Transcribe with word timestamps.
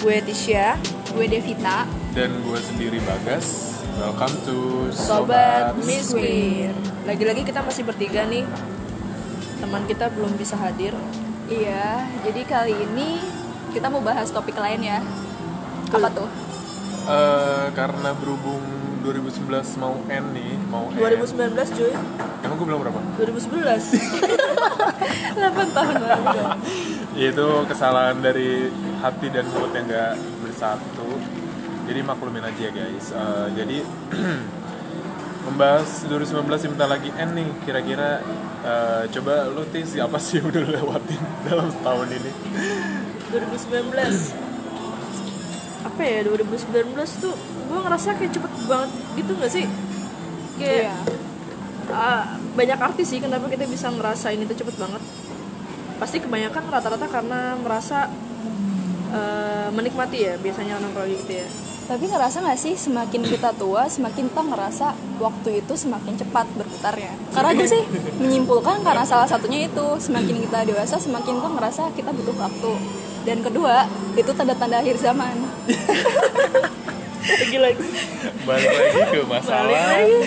Gue 0.00 0.16
Tisha, 0.24 0.80
Gue 1.12 1.28
Devita. 1.28 1.84
Dan 2.16 2.40
gue 2.40 2.58
sendiri 2.58 2.98
Bagas. 3.04 3.76
Welcome 4.00 4.32
to 4.48 4.56
Sobat 4.88 5.76
Miss 5.84 6.08
Queer. 6.08 6.72
Lagi-lagi 7.04 7.44
kita 7.44 7.60
masih 7.60 7.84
bertiga 7.84 8.24
nih. 8.24 8.48
Teman 9.60 9.84
kita 9.84 10.08
belum 10.08 10.32
bisa 10.40 10.56
hadir. 10.56 10.96
Iya, 11.52 12.06
jadi 12.24 12.40
kali 12.48 12.72
ini 12.72 13.20
kita 13.76 13.92
mau 13.92 14.00
bahas 14.00 14.32
topik 14.32 14.56
lain 14.56 14.80
ya. 14.80 15.04
Apa 15.92 16.08
tuh? 16.08 16.30
Eh, 17.04 17.66
karena 17.76 18.16
berhubung 18.16 18.62
2019 19.04 19.52
mau 19.76 20.00
end 20.08 20.28
nih, 20.32 20.52
mau 20.72 20.88
end. 20.88 20.96
2019 20.96 21.76
cuy. 21.76 21.92
Emang 22.40 22.56
gue 22.56 22.66
bilang 22.66 22.80
berapa? 22.80 23.00
2011. 23.20 24.00
8 25.36 25.44
tahun 25.76 25.96
lalu. 26.00 26.40
Itu 27.20 27.68
kesalahan 27.68 28.24
dari 28.24 28.72
hati 29.00 29.26
dan 29.32 29.48
mulut 29.48 29.72
yang 29.72 29.88
gak 29.88 30.14
bersatu. 30.44 31.08
Jadi 31.88 32.00
maklumin 32.04 32.44
aja 32.44 32.60
ya 32.60 32.70
guys. 32.70 33.10
Eh, 33.10 33.46
jadi 33.56 33.78
membahas 35.48 36.04
2019 36.06 36.46
sebentar 36.60 36.86
lagi 36.86 37.10
end 37.16 37.32
nih. 37.34 37.48
Kira-kira 37.64 38.20
eh, 38.62 39.02
coba 39.10 39.48
lu 39.50 39.64
tis 39.72 39.96
apa 39.96 40.20
sih 40.20 40.38
yang 40.38 40.52
udah 40.52 40.62
lewatin 40.68 41.20
dalam 41.48 41.66
setahun 41.72 42.08
ini? 42.12 42.30
2019 43.32 44.50
apa 45.80 46.02
ya 46.04 46.20
2019 46.28 46.92
tuh 47.24 47.32
gue 47.40 47.78
ngerasa 47.80 48.12
kayak 48.20 48.32
cepet 48.36 48.52
banget 48.68 48.90
gitu 49.16 49.32
gak 49.40 49.48
sih 49.48 49.64
kayak 50.60 50.92
Iya. 50.92 50.94
ah, 51.88 52.36
banyak 52.52 52.76
artis 52.76 53.08
sih 53.08 53.18
kenapa 53.18 53.48
kita 53.48 53.64
bisa 53.64 53.88
ngerasain 53.88 54.36
itu 54.36 54.52
cepet 54.52 54.76
banget 54.76 55.00
pasti 55.96 56.20
kebanyakan 56.20 56.68
rata-rata 56.68 57.06
karena 57.08 57.56
merasa 57.56 58.12
eh, 59.10 59.68
menikmati 59.74 60.18
ya 60.26 60.34
biasanya 60.38 60.78
orang 60.78 60.92
kalau 60.94 61.08
gitu 61.10 61.32
ya 61.42 61.48
Tapi 61.90 62.06
ngerasa 62.06 62.46
gak 62.46 62.54
sih 62.54 62.78
semakin 62.78 63.18
kita 63.26 63.50
tua, 63.58 63.90
semakin 63.90 64.30
kita 64.30 64.46
ngerasa 64.46 64.94
waktu 65.18 65.58
itu 65.58 65.74
semakin 65.74 66.14
cepat 66.14 66.46
berputarnya. 66.54 67.10
Karena 67.34 67.50
gue 67.50 67.66
sih 67.66 67.82
menyimpulkan 68.22 68.86
karena 68.86 69.02
salah 69.02 69.26
satunya 69.26 69.66
itu 69.66 69.98
semakin 69.98 70.38
kita 70.38 70.70
dewasa, 70.70 71.02
semakin 71.02 71.42
kita 71.42 71.50
ngerasa 71.50 71.90
kita 71.98 72.14
butuh 72.14 72.38
waktu. 72.38 72.72
Dan 73.26 73.42
kedua, 73.42 73.90
itu 74.14 74.30
tanda-tanda 74.30 74.78
akhir 74.78 75.02
zaman. 75.02 75.34
lagi 77.42 77.58
lagi 77.58 77.84
Balik 78.46 78.70
lagi 78.70 79.00
ke 79.10 79.20
masalah. 79.26 79.66
Balik 79.66 79.82
lagi. 79.82 80.18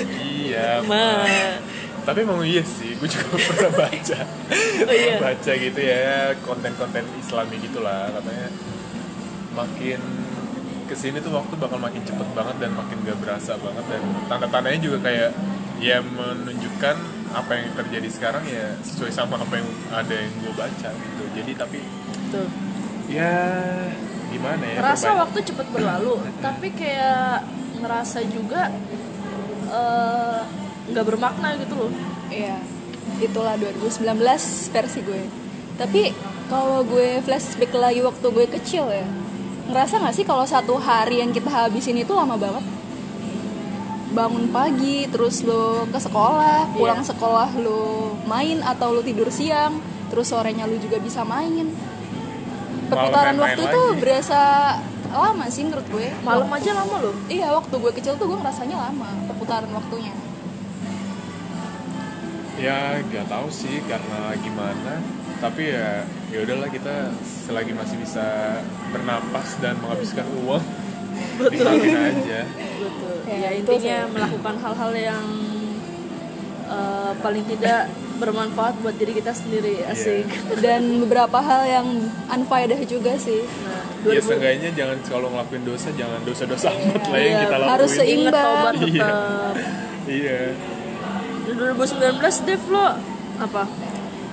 Iya. 0.52 0.70
Ma. 0.84 1.08
Tapi 2.04 2.20
emang 2.28 2.44
iya 2.44 2.64
sih, 2.64 3.00
gue 3.00 3.08
juga 3.08 3.36
pernah 3.50 3.72
baca. 3.72 4.20
Oh 4.84 4.94
iya. 4.94 5.16
baca 5.20 5.52
gitu 5.56 5.80
ya 5.80 6.36
konten-konten 6.44 7.04
Islami 7.20 7.56
gitulah 7.64 8.12
katanya. 8.12 8.50
Makin 9.54 10.02
ke 10.84 10.96
sini 11.00 11.24
tuh 11.24 11.32
waktu 11.32 11.56
bakal 11.56 11.80
makin 11.80 12.04
cepet 12.04 12.28
banget 12.36 12.56
dan 12.60 12.72
makin 12.76 12.98
gak 13.08 13.18
berasa 13.24 13.56
banget. 13.56 13.86
Dan 13.88 14.02
tanda-tandanya 14.28 14.80
juga 14.84 14.98
kayak 15.08 15.32
ya 15.80 16.04
menunjukkan 16.04 16.96
apa 17.34 17.52
yang 17.58 17.70
terjadi 17.74 18.10
sekarang 18.14 18.44
ya 18.46 18.78
sesuai 18.86 19.10
sama 19.10 19.42
apa 19.42 19.58
yang 19.58 19.70
ada 19.90 20.14
yang 20.14 20.32
gue 20.44 20.54
baca 20.54 20.90
gitu. 20.92 21.24
Jadi 21.34 21.52
tapi 21.56 21.80
tuh 22.30 22.48
ya 23.10 23.34
gimana 24.34 24.64
ya 24.66 24.80
ngerasa 24.82 25.08
waktu 25.22 25.40
cepet 25.46 25.68
berlalu 25.70 26.18
tapi 26.42 26.74
kayak 26.74 27.46
ngerasa 27.78 28.26
juga 28.34 28.74
eh, 29.70 30.42
nggak 30.84 31.06
bermakna 31.06 31.56
gitu 31.58 31.76
loh 31.78 31.92
Iya, 32.28 32.58
itulah 33.22 33.54
2019 33.62 34.10
versi 34.74 35.00
gue. 35.00 35.22
Tapi 35.78 36.10
kalau 36.50 36.82
gue 36.82 37.22
flashback 37.22 37.70
lagi 37.78 38.02
waktu 38.02 38.26
gue 38.26 38.46
kecil 38.58 38.90
ya, 38.90 39.06
ngerasa 39.70 40.02
gak 40.02 40.16
sih 40.18 40.26
kalau 40.26 40.42
satu 40.42 40.82
hari 40.82 41.22
yang 41.22 41.30
kita 41.30 41.46
habisin 41.46 41.94
itu 41.94 42.10
lama 42.10 42.34
banget? 42.34 42.66
Bangun 44.14 44.50
pagi, 44.50 45.06
terus 45.10 45.42
lo 45.42 45.86
ke 45.90 45.98
sekolah, 45.98 46.74
pulang 46.74 47.02
Iya. 47.02 47.10
sekolah 47.14 47.50
lo 47.62 48.14
main 48.26 48.62
atau 48.62 48.94
lo 48.94 49.02
tidur 49.02 49.30
siang, 49.30 49.78
terus 50.10 50.30
sorenya 50.30 50.66
lo 50.66 50.74
juga 50.78 50.98
bisa 50.98 51.22
main. 51.22 51.70
Perputaran 52.90 53.38
waktu 53.38 53.62
tuh 53.62 53.88
lagi. 53.94 54.02
berasa 54.02 54.42
lama 55.10 55.46
sih 55.50 55.66
menurut 55.66 55.86
gue. 55.86 56.10
malam 56.22 56.50
aja 56.50 56.72
lama 56.74 56.98
loh 56.98 57.14
Iya, 57.26 57.54
waktu 57.54 57.74
gue 57.74 57.92
kecil 57.94 58.18
tuh 58.18 58.26
gue 58.26 58.38
ngerasanya 58.38 58.90
lama 58.90 59.10
perputaran 59.30 59.70
waktunya. 59.70 60.14
Ya 62.56 62.78
gak 63.02 63.26
tahu 63.28 63.48
sih 63.50 63.82
karena 63.84 64.20
gimana. 64.38 65.02
Tapi 65.38 65.64
ya 65.70 66.02
ya 66.30 66.38
udahlah 66.40 66.68
kita 66.68 67.12
selagi 67.20 67.72
masih 67.72 67.98
bisa 67.98 68.58
bernapas 68.90 69.60
dan 69.60 69.76
menghabiskan 69.78 70.24
uang 70.40 70.64
nikmatin 71.52 71.94
aja. 71.94 72.42
Betul. 72.80 73.16
Ya, 73.24 73.36
ya, 73.36 73.50
itu 73.54 73.70
intinya 73.70 73.98
sih. 74.00 74.12
melakukan 74.12 74.56
hal-hal 74.58 74.92
yang 74.94 75.26
eh, 76.66 77.12
paling 77.20 77.44
tidak 77.46 77.88
bermanfaat 78.14 78.78
buat 78.80 78.96
diri 78.96 79.14
kita 79.14 79.34
sendiri 79.34 79.84
Iya. 79.84 79.92
asik. 79.92 80.28
Dan 80.64 81.04
beberapa 81.04 81.38
hal 81.38 81.62
yang 81.66 81.88
unfaedah 82.30 82.80
juga 82.86 83.18
sih. 83.18 83.44
Nah 83.44 83.82
ya 84.06 84.20
2000 84.20 84.24
seenggaknya 84.26 84.70
jangan 84.74 84.98
kalau 85.04 85.28
ngelakuin 85.30 85.64
dosa 85.64 85.90
jangan 85.94 86.20
dosa-dosa 86.24 86.68
amat 86.72 87.04
lah 87.04 87.18
yang 87.18 87.24
Iya, 87.26 87.40
kita 87.42 87.56
lakuin. 87.58 87.72
harus 87.72 87.92
seimbang. 87.92 88.74
Iya. 88.76 88.88
tetap. 88.96 89.56
Iya 90.04 90.40
2019 91.44 92.48
Dev 92.48 92.64
lo 92.72 92.88
apa? 93.40 93.64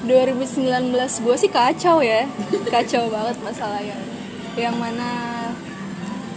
2019 0.07 0.95
gue 1.27 1.37
sih 1.37 1.51
kacau 1.51 1.99
ya. 2.01 2.25
Kacau 2.71 3.11
banget 3.11 3.37
masalahnya. 3.43 3.99
Yang 4.55 4.77
mana 4.79 5.11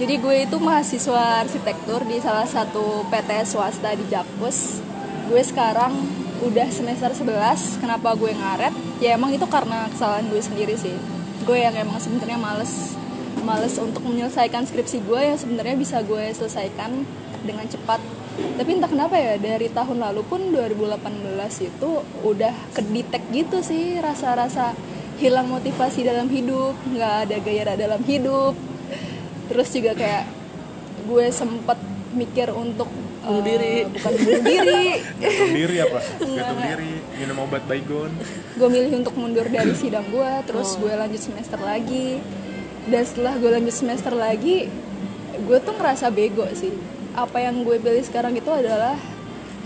jadi 0.02 0.18
gue 0.18 0.36
itu 0.50 0.58
mahasiswa 0.58 1.46
arsitektur 1.46 2.02
di 2.10 2.18
salah 2.18 2.50
satu 2.50 3.06
PT 3.14 3.46
swasta 3.46 3.94
di 3.94 4.04
Jakpus. 4.10 4.82
Gue 5.30 5.42
sekarang 5.46 5.94
udah 6.44 6.68
semester 6.74 7.14
11 7.14 7.80
kenapa 7.80 8.18
gue 8.18 8.34
ngaret? 8.34 8.74
Ya 9.00 9.16
emang 9.16 9.32
itu 9.32 9.46
karena 9.46 9.88
kesalahan 9.94 10.28
gue 10.28 10.42
sendiri 10.42 10.76
sih. 10.76 10.98
Gue 11.46 11.62
yang 11.62 11.78
emang 11.78 12.02
sebenarnya 12.02 12.42
males 12.42 12.98
males 13.44 13.76
untuk 13.78 14.02
menyelesaikan 14.08 14.66
skripsi 14.66 15.04
gue 15.06 15.22
yang 15.22 15.38
sebenarnya 15.38 15.76
bisa 15.76 16.02
gue 16.02 16.32
selesaikan 16.32 17.06
dengan 17.44 17.68
cepat 17.68 18.00
tapi 18.34 18.70
entah 18.78 18.90
kenapa 18.90 19.14
ya 19.18 19.38
dari 19.38 19.70
tahun 19.70 20.02
lalu 20.02 20.22
pun 20.26 20.42
2018 20.50 21.70
itu 21.70 21.90
udah 22.26 22.54
kedetek 22.74 23.24
gitu 23.30 23.62
sih 23.62 24.02
rasa-rasa 24.02 24.74
hilang 25.22 25.50
motivasi 25.50 26.02
dalam 26.02 26.26
hidup 26.30 26.74
nggak 26.90 27.14
ada 27.30 27.38
gairah 27.38 27.76
dalam 27.78 28.02
hidup. 28.02 28.58
Terus 29.50 29.70
juga 29.70 29.94
kayak 29.94 30.26
gue 31.06 31.26
sempet 31.30 31.78
mikir 32.14 32.50
untuk 32.54 32.90
Bunuh 33.24 33.40
eh, 33.40 33.46
diri. 33.48 33.74
bukan 33.88 34.14
bunuh 34.20 34.44
diri. 34.44 34.84
Gantung 35.22 35.54
diri 35.56 35.76
apa? 35.80 36.00
Gantung 36.20 36.60
diri 36.60 36.94
minum 37.22 37.38
obat 37.48 37.64
baygon. 37.70 38.12
Gue 38.58 38.68
milih 38.68 38.94
untuk 39.00 39.16
mundur 39.16 39.48
dari 39.48 39.72
sidang 39.78 40.04
gue 40.10 40.32
terus 40.50 40.76
gue 40.76 40.92
lanjut 40.92 41.22
semester 41.22 41.60
lagi. 41.62 42.20
Dan 42.84 43.04
setelah 43.08 43.38
gue 43.40 43.48
lanjut 43.48 43.76
semester 43.78 44.12
lagi 44.12 44.68
gue 45.34 45.58
tuh 45.64 45.74
ngerasa 45.74 46.14
bego 46.14 46.46
sih 46.54 46.93
apa 47.14 47.38
yang 47.38 47.62
gue 47.62 47.78
pilih 47.78 48.02
sekarang 48.02 48.34
itu 48.34 48.50
adalah 48.50 48.98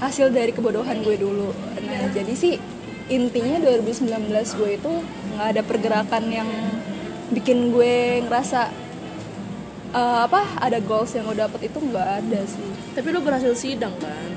hasil 0.04 0.30
dari 0.30 0.52
kebodohan 0.52 1.00
gue 1.02 1.16
dulu. 1.16 1.56
Nah 1.84 2.12
jadi 2.12 2.34
sih 2.36 2.60
intinya 3.08 3.64
2019 3.64 4.28
gue 4.32 4.70
itu 4.76 4.92
nggak 5.36 5.48
ada 5.56 5.62
pergerakan 5.64 6.24
yang 6.28 6.50
bikin 7.32 7.72
gue 7.72 8.24
ngerasa 8.28 8.68
eh, 9.96 10.20
apa 10.28 10.60
ada 10.60 10.78
goals 10.84 11.16
yang 11.16 11.24
gue 11.32 11.40
dapet 11.40 11.72
itu 11.72 11.80
nggak 11.80 12.08
ada 12.24 12.42
sih. 12.44 12.72
Tapi 12.94 13.08
lo 13.16 13.24
berhasil 13.24 13.56
sidang 13.56 13.96
kan? 13.98 14.32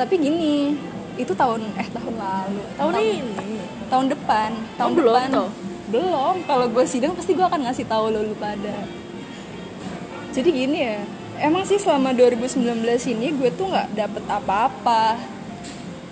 Tapi 0.00 0.14
gini 0.16 0.72
itu 1.20 1.36
tahun 1.36 1.60
eh 1.76 1.88
tahun 1.92 2.14
lalu. 2.16 2.62
Tahun 2.80 2.92
ini? 2.96 3.60
tahun 3.92 4.08
depan 4.08 4.50
tahun 4.80 4.88
Oh, 4.88 4.96
belum 4.96 5.12
depan. 5.12 5.28
toh? 5.36 5.50
belum. 5.92 6.34
Kalau 6.48 6.66
gue 6.72 6.84
sidang 6.88 7.12
pasti 7.12 7.36
gue 7.36 7.44
akan 7.44 7.68
ngasih 7.68 7.84
tahu 7.84 8.08
lo 8.08 8.24
lu 8.24 8.32
pada. 8.40 8.88
Jadi 10.32 10.48
gini 10.48 10.80
ya 10.80 10.96
emang 11.42 11.66
sih 11.66 11.76
selama 11.76 12.14
2019 12.14 12.62
ini 13.10 13.34
gue 13.34 13.50
tuh 13.52 13.66
nggak 13.66 13.98
dapet 13.98 14.24
apa-apa. 14.30 15.18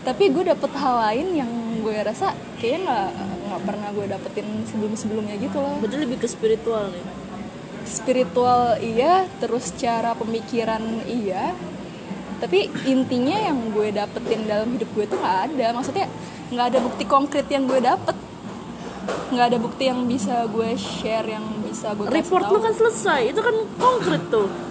Tapi 0.03 0.33
gue 0.35 0.45
dapet 0.51 0.71
hal 0.75 0.97
lain 1.07 1.27
yang 1.39 1.53
gue 1.81 1.97
rasa 2.03 2.35
kayaknya 2.59 2.81
nggak 2.85 3.09
nggak 3.47 3.63
pernah 3.65 3.89
gue 3.95 4.07
dapetin 4.11 4.47
sebelum 4.67 4.93
sebelumnya 4.99 5.39
gitu 5.39 5.63
loh. 5.63 5.79
Berarti 5.79 5.97
lebih 6.03 6.19
ke 6.19 6.27
spiritual 6.27 6.91
nih. 6.91 7.07
Spiritual 7.87 8.77
iya 8.83 9.31
terus 9.39 9.71
cara 9.79 10.19
pemikiran 10.19 10.83
iya. 11.07 11.55
Tapi 12.43 12.73
intinya 12.89 13.37
yang 13.37 13.71
gue 13.71 13.93
dapetin 13.95 14.49
dalam 14.49 14.75
hidup 14.75 14.91
gue 14.99 15.05
tuh 15.07 15.19
nggak 15.21 15.39
ada. 15.55 15.67
Maksudnya 15.79 16.07
nggak 16.51 16.67
ada 16.75 16.79
bukti 16.83 17.05
konkret 17.07 17.47
yang 17.47 17.71
gue 17.71 17.79
dapet. 17.79 18.17
Nggak 19.31 19.47
ada 19.55 19.59
bukti 19.63 19.87
yang 19.87 20.11
bisa 20.11 20.49
gue 20.51 20.75
share 20.75 21.29
yang 21.29 21.45
bisa 21.63 21.95
gue 21.95 22.11
report 22.11 22.51
lo 22.51 22.59
kan 22.59 22.75
selesai. 22.75 23.31
Itu 23.31 23.45
kan 23.45 23.55
konkret 23.79 24.27
tuh 24.33 24.70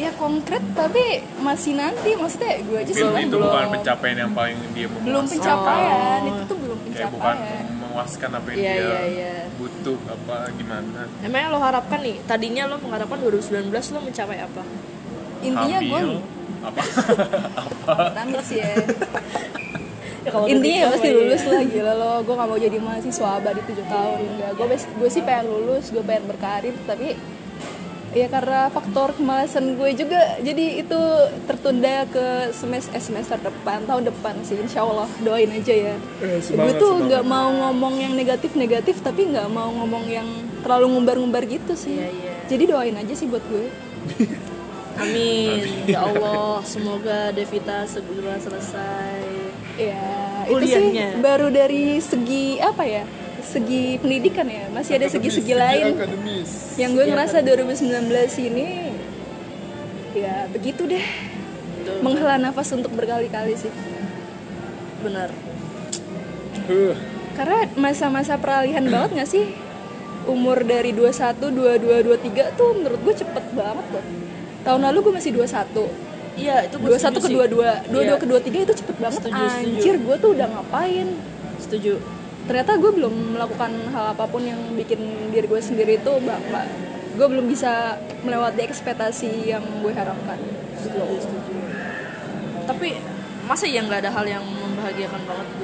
ya 0.00 0.10
konkret 0.16 0.64
tapi 0.72 1.20
masih 1.44 1.76
nanti. 1.76 2.16
Maksudnya 2.16 2.52
gue 2.64 2.78
aja 2.80 2.92
Mungkin 2.96 3.20
sih 3.20 3.28
itu 3.28 3.36
bukan 3.36 3.64
pencapaian 3.76 4.16
yang 4.24 4.32
paling 4.32 4.56
dia 4.72 4.86
mau 4.88 5.00
belum 5.04 5.24
pencapaian. 5.28 6.20
Oh. 6.24 6.30
itu 6.32 6.42
tuh 6.48 6.56
belum 6.56 6.78
kayak 6.88 7.10
bukan 7.12 7.36
pencapaian. 7.36 7.64
memuaskan 7.84 8.30
apa 8.32 8.46
yang 8.48 8.58
Iya, 8.58 8.72
dia 8.72 8.80
iya, 8.80 9.00
iya. 9.04 9.34
butuh 9.60 9.98
apa 10.08 10.36
gimana. 10.56 11.00
Emangnya 11.20 11.48
lo 11.52 11.58
harapkan 11.60 12.00
nih, 12.00 12.16
tadinya 12.24 12.62
lo 12.64 12.76
mengharapkan 12.80 13.18
2019 13.20 13.68
lo 13.68 14.00
mencapai 14.00 14.38
apa? 14.40 14.62
intinya 15.40 15.78
gue 15.80 16.00
apa? 16.60 16.82
Amit 18.20 18.40
sih 18.44 18.58
ya. 18.60 18.68
Ya, 20.20 20.36
kalau 20.36 20.44
udah 20.44 20.52
intinya 20.52 20.78
ya 20.84 20.88
pasti 20.92 21.08
lulus 21.16 21.42
iya. 21.48 21.52
lah 21.56 21.62
gila 21.64 21.92
lo. 21.96 22.12
Gue 22.28 22.34
gak 22.36 22.48
mau 22.52 22.60
jadi 22.60 22.76
mahasiswa 22.76 23.40
abadi 23.40 23.60
7 23.64 23.88
tahun 23.88 24.18
enggak. 24.20 24.50
Gue 24.52 24.66
gue 24.76 25.08
sih 25.08 25.22
pengen 25.24 25.46
lulus 25.48 25.88
gue 25.88 26.04
pengen 26.04 26.28
berkarir 26.28 26.76
tapi 26.84 27.16
ya 28.12 28.26
karena 28.26 28.66
faktor 28.68 29.12
kemalasan 29.12 29.74
gue 29.74 29.90
juga 29.92 30.18
jadi 30.38 30.64
itu 30.78 31.00
tertunda 31.44 32.02
ke 32.06 32.26
semester 32.50 32.90
eh, 32.90 33.00
semester 33.00 33.38
depan 33.38 33.84
tahun 33.84 34.02
depan 34.04 34.34
sih 34.40 34.56
insya 34.56 34.82
Allah 34.82 35.06
doain 35.20 35.46
aja 35.48 35.70
ya 35.70 35.94
Eh, 36.18 36.36
gue 36.36 36.42
semangat, 36.42 36.74
tuh 36.76 36.90
semangat. 36.90 37.06
nggak 37.06 37.24
mau 37.24 37.48
ngomong 37.60 37.94
yang 37.96 38.12
negatif 38.12 38.50
negatif 38.54 38.98
tapi 38.98 39.26
nggak 39.26 39.46
mau 39.48 39.70
ngomong 39.72 40.04
yang 40.06 40.26
terlalu 40.60 40.90
ngumbar-ngumbar 40.92 41.46
gitu 41.46 41.72
sih 41.74 41.96
Iya, 41.96 42.08
iya. 42.10 42.34
jadi 42.46 42.64
doain 42.66 42.96
aja 42.96 43.14
sih 43.14 43.26
buat 43.26 43.42
gue 43.46 43.66
Amin. 44.98 45.86
Ya 45.86 46.04
Allah, 46.04 46.60
semoga 46.62 47.30
Devita 47.30 47.86
segera 47.86 48.36
selesai. 48.36 49.22
ya 49.78 50.04
itu 50.44 50.60
sih 50.60 50.76
Kuliahnya. 50.76 51.08
baru 51.20 51.48
dari 51.48 51.96
segi 51.98 52.60
apa 52.60 52.84
ya 52.84 53.04
segi 53.42 53.96
pendidikan 53.96 54.44
ya 54.44 54.68
masih 54.68 54.96
ada 54.96 55.06
segi-segi 55.06 55.54
lain 55.54 55.94
akademis 55.94 56.76
yang 56.76 56.92
gue 56.92 57.04
ngerasa 57.04 57.40
2019 57.40 58.08
ini 58.44 58.68
ya 60.12 60.46
begitu 60.48 60.84
deh 60.84 61.04
Betul. 61.80 61.96
menghela 62.02 62.36
nafas 62.36 62.68
untuk 62.70 62.92
berkali-kali 62.92 63.54
sih 63.54 63.72
Benar. 65.00 65.32
Huh. 66.68 66.94
karena 67.34 67.64
masa-masa 67.74 68.36
peralihan 68.36 68.84
banget 68.84 69.10
gak 69.16 69.30
sih 69.30 69.46
umur 70.28 70.60
dari 70.60 70.92
21, 70.92 71.40
22, 71.40 72.04
23 72.04 72.52
tuh 72.54 72.70
menurut 72.76 73.00
gue 73.00 73.14
cepet 73.16 73.44
banget 73.50 73.86
loh 73.90 74.04
tahun 74.60 74.80
lalu 74.86 74.98
gue 75.08 75.14
masih 75.16 75.32
21 75.34 76.10
Iya, 76.30 76.62
itu 76.62 76.78
gue 76.78 76.88
21 76.94 77.20
ke 77.20 77.28
22, 77.28 77.90
22 77.90 78.00
Iya. 78.00 78.14
ke 78.16 78.26
23 78.28 78.64
itu 78.64 78.74
cepet 78.80 78.96
banget 78.96 79.18
Setuju, 79.18 79.34
setuju. 79.42 79.66
anjir 79.66 79.94
gue 79.98 80.16
tuh 80.16 80.30
udah 80.32 80.46
ngapain 80.48 81.08
Setuju. 81.58 81.92
Ternyata 82.50 82.74
gue 82.82 82.90
belum 82.90 83.38
melakukan 83.38 83.70
hal 83.94 84.10
apa 84.10 84.26
pun 84.26 84.42
yang 84.42 84.58
bikin 84.74 84.98
diri 85.30 85.46
gue 85.46 85.62
sendiri 85.62 86.02
itu 86.02 86.12
bangga 86.18 86.66
gue 87.14 87.26
belum 87.30 87.46
bisa 87.46 87.94
melewati 88.26 88.66
ekspektasi 88.66 89.54
yang 89.54 89.62
gue 89.78 89.94
harapkan 89.94 90.34
Setuju, 90.80 91.20
setuju. 91.20 91.52
Tapi 92.64 92.96
masa 93.44 93.68
ya 93.68 93.84
nggak 93.84 94.00
ada 94.02 94.10
hal 94.16 94.24
yang 94.24 94.40
membahagiakan 94.40 95.20
banget 95.28 95.46
di 95.52 95.56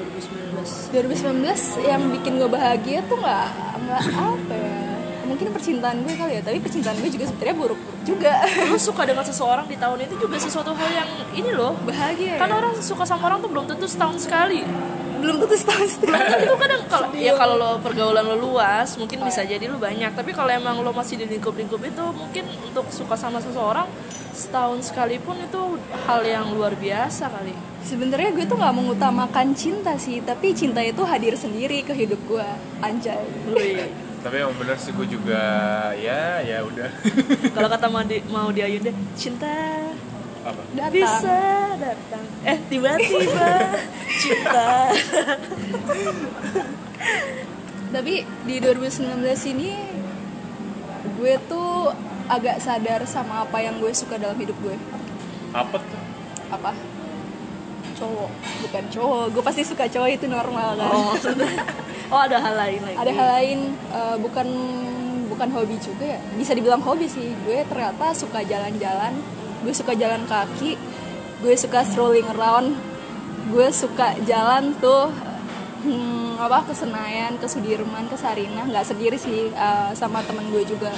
2019? 0.93 1.83
2019 1.83 1.91
yang 1.91 2.03
bikin 2.13 2.33
gue 2.37 2.51
bahagia 2.51 3.01
tuh 3.09 3.17
nggak 3.17 3.49
nggak 3.87 4.03
apa 4.13 4.55
ya 4.55 4.87
mungkin 5.27 5.51
percintaan 5.51 6.07
gue 6.07 6.15
kali 6.15 6.33
ya 6.39 6.43
tapi 6.43 6.59
percintaan 6.63 6.97
gue 7.03 7.11
juga 7.11 7.25
sebenarnya 7.27 7.57
buruk-buruk 7.59 7.99
juga 8.07 8.33
Lo 8.71 8.79
suka 8.79 9.03
dengan 9.03 9.27
seseorang 9.27 9.67
di 9.67 9.75
tahun 9.75 9.99
itu 10.07 10.15
juga 10.23 10.39
sesuatu 10.39 10.71
hal 10.79 10.91
yang 10.95 11.11
ini 11.35 11.51
loh. 11.51 11.75
bahagia 11.83 12.39
Kan 12.39 12.51
ya? 12.51 12.55
orang 12.55 12.73
suka 12.79 13.03
sama 13.03 13.27
orang 13.27 13.43
tuh 13.43 13.51
belum 13.51 13.67
tentu 13.67 13.91
setahun 13.91 14.23
sekali. 14.23 14.63
Belum 15.19 15.37
tentu 15.43 15.57
setahun 15.57 15.89
setahun 15.99 16.45
itu 16.45 16.57
kadang 16.57 16.83
kalau 16.87 17.09
ya 17.17 17.33
kalau 17.35 17.55
lo 17.57 17.71
pergaulan 17.81 18.25
lo 18.25 18.37
luas 18.37 18.95
mungkin 19.01 19.25
bisa 19.25 19.43
jadi 19.43 19.67
lo 19.67 19.81
banyak. 19.81 20.13
Tapi 20.13 20.31
kalau 20.37 20.51
emang 20.53 20.81
lo 20.85 20.93
masih 20.93 21.21
di 21.21 21.27
lingkup-lingkup 21.27 21.81
itu 21.83 22.05
mungkin 22.13 22.45
untuk 22.65 22.89
suka 22.93 23.17
sama 23.19 23.41
seseorang 23.41 23.89
setahun 24.37 24.93
sekalipun 24.93 25.41
itu 25.41 25.81
hal 26.05 26.21
yang 26.23 26.53
luar 26.53 26.77
biasa 26.77 27.33
kali. 27.33 27.57
Sebenarnya 27.87 28.35
gue 28.37 28.45
tuh 28.45 28.59
nggak 28.61 28.75
mengutamakan 28.77 29.57
cinta 29.57 29.97
sih 29.97 30.21
tapi 30.21 30.53
cinta 30.53 30.85
itu 30.85 31.01
hadir 31.07 31.39
sendiri 31.39 31.81
ke 31.87 31.97
hidup 31.97 32.21
gue 32.29 32.47
anjay. 32.85 33.23
Tapi 34.27 34.43
yang 34.43 34.59
bener 34.59 34.75
sih 34.75 34.91
gue 34.91 35.07
juga 35.07 35.39
ya 35.95 36.43
ya 36.43 36.67
udah. 36.67 36.91
Kalau 37.55 37.71
kata 37.71 37.87
mau 37.87 38.03
di, 38.03 38.19
mau 38.27 38.51
di 38.51 38.59
Ayunda 38.59 38.91
cinta 39.15 39.47
apa? 40.47 40.63
Datang 40.79 40.93
bisa 40.95 41.39
datang. 41.81 42.25
Eh 42.47 42.59
tiba-tiba. 42.71 43.51
Cinta 44.17 44.95
tapi 47.97 48.27
di 48.45 48.57
2019 48.61 49.25
ini 49.57 49.71
gue 51.17 51.35
tuh 51.49 51.95
agak 52.27 52.59
sadar 52.59 53.07
sama 53.07 53.47
apa 53.47 53.63
yang 53.63 53.79
gue 53.79 53.89
suka 53.95 54.19
dalam 54.19 54.37
hidup 54.37 54.59
gue. 54.61 54.77
Apa 55.55 55.79
tuh? 55.79 56.03
Apa? 56.51 56.77
Cowok. 57.97 58.31
Bukan 58.69 58.85
cowok. 58.93 59.25
Gue 59.33 59.43
pasti 59.47 59.63
suka 59.65 59.87
cowok 59.87 60.11
itu 60.13 60.27
normal 60.29 60.77
kan? 60.77 60.91
Oh 60.93 61.15
maksudnya? 61.15 61.49
Oh 62.13 62.21
ada 62.21 62.37
hal 62.43 62.55
lain 62.59 62.81
lagi. 62.85 62.97
Ada 63.01 63.13
hal 63.17 63.29
lain 63.41 63.59
eh, 63.73 64.17
bukan 64.21 64.49
bukan 65.33 65.49
hobi 65.55 65.77
juga 65.81 66.19
ya. 66.19 66.21
Bisa 66.37 66.53
dibilang 66.53 66.83
hobi 66.83 67.09
sih. 67.09 67.33
Gue 67.47 67.65
ternyata 67.65 68.13
suka 68.13 68.45
jalan-jalan 68.45 69.15
gue 69.67 69.75
suka 69.75 69.99
jalan 69.99 70.23
kaki 70.31 70.79
gue 71.43 71.55
suka 71.59 71.83
strolling 71.83 72.31
around 72.39 72.79
gue 73.51 73.67
suka 73.75 74.15
jalan 74.23 74.71
tuh 74.79 75.11
hmm, 75.87 76.39
apa 76.43 76.67
ke 76.67 76.75
Senayan 76.75 77.39
ke 77.39 77.47
Sudirman 77.47 78.07
ke 78.11 78.17
Sarinah 78.19 78.67
nggak 78.67 78.87
sendiri 78.87 79.19
sih 79.19 79.51
eh, 79.51 79.91
sama 79.95 80.21
temen 80.27 80.51
gue 80.51 80.67
juga. 80.67 80.91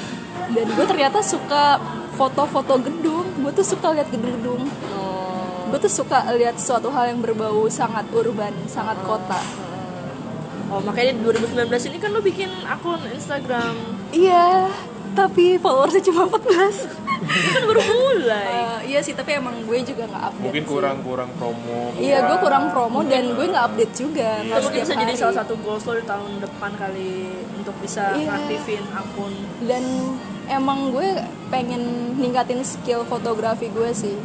Dan 0.49 0.67
gue 0.73 0.87
ternyata 0.89 1.21
suka 1.21 1.77
foto-foto 2.17 2.81
gedung. 2.81 3.29
Gue 3.45 3.53
tuh 3.53 3.67
suka 3.67 3.93
lihat 3.93 4.09
gedung-gedung. 4.09 4.65
Oh, 4.97 5.69
gue 5.69 5.79
tuh 5.79 5.93
suka 5.93 6.25
lihat 6.35 6.57
suatu 6.57 6.89
hal 6.89 7.13
yang 7.13 7.21
berbau 7.21 7.69
sangat 7.69 8.09
urban 8.17 8.55
sangat 8.65 8.97
kota. 9.05 9.39
Oh 10.69 10.85
makanya 10.85 11.17
di 11.17 11.21
2019 11.25 11.89
ini 11.89 11.97
kan 11.97 12.13
lo 12.13 12.21
bikin 12.21 12.51
akun 12.69 13.01
Instagram. 13.09 13.77
Iya, 14.13 14.69
tapi 15.17 15.57
followersnya 15.61 16.01
cuma 16.05 16.29
14 16.29 17.08
Ini 17.08 17.08
kan 17.55 17.63
baru 17.63 17.81
mulai 17.83 18.49
Eh, 18.49 18.79
Iya 18.89 19.01
sih, 19.01 19.13
tapi 19.13 19.31
emang 19.35 19.63
gue 19.63 19.79
juga 19.83 20.05
nggak 20.05 20.25
update 20.27 20.45
mungkin 20.45 20.63
sih. 20.63 20.71
kurang 20.71 20.97
kurang 21.01 21.31
promo 21.35 21.81
Iya, 21.95 22.19
gue 22.25 22.37
kurang 22.39 22.65
promo 22.69 23.01
dan 23.03 23.25
gue 23.31 23.47
nggak 23.47 23.65
update 23.67 23.95
juga 23.95 24.29
nggak 24.41 24.61
mungkin 24.61 24.79
bisa 24.79 24.87
setiap 24.87 25.01
jadi 25.01 25.13
hari. 25.13 25.21
salah 25.21 25.37
satu 25.37 25.55
goals 25.59 25.85
lo 25.85 25.93
di 25.93 26.05
tahun 26.05 26.31
depan 26.39 26.71
kali 26.75 27.13
untuk 27.55 27.75
bisa 27.79 28.03
Iya. 28.15 28.31
aktifin 28.35 28.85
akun 28.91 29.33
Dan 29.61 29.85
emang 30.47 30.91
gue 30.91 31.09
pengen 31.49 31.83
ningkatin 32.15 32.61
skill 32.63 33.05
fotografi 33.05 33.69
gue 33.69 33.91
sih 33.93 34.17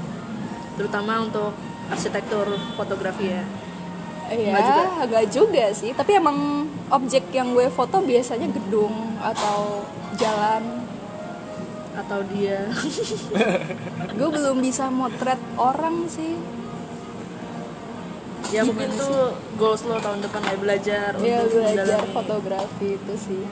terutama 0.73 1.21
untuk 1.21 1.51
arsitektur 1.85 2.47
fotografi 2.73 3.29
ya 3.29 3.44
Iya, 4.25 4.50
Nggak 4.50 4.63
juga? 4.63 4.83
agak 5.03 5.23
juga 5.29 5.65
sih. 5.73 5.91
Tapi 5.91 6.11
emang 6.13 6.38
objek 6.89 7.27
yang 7.29 7.51
gue 7.51 7.67
foto 7.67 8.00
biasanya 8.00 8.48
gedung 8.50 8.89
atau 9.19 9.83
jalan. 10.15 10.63
Atau 11.95 12.19
dia? 12.27 12.65
Gue 14.17 14.29
belum 14.29 14.57
bisa 14.59 14.89
motret 14.89 15.38
orang 15.55 16.05
sih. 16.07 16.35
ya 18.51 18.62
mungkin 18.62 18.85
tuh 18.93 19.33
goals 19.55 19.81
lo 19.81 19.97
tahun 19.97 20.21
depan 20.21 20.41
ya 20.43 20.55
belajar 20.55 21.09
Ya 21.17 21.41
untuk 21.41 21.57
belajar 21.59 21.73
mendalami. 22.05 22.13
fotografi 22.13 22.88
itu 22.93 23.13
sih. 23.17 23.43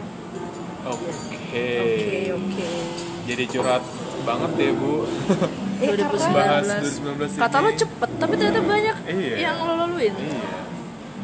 oke. 0.83 1.10
Oke 1.50 1.81
oke. 2.31 2.69
Jadi 3.24 3.43
curhat 3.48 3.81
banget 4.21 4.51
deh 4.55 4.71
bu. 4.71 4.93
Eh, 5.81 5.98
2019 5.98 6.13
Bahas 6.29 6.69
2019 6.69 7.41
kata 7.41 7.57
lo 7.57 7.74
cepet 7.74 8.10
tapi 8.21 8.33
ternyata 8.38 8.62
banyak 8.62 8.98
Iya. 9.03 9.36
yang 9.41 9.57
lo 9.60 9.74
laluin. 9.75 10.13
Iya. 10.13 10.45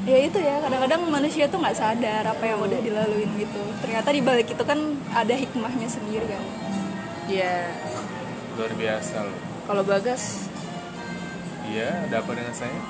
Ya 0.03 0.17
itu 0.23 0.39
ya. 0.39 0.57
Kadang-kadang 0.57 1.05
manusia 1.05 1.45
tuh 1.45 1.61
nggak 1.61 1.77
sadar 1.77 2.25
apa 2.25 2.41
yang 2.41 2.57
udah 2.57 2.79
dilaluin 2.81 3.29
gitu. 3.37 3.61
Ternyata 3.77 4.09
di 4.09 4.21
balik 4.25 4.49
itu 4.49 4.63
kan 4.63 4.79
ada 5.11 5.29
hikmahnya 5.31 5.85
sendiri 5.87 6.25
kan 6.25 6.41
ya 7.27 7.71
luar 8.57 8.73
biasa 8.73 9.15
loh. 9.27 9.39
Kalau 9.67 9.83
bagas? 9.83 10.47
Iya 11.67 12.07
ada 12.07 12.15
apa 12.23 12.31
dengan 12.33 12.53
saya? 12.55 12.79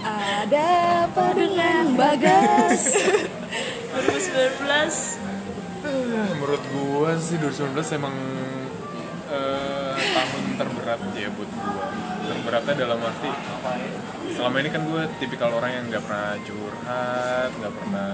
Ada 0.00 0.64
apa 1.12 1.36
dengan 1.36 1.92
bagas? 1.92 2.96
2019 3.92 5.28
Eh, 5.80 6.32
menurut 6.40 6.64
gua 6.72 7.20
sih 7.20 7.36
2019 7.36 8.00
emang 8.00 8.16
eh, 9.28 9.96
tahun 9.96 10.44
terberat 10.56 11.00
ya 11.20 11.28
buat 11.36 11.50
gua. 11.52 11.84
Terberatnya 12.32 12.74
dalam 12.80 12.96
arti 13.04 13.28
selama 14.40 14.56
ini 14.62 14.70
kan 14.72 14.82
gue 14.88 15.02
tipikal 15.20 15.52
orang 15.52 15.72
yang 15.74 15.84
nggak 15.90 16.00
pernah 16.06 16.32
curhat 16.48 17.50
nggak 17.60 17.74
pernah 17.76 18.12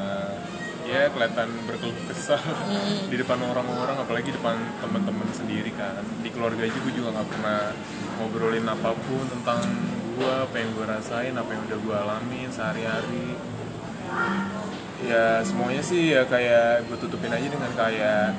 ya 0.87 1.11
kelihatan 1.11 1.51
berkeluh 1.67 1.99
kesah 2.07 2.39
di 3.11 3.17
depan 3.19 3.43
orang-orang 3.43 3.99
apalagi 3.99 4.31
depan 4.31 4.55
teman-teman 4.79 5.29
sendiri 5.35 5.75
kan. 5.75 6.03
Di 6.23 6.31
keluarga 6.31 6.63
juga 6.71 6.91
juga 6.95 7.09
nggak 7.19 7.29
pernah 7.29 7.61
ngobrolin 8.23 8.67
apa 8.71 8.95
pun 8.95 9.25
tentang 9.27 9.61
gua 10.17 10.49
apa 10.49 10.57
yang 10.57 10.71
gue 10.73 10.87
rasain 10.89 11.35
apa 11.37 11.51
yang 11.53 11.63
udah 11.69 11.79
gue 11.83 11.97
alamin 11.97 12.49
sehari-hari. 12.49 13.29
Ya 15.05 15.43
semuanya 15.45 15.83
sih 15.83 16.15
ya 16.15 16.25
kayak 16.25 16.89
gue 16.89 16.97
tutupin 17.03 17.35
aja 17.35 17.45
dengan 17.45 17.71
kayak 17.77 18.33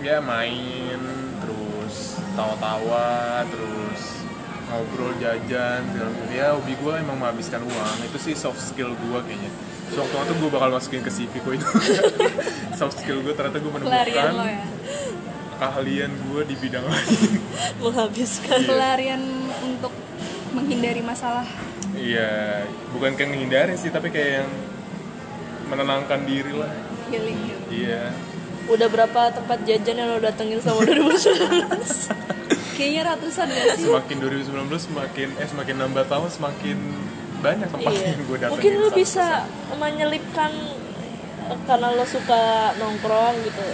ya 0.00 0.18
main 0.22 0.98
terus 1.42 2.16
tawa-tawa 2.32 3.44
terus 3.50 4.24
ngobrol 4.72 5.12
jajan 5.20 5.84
segala 5.92 6.08
macam. 6.08 6.32
ya 6.32 6.56
hobi 6.56 6.72
gue 6.78 6.92
emang 6.96 7.18
menghabiskan 7.18 7.60
uang. 7.66 7.96
Itu 8.06 8.16
sih 8.22 8.38
soft 8.38 8.62
skill 8.62 8.94
gue 8.94 9.18
kayaknya 9.26 9.52
sewaktu-waktu 9.92 10.32
gue 10.40 10.50
bakal 10.50 10.68
masukin 10.72 11.02
ke 11.04 11.12
CV 11.12 11.32
gue 11.44 11.54
itu. 11.60 11.68
Soft 12.78 13.04
skill 13.04 13.20
gue 13.20 13.36
ternyata 13.36 13.60
gue 13.60 13.70
pelarian 13.70 14.32
lo 14.32 14.44
menemukan 14.44 14.48
ya? 14.48 14.64
keahlian 15.62 16.10
gue 16.10 16.42
di 16.48 16.54
bidang 16.58 16.84
lain. 16.88 17.20
Menghabiskan 17.84 18.60
pelarian 18.66 19.22
untuk 19.62 19.92
menghindari 20.56 21.04
masalah. 21.04 21.46
Iya 21.92 22.64
bukan 22.96 23.14
kayak 23.14 23.30
menghindari 23.30 23.76
sih 23.76 23.92
tapi 23.92 24.08
kayak 24.08 24.42
yang 24.42 24.50
menenangkan 25.68 26.24
diri 26.24 26.52
lah. 26.56 26.72
Healing 27.12 27.38
iya. 27.68 28.10
Udah 28.66 28.88
berapa 28.88 29.34
tempat 29.34 29.58
jajan 29.68 29.96
yang 30.00 30.08
lo 30.16 30.18
datengin 30.18 30.58
sama 30.64 30.82
2019 30.88 32.32
kayaknya 32.72 33.02
ratusan 33.14 33.46
gak 33.46 33.66
sih. 33.76 33.86
Semakin 33.86 34.16
2019 34.18 34.88
semakin 34.90 35.28
eh 35.38 35.48
semakin 35.48 35.76
nambah 35.86 36.04
tahun 36.08 36.30
semakin 36.32 36.78
banyak 37.42 37.68
tempat 37.68 37.92
iya. 37.92 38.06
yang 38.14 38.22
gue 38.22 38.38
datengin 38.38 38.54
mungkin 38.54 38.72
lo 38.78 38.88
bisa 38.94 39.26
menyelipkan 39.74 40.52
eh, 41.50 41.58
karena 41.66 41.88
lo 41.92 42.04
suka 42.06 42.72
nongkrong 42.78 43.34
gitu 43.42 43.66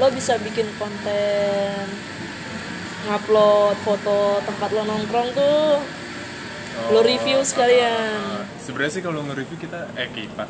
lo 0.00 0.06
bisa 0.10 0.40
bikin 0.42 0.66
konten 0.80 1.86
ngupload 3.04 3.76
foto 3.84 4.40
tempat 4.42 4.68
lo 4.72 4.82
nongkrong 4.88 5.28
tuh. 5.36 5.76
Lo 6.90 7.06
review 7.06 7.38
sekalian. 7.46 8.18
Oh, 8.18 8.42
sebenarnya 8.58 8.92
sih 8.98 9.02
kalau 9.04 9.22
nge-review 9.22 9.58
kita 9.62 9.94
eh 9.94 10.10
kita 10.10 10.44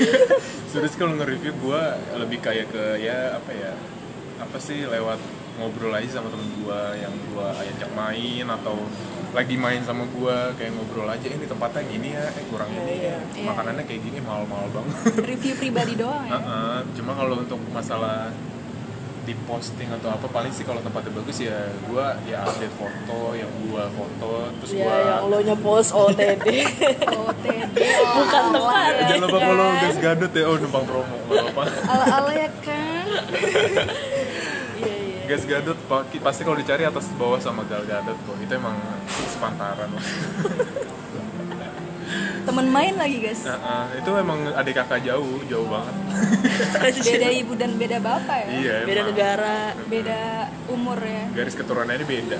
sebenarnya 0.70 0.90
sih 0.94 1.00
kalau 1.00 1.18
nge-review 1.18 1.52
gue 1.58 1.82
lebih 2.22 2.38
kayak 2.38 2.70
ke 2.70 3.02
ya 3.02 3.34
apa 3.34 3.50
ya 3.50 3.72
apa 4.38 4.56
sih 4.62 4.86
lewat 4.86 5.18
ngobrol 5.58 5.90
aja 5.90 6.20
sama 6.20 6.28
temen 6.30 6.52
gue 6.62 6.80
yang 7.00 7.10
gue 7.10 7.48
ajak 7.66 7.90
main 7.96 8.46
atau 8.46 8.76
lagi 9.28 9.54
main 9.54 9.80
sama 9.80 10.06
gue 10.06 10.36
kayak 10.54 10.72
ngobrol 10.72 11.06
aja 11.06 11.26
ini 11.26 11.44
tempatnya 11.44 11.82
gini 11.84 12.08
ya 12.10 12.24
eh 12.26 12.44
kurang 12.46 12.70
ini 12.70 12.94
ya. 13.02 13.16
Iya. 13.32 13.44
makanannya 13.44 13.84
kayak 13.84 14.02
gini 14.02 14.18
mahal-mahal 14.18 14.68
banget. 14.70 14.96
Review 15.24 15.54
pribadi 15.54 15.94
doang 16.00 16.24
ya? 16.24 16.32
Heeh, 16.32 16.76
cuma 16.92 17.12
kalau 17.12 17.34
untuk 17.36 17.60
masalah 17.68 18.32
di 19.22 19.34
posting 19.42 19.90
atau 19.90 20.06
apa 20.08 20.22
paling 20.24 20.48
sih 20.48 20.62
kalau 20.62 20.78
tempatnya 20.78 21.10
bagus 21.12 21.42
ya 21.42 21.58
gue 21.82 22.06
ya 22.24 22.46
update 22.46 22.70
foto 22.72 23.34
yang 23.34 23.50
gue 23.60 23.82
foto 23.90 24.30
terus 24.56 24.70
ya 24.72 24.86
gue 24.86 24.96
yang 25.02 25.26
lo 25.26 25.38
nya 25.42 25.56
post 25.58 25.90
OTT 25.90 26.46
OTD 27.02 27.76
Bukan 28.14 28.44
tempat. 28.54 28.90
ya 28.94 29.02
jangan 29.10 29.22
lupa 29.26 29.38
follow 29.42 29.68
gas 29.76 29.96
gadot 29.98 30.30
ya 30.30 30.44
oh 30.46 30.56
numpang 30.56 30.84
promo 30.86 31.16
nggak 31.26 31.42
apa 31.44 31.62
ala-ala 31.84 32.32
ya 32.32 32.50
kan 32.62 33.06
iya 34.78 34.94
iya. 34.94 35.22
Gas 35.26 35.42
gadot 35.44 35.75
pasti 36.20 36.42
kalau 36.42 36.58
dicari 36.58 36.82
atas 36.82 37.10
bawah 37.14 37.38
sama 37.38 37.62
gal 37.70 37.82
gadot 37.86 38.18
kok 38.26 38.36
itu 38.42 38.52
emang 38.58 38.74
sepantaran 39.30 39.90
lah 39.90 40.04
temen 42.46 42.66
main 42.70 42.94
lagi 42.94 43.18
guys. 43.18 43.42
Nah, 43.42 43.58
ah, 43.58 43.86
itu 43.90 44.06
emang 44.14 44.38
adik 44.54 44.78
kakak 44.78 45.02
jauh 45.02 45.42
jauh 45.50 45.66
banget. 45.66 45.94
Beda 47.10 47.28
ibu 47.34 47.52
dan 47.58 47.74
beda 47.74 47.98
bapak 47.98 48.46
ya? 48.46 48.48
Iya 48.48 48.76
beda 48.86 49.00
emang. 49.02 49.10
negara 49.10 49.56
beda 49.90 50.20
umur 50.70 50.98
ya? 51.02 51.24
Garis 51.34 51.58
keturunannya 51.58 52.06
beda. 52.06 52.38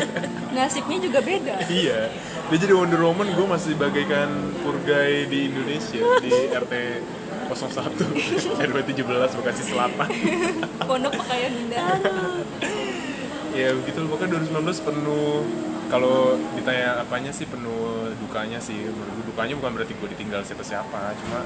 Nasibnya 0.56 0.98
juga 0.98 1.20
beda. 1.20 1.68
Iya. 1.68 2.08
Dia 2.48 2.58
jadi 2.58 2.72
Wonder 2.74 3.00
Woman 3.04 3.28
gue 3.36 3.46
masih 3.46 3.76
bagaikan 3.76 4.28
purgai 4.64 5.28
di 5.28 5.52
Indonesia 5.52 6.00
di 6.20 6.32
RT 6.52 6.74
01 7.52 8.56
RW 8.60 8.78
17 8.82 9.38
Bekasi 9.38 9.62
Selatan. 9.68 10.08
Pondok 10.88 11.12
pakaian 11.20 11.52
indah 11.52 12.00
ya 13.52 13.68
begitu 13.76 14.04
loh. 14.04 14.16
Pokoknya 14.16 14.40
2019 14.40 14.88
penuh 14.88 15.44
kalau 15.92 16.40
ditanya 16.56 17.04
apanya 17.04 17.30
sih 17.30 17.44
penuh 17.44 18.12
dukanya 18.20 18.58
sih. 18.58 18.76
Menurut 18.76 19.26
dukanya 19.28 19.54
bukan 19.60 19.72
berarti 19.76 19.92
gue 19.96 20.08
ditinggal 20.16 20.42
siapa 20.44 20.64
siapa 20.64 21.12
cuma 21.20 21.44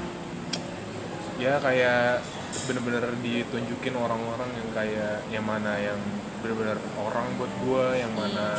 ya 1.37 1.61
kayak 1.61 2.25
bener-bener 2.65 3.13
ditunjukin 3.21 3.93
orang-orang 3.93 4.49
yang 4.57 4.69
kayak 4.73 5.15
yang 5.29 5.45
mana 5.45 5.77
yang 5.77 5.99
bener-bener 6.41 6.81
orang 6.97 7.29
buat 7.37 7.51
gue 7.61 7.85
yang 8.01 8.13
mana 8.17 8.57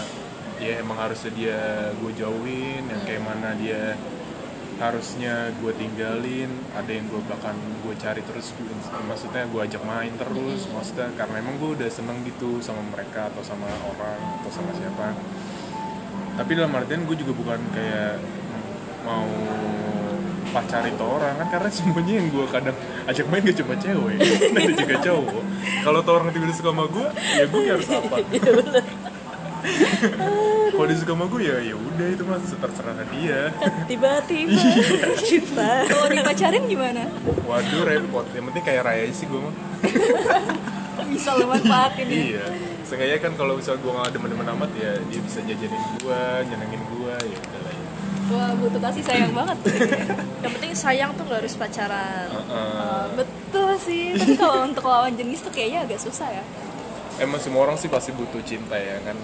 ya 0.62 0.78
emang 0.78 0.99
harusnya 0.99 1.31
dia 1.35 1.61
gue 1.99 2.12
jauhin 2.14 2.87
yang 2.87 3.02
kayak 3.02 3.23
mana 3.23 3.55
dia 3.59 3.99
harusnya 4.78 5.50
gue 5.58 5.75
tinggalin 5.75 6.47
ada 6.78 6.87
yang 6.87 7.11
gue 7.11 7.18
bahkan 7.26 7.58
gue 7.82 7.94
cari 7.99 8.23
terus 8.23 8.54
maksudnya 9.11 9.42
gue 9.50 9.61
ajak 9.66 9.82
main 9.82 10.14
terus 10.14 10.70
maksudnya 10.70 11.11
karena 11.18 11.42
emang 11.42 11.58
gue 11.58 11.70
udah 11.82 11.90
seneng 11.90 12.23
gitu 12.23 12.62
sama 12.62 12.78
mereka 12.94 13.26
atau 13.35 13.42
sama 13.42 13.66
orang 13.66 14.18
atau 14.38 14.50
sama 14.54 14.70
siapa. 14.78 15.18
Tapi 16.38 16.50
dalam 16.54 16.70
artian 16.78 17.02
gue 17.02 17.16
juga 17.18 17.35
bukan 17.35 17.58
kayak 17.75 18.23
mau 19.02 19.26
pacar 20.49 20.87
itu 20.87 21.04
orang 21.04 21.35
kan 21.42 21.49
karena 21.58 21.70
semuanya 21.82 22.14
yang 22.23 22.28
gue 22.30 22.47
kadang 22.47 22.76
ajak 23.11 23.26
main 23.28 23.42
gak 23.42 23.58
cuma 23.58 23.75
cewek 23.75 24.16
ada 24.54 24.73
juga 24.78 24.97
cowok. 25.02 25.42
Kalau 25.82 25.99
tuh 26.06 26.12
orang 26.14 26.30
tiba-tiba 26.30 26.54
suka 26.54 26.70
sama 26.70 26.85
gue 26.87 27.06
ya 27.35 27.44
gue 27.50 27.61
harus 27.66 27.88
apa 27.90 28.16
kalau 30.73 30.87
dia 30.87 30.99
suka 30.99 31.12
sama 31.15 31.25
gue 31.27 31.43
ya 31.43 31.57
ya 31.59 31.75
udah 31.75 32.07
itu 32.07 32.23
mas 32.23 32.47
terserah 32.47 32.95
dia. 33.11 33.41
Tiba-tiba. 33.91 34.62
Kita 35.19 35.71
kalau 35.91 36.07
dipacarin 36.12 36.65
gimana? 36.71 37.11
Waduh 37.47 37.83
repot. 37.83 38.27
Yang 38.33 38.45
penting 38.53 38.65
kayak 38.65 38.83
raya 38.87 39.05
sih 39.11 39.27
gue 39.27 39.41
mah. 39.41 39.55
Bisa 41.09 41.35
lo 41.35 41.49
manfaatin 41.49 42.07
ya? 42.07 42.15
Iya. 42.15 42.45
Seenggaknya 42.85 43.19
kan 43.21 43.33
kalau 43.37 43.57
misal 43.57 43.77
gue 43.81 43.91
gak 43.91 44.12
demen-demen 44.12 44.49
amat 44.57 44.71
ya 44.77 44.97
dia 45.09 45.21
bisa 45.21 45.41
jajanin 45.45 45.83
gue, 46.00 46.23
nyenengin 46.49 46.83
gue, 46.85 47.15
ya 47.17 47.37
udah 47.37 47.61
lah 47.65 47.75
ya. 47.75 47.87
wah 48.29 48.53
butuh 48.61 48.81
kasih 48.85 49.05
sayang 49.09 49.33
banget 49.33 49.57
tuh 49.65 49.73
yang 50.45 50.53
penting 50.53 50.73
sayang 50.77 51.11
tuh 51.17 51.25
nggak 51.25 51.41
harus 51.41 51.57
pacaran. 51.57 52.29
Heeh. 52.29 53.03
betul 53.17 53.71
sih. 53.81 54.12
Tapi 54.15 54.35
kalau 54.37 54.69
untuk 54.69 54.85
lawan 54.85 55.17
jenis 55.17 55.41
tuh 55.41 55.53
kayaknya 55.53 55.88
agak 55.88 56.00
susah 56.00 56.29
ya. 56.29 56.45
Emang 57.19 57.41
semua 57.43 57.67
orang 57.67 57.81
sih 57.81 57.91
pasti 57.91 58.12
butuh 58.12 58.45
cinta 58.45 58.77
ya 58.77 59.00
kan. 59.03 59.17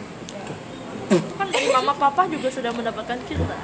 Mama 1.74 1.92
papa 1.98 2.22
juga 2.30 2.48
sudah 2.48 2.70
mendapatkan 2.70 3.18
cinta 3.26 3.56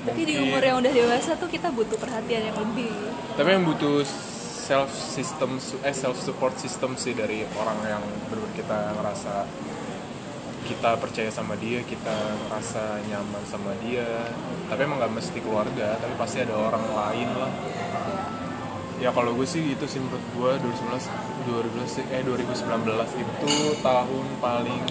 tapi 0.00 0.20
di 0.24 0.34
umur 0.40 0.60
yang 0.64 0.80
udah 0.80 0.92
dewasa 0.92 1.36
tuh 1.36 1.48
kita 1.48 1.68
butuh 1.72 1.96
perhatian 2.00 2.52
yang 2.52 2.56
lebih 2.56 2.88
Tapi 3.36 3.48
yang 3.52 3.64
butuh 3.68 4.00
self 4.70 4.88
system 4.92 5.60
eh 5.84 5.92
self 5.92 6.16
support 6.16 6.56
system 6.56 6.96
sih 6.96 7.12
dari 7.12 7.44
orang 7.56 7.78
yang 7.84 8.02
benar 8.28 8.48
kita 8.56 8.78
ngerasa 8.96 9.34
kita 10.60 10.94
percaya 11.02 11.26
sama 11.34 11.58
dia, 11.58 11.82
kita 11.82 12.14
ngerasa 12.46 13.02
nyaman 13.10 13.42
sama 13.48 13.74
dia. 13.82 14.06
Tapi 14.70 14.80
emang 14.86 15.02
nggak 15.02 15.14
mesti 15.18 15.38
keluarga, 15.42 15.98
tapi 15.98 16.14
pasti 16.14 16.46
ada 16.46 16.54
orang 16.54 16.84
lain 16.84 17.28
lah. 17.34 17.52
Ya 19.02 19.10
kalau 19.10 19.34
gue 19.34 19.48
sih 19.48 19.74
itu 19.74 19.84
sih 19.88 19.98
menurut 19.98 20.22
gue 20.36 20.50
2019 20.62 21.10
2019 21.48 21.90
sih- 21.90 22.08
eh 22.12 22.22
2019 22.22 23.10
itu 23.18 23.52
tahun 23.82 24.26
paling 24.38 24.82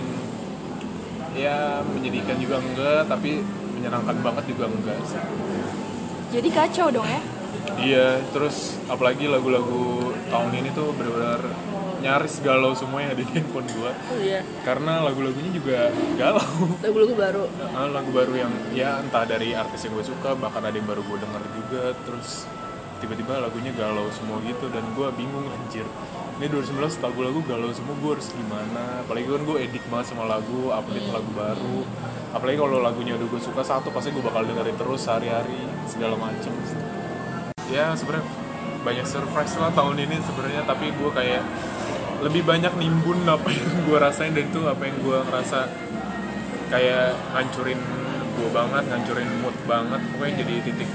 ya 1.40 1.80
menyedihkan 1.88 2.36
juga 2.38 2.60
enggak, 2.60 3.08
tapi 3.08 3.40
menyenangkan 3.80 4.18
banget 4.20 4.44
juga 4.52 4.68
enggak 4.68 4.98
sih. 5.08 5.22
jadi 6.30 6.50
kacau 6.52 6.88
dong 6.94 7.08
ya? 7.08 7.22
Iya, 7.80 8.08
terus 8.36 8.76
apalagi 8.92 9.32
lagu-lagu 9.32 10.12
tahun 10.28 10.52
ini 10.52 10.70
tuh 10.76 10.92
benar-benar 10.94 11.42
nyaris 12.00 12.40
galau 12.40 12.72
semua 12.76 13.04
yang 13.04 13.12
ada 13.12 13.20
di 13.24 13.28
handphone 13.28 13.68
gua. 13.76 13.92
Oh 13.92 14.20
iya. 14.20 14.42
Karena 14.64 15.04
lagu-lagunya 15.04 15.52
juga 15.52 15.92
galau. 16.16 16.44
Lagu-lagu 16.84 17.14
baru? 17.16 17.44
Lagu 17.92 18.12
baru 18.12 18.34
yang 18.36 18.52
ya 18.72 19.00
entah 19.04 19.28
dari 19.28 19.52
artis 19.56 19.88
yang 19.88 19.96
gue 20.00 20.06
suka 20.08 20.36
bahkan 20.40 20.64
ada 20.64 20.76
yang 20.76 20.88
baru 20.88 21.04
gue 21.04 21.18
denger 21.20 21.44
juga 21.56 21.84
terus 22.08 22.48
tiba-tiba 23.00 23.40
lagunya 23.40 23.72
galau 23.74 24.12
semua 24.12 24.38
gitu 24.44 24.68
dan 24.70 24.84
gue 24.94 25.08
bingung 25.16 25.48
anjir. 25.48 25.88
Ini 26.40 26.48
2019 26.52 27.04
lagu-lagu 27.04 27.40
galau 27.48 27.72
semua 27.72 27.96
gue 28.00 28.12
harus 28.16 28.32
gimana? 28.32 29.04
Apalagi 29.04 29.28
kan 29.28 29.44
gue 29.44 29.58
edit 29.60 29.84
banget 29.92 30.06
sama 30.12 30.24
lagu 30.28 30.72
update 30.72 31.08
lagu 31.12 31.32
baru. 31.36 31.80
Apalagi 32.36 32.58
kalau 32.60 32.80
lagunya 32.84 33.16
udah 33.16 33.28
gue 33.28 33.42
suka 33.42 33.64
satu 33.64 33.92
pasti 33.92 34.12
gue 34.12 34.24
bakal 34.24 34.48
dengerin 34.48 34.76
terus 34.76 35.04
sehari-hari 35.04 35.60
segala 35.88 36.16
macem. 36.20 36.52
Ya 37.72 37.96
sebenarnya 37.96 38.28
banyak 38.84 39.08
surprise 39.08 39.56
lah 39.60 39.72
tahun 39.76 40.00
ini 40.00 40.16
sebenarnya 40.24 40.64
tapi 40.64 40.92
gue 40.96 41.12
kayak 41.12 41.44
lebih 42.20 42.44
banyak 42.44 42.72
nimbun 42.76 43.24
apa 43.28 43.48
yang 43.52 43.68
gue 43.88 43.98
rasain 44.00 44.36
dan 44.36 44.48
itu 44.48 44.64
apa 44.68 44.84
yang 44.88 44.98
gue 45.00 45.18
ngerasa 45.28 45.60
kayak 46.68 47.16
ngancurin 47.36 47.80
gue 48.40 48.50
banget 48.56 48.84
ngancurin 48.88 49.30
mood 49.44 49.56
banget. 49.68 50.00
Pokoknya 50.16 50.34
jadi 50.44 50.54
titik 50.68 50.90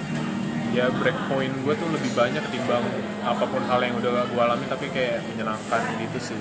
ya 0.74 0.90
break 0.90 1.14
point 1.30 1.54
gue 1.62 1.74
tuh 1.78 1.88
lebih 1.94 2.10
banyak 2.18 2.42
ketimbang 2.50 2.82
apa 3.22 3.44
pun 3.46 3.62
hal 3.64 3.78
yang 3.78 3.94
udah 3.94 4.26
gue 4.26 4.42
alami 4.42 4.66
tapi 4.66 4.90
kayak 4.90 5.22
menyenangkan 5.30 5.80
gitu 6.02 6.34
sih. 6.34 6.40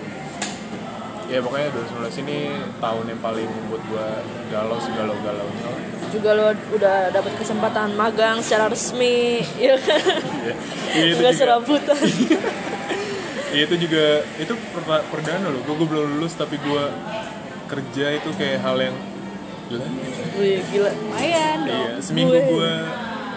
Ya 1.30 1.40
pokoknya 1.40 1.72
2019 1.72 2.24
ini 2.28 2.38
tahun 2.82 3.06
yang 3.08 3.22
paling 3.22 3.48
buat 3.72 3.82
gue 3.88 4.08
galau 4.52 4.78
segalau 4.82 5.16
galaunya 5.22 5.94
juga 6.14 6.30
lo 6.38 6.54
udah 6.78 7.10
dapat 7.10 7.34
kesempatan 7.42 7.98
magang 7.98 8.38
secara 8.46 8.70
resmi 8.70 9.42
ya 9.58 9.74
kan? 9.82 9.98
Ya, 10.46 10.54
ya 10.94 11.04
itu 11.10 11.18
nggak 11.26 11.34
juga. 11.34 11.42
serabutan 11.42 11.98
ya, 13.50 13.62
itu 13.66 13.76
juga 13.82 14.06
itu 14.38 14.54
per- 14.74 15.06
perdana 15.10 15.50
loh. 15.50 15.62
Gue 15.66 15.74
belum 15.90 16.22
lulus 16.22 16.38
tapi 16.38 16.62
gue 16.62 16.84
kerja 17.66 18.06
itu 18.14 18.30
kayak 18.38 18.62
hal 18.62 18.78
yang 18.78 18.96
gila. 19.74 19.86
Wih, 20.38 20.62
gila. 20.70 20.92
Lumayan 20.94 21.58
iya 21.66 21.92
seminggu 21.98 22.38
Gue- 22.38 22.86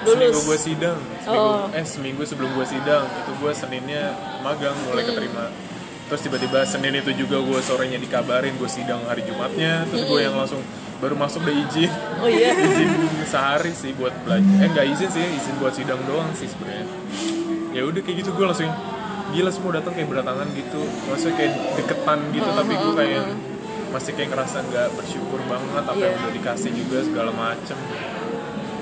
gue 0.07 0.15
seminggu 0.15 0.33
Lulus. 0.33 0.47
gue 0.47 0.59
sidang. 0.65 0.99
Seminggu, 1.19 1.51
Oh. 1.53 1.67
eh 1.73 1.85
seminggu 1.85 2.23
sebelum 2.23 2.51
gue 2.53 2.65
sidang. 2.65 3.05
Itu 3.05 3.31
gue 3.37 3.53
seninnya 3.53 4.05
magang 4.41 4.77
mulai 4.85 5.03
Hmm. 5.03 5.11
keterima. 5.11 5.45
Terus 6.07 6.21
tiba-tiba 6.23 6.59
senin 6.63 6.95
itu 6.95 7.11
juga 7.13 7.37
gue 7.41 7.61
sorenya 7.61 7.99
dikabarin 7.99 8.55
gue 8.55 8.71
sidang 8.71 9.03
hari 9.05 9.23
jumatnya. 9.23 9.83
Terus 9.85 10.03
gue 10.05 10.15
Hmm. 10.15 10.25
yang 10.25 10.35
langsung 10.37 10.63
baru 10.97 11.15
masuk 11.15 11.43
udah 11.43 11.57
izin. 11.61 11.91
Oh 12.17 12.31
iya. 12.31 12.55
Izin 12.65 12.91
sehari 13.25 13.73
sih 13.73 13.91
buat 13.93 14.15
belajar. 14.23 14.55
Eh 14.57 14.69
nggak 14.69 14.87
izin 14.89 15.11
sih 15.11 15.27
izin 15.29 15.55
buat 15.57 15.75
sidang 15.75 15.99
doang 16.05 16.31
sih 16.33 16.47
sebenarnya. 16.47 16.87
Ya 17.71 17.83
udah 17.83 18.01
kayak 18.01 18.23
gitu 18.23 18.31
gue 18.33 18.47
langsung 18.47 18.71
gila 19.29 19.51
semua 19.51 19.75
datang 19.75 19.93
kayak 19.93 20.09
berdatangan 20.09 20.47
gitu. 20.55 20.81
Maksudnya 21.05 21.35
kayak 21.37 21.53
deketan 21.75 22.19
gitu 22.31 22.49
tapi 22.49 22.73
gue 22.73 22.93
kayak 22.95 23.25
masih 23.87 24.13
kayak 24.13 24.31
ngerasa 24.31 24.59
nggak 24.63 24.89
bersyukur 24.95 25.41
banget 25.45 25.85
apa 25.85 25.97
yang 25.97 26.11
Iya. 26.13 26.21
udah 26.21 26.33
dikasih 26.33 26.71
juga 26.73 26.99
segala 27.03 27.31
macem 27.33 27.79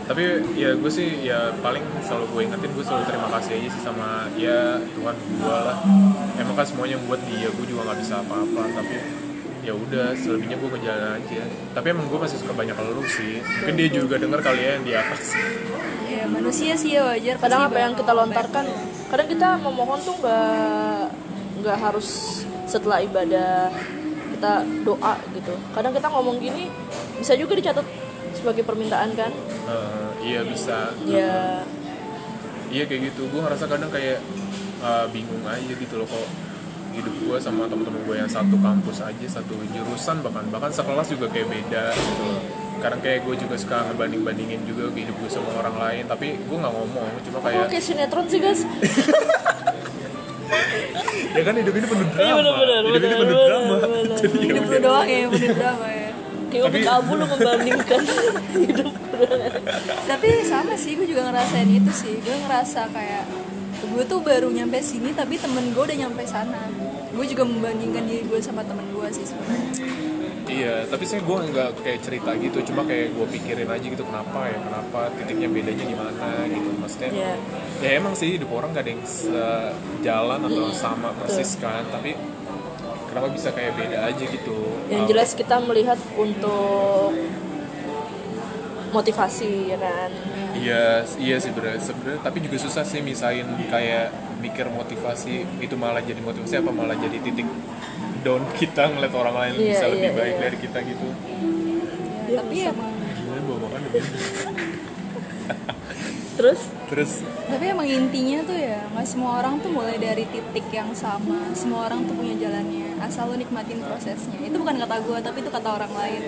tapi 0.04 0.44
ya 0.52 0.76
gue 0.76 0.90
sih 0.92 1.25
ya 1.25 1.49
paling 1.64 1.80
selalu 2.04 2.25
gue 2.28 2.40
ingetin 2.44 2.70
gue 2.76 2.84
selalu 2.84 3.04
terima 3.08 3.28
kasih 3.32 3.52
aja 3.56 3.68
sih 3.73 3.82
sama 3.82 4.28
ya 4.37 4.76
Tuhan 4.92 5.16
gue 5.16 5.56
lah. 5.56 5.78
Emang 6.37 6.54
kan 6.56 6.66
semuanya 6.68 7.00
buat 7.08 7.20
dia 7.25 7.49
gue 7.49 7.64
juga 7.64 7.88
nggak 7.88 7.99
bisa 8.04 8.20
apa-apa. 8.20 8.62
Tapi 8.76 8.96
ya 9.64 9.73
udah 9.73 10.12
selebihnya 10.12 10.61
gue 10.61 10.68
ngejalan 10.76 11.11
aja. 11.25 11.42
Tapi 11.73 11.87
emang 11.88 12.06
gue 12.12 12.18
masih 12.20 12.37
suka 12.37 12.52
banyak 12.52 12.76
lu 12.76 13.02
sih. 13.08 13.40
Mungkin 13.40 13.75
dia 13.80 13.88
juga 13.88 14.14
denger 14.20 14.40
kali 14.44 14.61
ya 14.61 14.70
yang 14.76 14.84
di 14.84 14.92
atas. 14.92 15.25
Ya 16.04 16.25
manusia 16.28 16.76
sih 16.76 17.00
ya 17.00 17.02
wajar. 17.08 17.37
Kadang 17.40 17.73
apa 17.73 17.78
yang 17.80 17.92
kita 17.96 18.12
lontarkan 18.12 18.64
kadang 19.08 19.28
kita 19.30 19.49
memohon 19.56 20.00
tuh 20.04 20.14
nggak 20.20 21.04
nggak 21.64 21.78
harus 21.80 22.08
setelah 22.68 23.00
ibadah 23.00 23.73
kita 24.37 24.68
doa 24.84 25.16
gitu. 25.32 25.56
Kadang 25.73 25.96
kita 25.96 26.12
ngomong 26.12 26.37
gini 26.44 26.68
bisa 27.16 27.32
juga 27.40 27.56
dicatat 27.56 28.03
sebagai 28.44 28.68
permintaan 28.68 29.16
kan? 29.16 29.32
Eh, 29.64 30.08
iya 30.28 30.40
bisa. 30.44 30.92
Ya 31.08 31.64
iya 32.68 32.84
kayak 32.84 33.08
gitu. 33.08 33.32
Gue 33.32 33.40
ngerasa 33.40 33.64
kadang 33.64 33.88
kayak 33.88 34.20
uh, 34.84 35.08
bingung 35.08 35.40
aja 35.48 35.72
gitu 35.72 35.94
loh 35.96 36.04
kok 36.04 36.28
hidup 36.94 37.14
gue 37.26 37.36
sama 37.42 37.66
temen-temen 37.66 38.04
gue 38.06 38.16
yang 38.20 38.30
satu 38.30 38.54
kampus 38.60 39.02
aja 39.02 39.26
satu 39.26 39.58
jurusan 39.72 40.22
bahkan 40.22 40.46
bahkan 40.52 40.70
sekelas 40.70 41.10
juga 41.10 41.26
kayak 41.32 41.48
beda 41.48 41.84
gitu. 41.96 42.22
Loh 42.22 42.64
kadang 42.84 43.00
kayak 43.00 43.24
gue 43.24 43.34
juga 43.40 43.56
suka 43.56 43.80
ngebanding-bandingin 43.88 44.60
juga 44.68 44.92
hidup 44.92 45.16
gue 45.16 45.30
sama 45.32 45.56
orang 45.56 45.72
lain 45.80 46.04
tapi 46.04 46.36
gue 46.36 46.56
nggak 46.60 46.74
ngomong 46.74 47.08
cuma 47.24 47.38
kayak 47.40 47.72
kayak 47.72 47.80
sinetron 47.80 48.28
sih 48.28 48.36
guys 48.44 48.60
ya 51.34 51.42
kan 51.42 51.54
hidup 51.56 51.74
ini 51.74 51.86
penuh 51.88 52.06
drama. 52.12 52.22
Iya, 52.22 52.34
bener-bener, 52.36 52.82
hidup 52.84 52.94
ini 52.94 53.08
bener, 53.08 53.16
penuh 53.24 53.34
bener, 53.34 53.48
drama. 53.48 53.74
bener. 53.80 54.16
jadi 54.20 54.36
ya 54.36 54.44
hidup 54.44 54.64
lu 54.68 54.78
doang 54.84 55.08
ya 55.08 55.26
bener 55.32 55.50
drama 55.56 55.86
ya 55.88 56.03
kayak 56.54 56.70
ubik 56.70 56.87
abu 56.87 57.18
lu 57.18 57.26
membandingkan 57.26 58.02
hidup 58.62 58.94
tapi 60.04 60.28
sama 60.46 60.75
sih 60.76 60.94
gue 60.99 61.06
juga 61.08 61.26
ngerasain 61.30 61.68
itu 61.70 61.92
sih. 61.94 62.14
Gue 62.23 62.37
ngerasa 62.46 62.90
kayak 62.92 63.25
gue 63.84 64.04
tuh 64.06 64.20
baru 64.25 64.49
nyampe 64.50 64.80
sini 64.80 65.12
tapi 65.12 65.37
temen 65.37 65.73
gue 65.73 65.82
udah 65.84 65.99
nyampe 66.06 66.23
sana. 66.26 66.70
Gue 67.14 67.26
juga 67.30 67.46
membandingkan 67.46 68.04
diri 68.06 68.25
gue 68.26 68.40
sama 68.42 68.66
temen 68.66 68.84
gue 68.90 69.08
sih 69.14 69.25
sebenarnya. 69.26 69.73
Iya, 70.44 70.87
tapi 70.87 71.08
saya 71.08 71.25
gue 71.25 71.38
nggak 71.50 71.70
kayak 71.82 72.00
cerita 72.04 72.30
gitu, 72.37 72.62
cuma 72.70 72.84
kayak 72.84 73.16
gue 73.16 73.26
pikirin 73.32 73.64
aja 73.64 73.80
gitu 73.80 74.04
kenapa 74.06 74.44
ya, 74.46 74.58
kenapa 74.61 75.00
titiknya 75.16 75.49
bedanya 75.50 75.84
di 75.88 75.96
mana 75.96 76.28
gitu, 76.46 76.70
maksudnya. 76.78 77.11
Iya. 77.11 77.34
Ya 77.80 77.90
emang 77.99 78.14
sih 78.14 78.38
hidup 78.38 78.52
orang 78.52 78.70
gak 78.70 78.87
ada 78.87 78.92
yang 78.92 79.02
sejalan 79.02 80.40
atau 80.46 80.68
sama 80.70 81.11
persis 81.16 81.58
kan, 81.58 81.82
tapi 81.90 82.14
kenapa 83.14 83.30
bisa 83.30 83.54
kayak 83.54 83.78
beda 83.78 84.11
aja 84.11 84.25
gitu? 84.26 84.59
yang 84.90 85.06
jelas 85.06 85.38
kita 85.38 85.62
melihat 85.62 85.94
untuk 86.18 87.14
motivasi 88.90 89.71
ya 89.71 89.78
kan 89.78 90.11
Iya, 90.54 91.02
iya 91.18 91.37
sih 91.42 91.50
bener. 91.50 91.83
Sebenarnya 91.83 92.23
tapi 92.23 92.38
juga 92.38 92.62
susah 92.62 92.87
sih 92.87 93.02
misain 93.02 93.42
kayak 93.66 94.14
mikir 94.38 94.71
motivasi 94.71 95.42
itu 95.59 95.75
malah 95.75 95.99
jadi 95.99 96.23
motivasi 96.23 96.62
apa 96.62 96.71
malah 96.71 96.94
jadi 96.94 97.18
titik 97.18 97.42
down 98.22 98.46
kita 98.62 98.87
ngeliat 98.87 99.12
orang 99.18 99.35
lain 99.35 99.55
Iya, 99.59 99.70
bisa 99.74 99.87
lebih 99.90 100.11
iya, 100.14 100.18
baik 100.18 100.35
iya. 100.38 100.42
dari 100.46 100.57
kita 100.62 100.79
gitu. 100.87 101.07
Ya, 102.31 102.38
tapi 102.38 102.57
emang 102.70 102.92
Gimana 103.18 103.40
bawa 103.44 103.59
makan. 103.66 103.81
terus? 106.35 106.61
Terus? 106.90 107.11
Tapi 107.47 107.64
emang 107.66 107.87
intinya 107.87 108.42
tuh 108.42 108.57
ya 108.57 108.81
nggak 108.90 109.07
semua 109.07 109.40
orang 109.40 109.59
tuh 109.59 109.70
mulai 109.70 109.97
dari 109.97 110.25
titik 110.29 110.66
yang 110.70 110.90
sama. 110.92 111.51
Semua 111.55 111.87
orang 111.87 112.05
tuh 112.05 112.14
punya 112.14 112.35
jalannya 112.38 112.99
asal 113.01 113.31
lu 113.31 113.37
nikmatin 113.37 113.81
prosesnya. 113.81 114.38
Itu 114.40 114.57
bukan 114.59 114.77
kata 114.81 114.97
gue 115.01 115.18
tapi 115.20 115.38
itu 115.40 115.51
kata 115.51 115.68
orang 115.70 115.92
lain. 115.92 116.23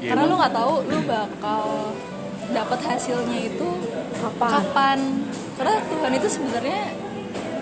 Iya, 0.00 0.08
karena 0.12 0.22
lu 0.24 0.28
emang. 0.28 0.40
nggak 0.44 0.54
tahu 0.54 0.74
lu 0.84 0.98
bakal 1.04 1.62
dapat 2.44 2.80
hasilnya 2.84 3.38
itu 3.40 3.68
Kapan? 4.20 4.50
kapan. 4.52 4.98
Karena 5.54 5.74
Tuhan 5.80 6.12
itu 6.14 6.28
sebenarnya 6.28 6.80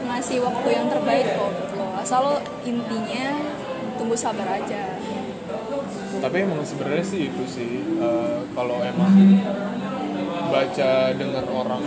ngasih 0.02 0.38
waktu 0.42 0.68
yang 0.68 0.86
terbaik 0.88 1.26
kok 1.32 1.50
buat 1.50 1.70
lo. 1.76 1.86
Asal 1.98 2.20
lo 2.22 2.36
intinya 2.62 3.26
tunggu 3.96 4.16
sabar 4.16 4.48
aja. 4.58 4.82
Tapi 6.12 6.36
emang 6.38 6.62
sebenarnya 6.62 7.02
sih 7.02 7.30
itu 7.30 7.42
sih 7.46 7.70
eh, 7.98 8.38
kalau 8.52 8.78
emang 8.78 9.10
baca 10.52 10.90
dengar 11.16 11.44
orang 11.48 11.82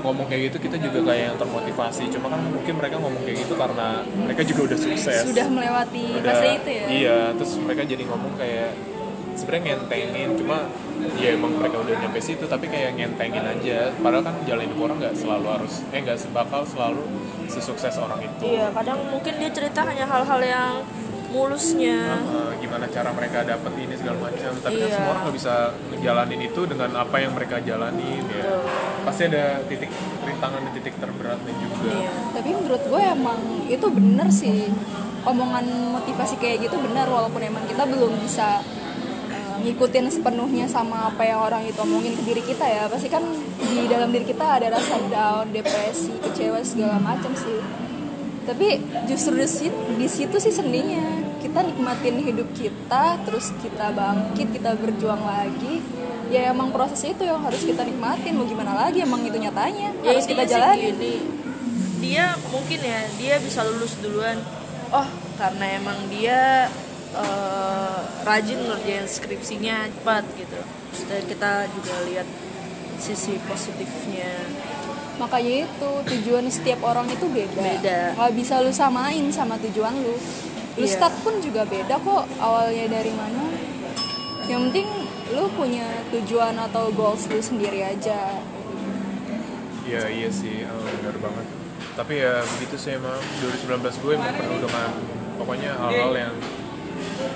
ngomong 0.00 0.26
kayak 0.26 0.42
gitu 0.50 0.56
kita 0.64 0.76
juga 0.80 1.12
kayak 1.12 1.24
yang 1.32 1.36
termotivasi. 1.38 2.08
Cuma 2.08 2.32
kan 2.32 2.40
mungkin 2.42 2.74
mereka 2.74 2.96
ngomong 2.98 3.22
kayak 3.22 3.38
gitu 3.44 3.54
karena 3.54 4.00
mereka 4.16 4.42
juga 4.42 4.60
udah 4.72 4.78
sukses. 4.80 5.22
Sudah 5.28 5.46
melewati 5.46 6.04
Udah- 6.18 6.34
fase 6.34 6.48
itu 6.56 6.70
ya? 6.72 6.84
iya 6.88 7.18
terus 7.36 7.52
mereka 7.60 7.82
jadi 7.84 8.02
ngomong 8.08 8.32
kayak 8.40 8.70
sebenarnya 9.36 9.76
ngentengin. 9.76 10.28
Cuma 10.40 10.56
ya 11.16 11.36
emang 11.36 11.52
mereka 11.56 11.76
udah 11.80 11.94
nyampe 12.00 12.20
situ 12.20 12.44
tapi 12.48 12.66
kayak 12.72 12.96
ngentengin 12.96 13.44
aja. 13.44 13.92
Padahal 14.00 14.24
kan 14.24 14.34
jalan 14.48 14.64
hidup 14.64 14.78
orang 14.80 14.96
nggak 14.98 15.14
selalu 15.16 15.46
harus 15.52 15.74
eh 15.92 16.00
nggak 16.00 16.16
bakal 16.32 16.64
selalu 16.64 17.04
sesukses 17.52 17.94
orang 18.00 18.24
itu. 18.24 18.56
Iya 18.56 18.72
kadang 18.72 19.04
mungkin 19.12 19.36
dia 19.36 19.50
cerita 19.52 19.84
hanya 19.84 20.08
hal-hal 20.08 20.40
yang 20.40 20.72
mulusnya. 21.30 22.18
Uh, 22.26 22.50
gimana 22.58 22.90
cara 22.90 23.14
mereka 23.14 23.46
dapet 23.46 23.72
ini 23.78 23.94
segala 23.94 24.18
macam. 24.18 24.50
Tapi 24.58 24.76
kan 24.76 24.88
Iya. 24.88 24.96
semua 24.98 25.10
orang 25.14 25.22
nggak 25.28 25.36
bisa 25.36 25.54
ngejalanin 26.00 26.40
itu 26.48 26.64
dengan 26.64 26.90
apa 26.96 27.20
yang 27.20 27.36
mereka 27.36 27.60
jalanin 27.60 28.24
ya. 28.32 28.40
Betul. 28.40 29.04
pasti 29.04 29.22
ada 29.28 29.60
titik 29.68 29.92
rintangan 30.24 30.60
dan 30.64 30.72
titik 30.72 30.94
terberatnya 30.96 31.52
juga. 31.60 31.92
Iya 31.92 32.12
tapi 32.32 32.56
menurut 32.56 32.82
gue 32.88 33.02
emang 33.04 33.40
itu 33.68 33.86
bener 33.92 34.28
sih. 34.32 34.72
Omongan 35.20 35.92
motivasi 36.00 36.40
kayak 36.40 36.64
gitu 36.64 36.80
benar 36.80 37.04
walaupun 37.04 37.44
emang 37.44 37.68
kita 37.68 37.84
belum 37.84 38.16
bisa 38.24 38.64
eh, 39.28 39.54
ngikutin 39.60 40.08
sepenuhnya 40.08 40.64
sama 40.64 41.12
apa 41.12 41.20
yang 41.28 41.44
orang 41.44 41.68
itu 41.68 41.76
omongin 41.84 42.16
ke 42.16 42.24
diri 42.24 42.40
kita 42.40 42.64
ya. 42.64 42.88
Pasti 42.88 43.12
kan 43.12 43.20
di 43.60 43.84
dalam 43.84 44.08
diri 44.08 44.24
kita 44.24 44.56
ada 44.56 44.72
rasa 44.72 44.96
down 45.12 45.52
depresi 45.52 46.16
kecewa 46.24 46.64
segala 46.64 46.96
macam 46.96 47.36
sih. 47.36 47.60
Tapi 48.48 48.80
justru 49.04 49.36
di 50.00 50.08
situ 50.08 50.36
sih 50.40 50.48
seninya 50.48 51.19
kita 51.40 51.64
nikmatin 51.64 52.20
hidup 52.20 52.48
kita 52.52 53.18
terus 53.24 53.50
kita 53.64 53.90
bangkit 53.96 54.52
kita 54.54 54.76
berjuang 54.76 55.24
lagi 55.24 55.80
ya 56.30 56.54
emang 56.54 56.70
proses 56.70 57.02
itu 57.02 57.26
yang 57.26 57.42
harus 57.42 57.60
kita 57.66 57.82
nikmatin. 57.82 58.38
Mau 58.38 58.46
gimana 58.46 58.72
lagi? 58.86 59.02
Emang 59.02 59.20
itu 59.26 59.36
nyatanya. 59.36 59.90
Ya, 60.00 60.14
harus 60.14 60.24
kita 60.24 60.46
jalani. 60.46 60.94
gini, 60.94 61.14
dia 61.98 62.38
mungkin 62.54 62.80
ya 62.80 63.00
dia 63.18 63.34
bisa 63.42 63.66
lulus 63.66 63.98
duluan. 63.98 64.38
Oh 64.94 65.06
karena 65.36 65.82
emang 65.82 65.98
dia 66.08 66.70
eh, 67.18 68.00
rajin 68.22 68.62
ngerjain 68.62 69.06
skripsinya 69.10 69.90
cepat 69.90 70.24
gitu. 70.38 70.60
Dan 71.10 71.20
kita 71.26 71.66
juga 71.74 71.94
lihat 72.06 72.26
sisi 73.02 73.34
positifnya. 73.50 74.30
Makanya 75.18 75.68
itu 75.68 75.90
tujuan 76.16 76.48
setiap 76.48 76.80
orang 76.86 77.04
itu 77.12 77.28
beda. 77.28 77.60
Beda. 77.60 78.00
nggak 78.16 78.32
bisa 78.38 78.62
lu 78.64 78.72
samain 78.72 79.26
sama 79.28 79.60
tujuan 79.60 79.92
lu 80.00 80.16
lu 80.80 80.86
Iya. 80.86 80.96
start 80.96 81.14
pun 81.20 81.34
juga 81.38 81.62
beda 81.62 82.00
kok 82.00 82.24
awalnya 82.40 82.86
dari 82.88 83.12
mana 83.12 83.42
yang 84.48 84.66
penting 84.68 84.88
lu 85.30 85.46
punya 85.52 85.84
tujuan 86.10 86.56
atau 86.58 86.88
goals 86.90 87.28
lu 87.28 87.38
sendiri 87.38 87.84
aja 87.84 88.40
Iya 89.82 90.06
iya 90.06 90.30
sih, 90.30 90.62
oh, 90.62 90.86
benar 91.02 91.18
banget. 91.18 91.46
Tapi 91.98 92.22
ya 92.22 92.46
begitu 92.46 92.78
sih 92.78 92.94
emang 92.94 93.18
2019 93.42 93.90
gue 93.98 94.12
emang 94.14 94.38
penuh 94.38 94.58
dengan 94.62 94.90
pokoknya 95.34 95.72
hal-hal 95.74 96.12
yang 96.14 96.34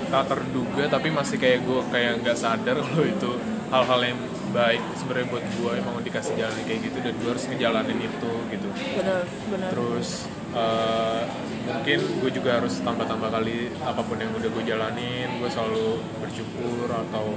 tak 0.07 0.31
terduga 0.31 0.87
tapi 0.87 1.11
masih 1.11 1.37
kayak 1.37 1.67
gue 1.67 1.81
kayak 1.91 2.23
nggak 2.23 2.39
sadar 2.39 2.79
kalau 2.87 3.03
itu 3.03 3.31
hal-hal 3.75 4.01
yang 4.07 4.21
baik 4.55 4.79
sebenarnya 4.95 5.27
buat 5.35 5.43
gue 5.51 5.71
emang 5.83 5.95
dikasih 6.07 6.39
jalan 6.39 6.55
kayak 6.63 6.81
gitu 6.87 6.99
dan 7.03 7.15
gue 7.19 7.31
harus 7.35 7.45
ngejalanin 7.51 7.99
itu 7.99 8.33
gitu. 8.55 8.69
benar 9.03 9.23
benar 9.51 9.69
Terus 9.75 10.09
eh, 10.55 11.21
mungkin 11.65 11.99
gue 12.21 12.31
juga 12.31 12.51
harus 12.61 12.79
tambah-tambah 12.81 13.29
kali 13.31 13.73
apa 13.81 14.01
pun 14.01 14.17
yang 14.17 14.33
udah 14.33 14.51
gue 14.51 14.65
jalanin, 14.65 15.29
gue 15.41 15.51
selalu 15.51 15.99
bersyukur 16.21 16.89
atau 16.89 17.35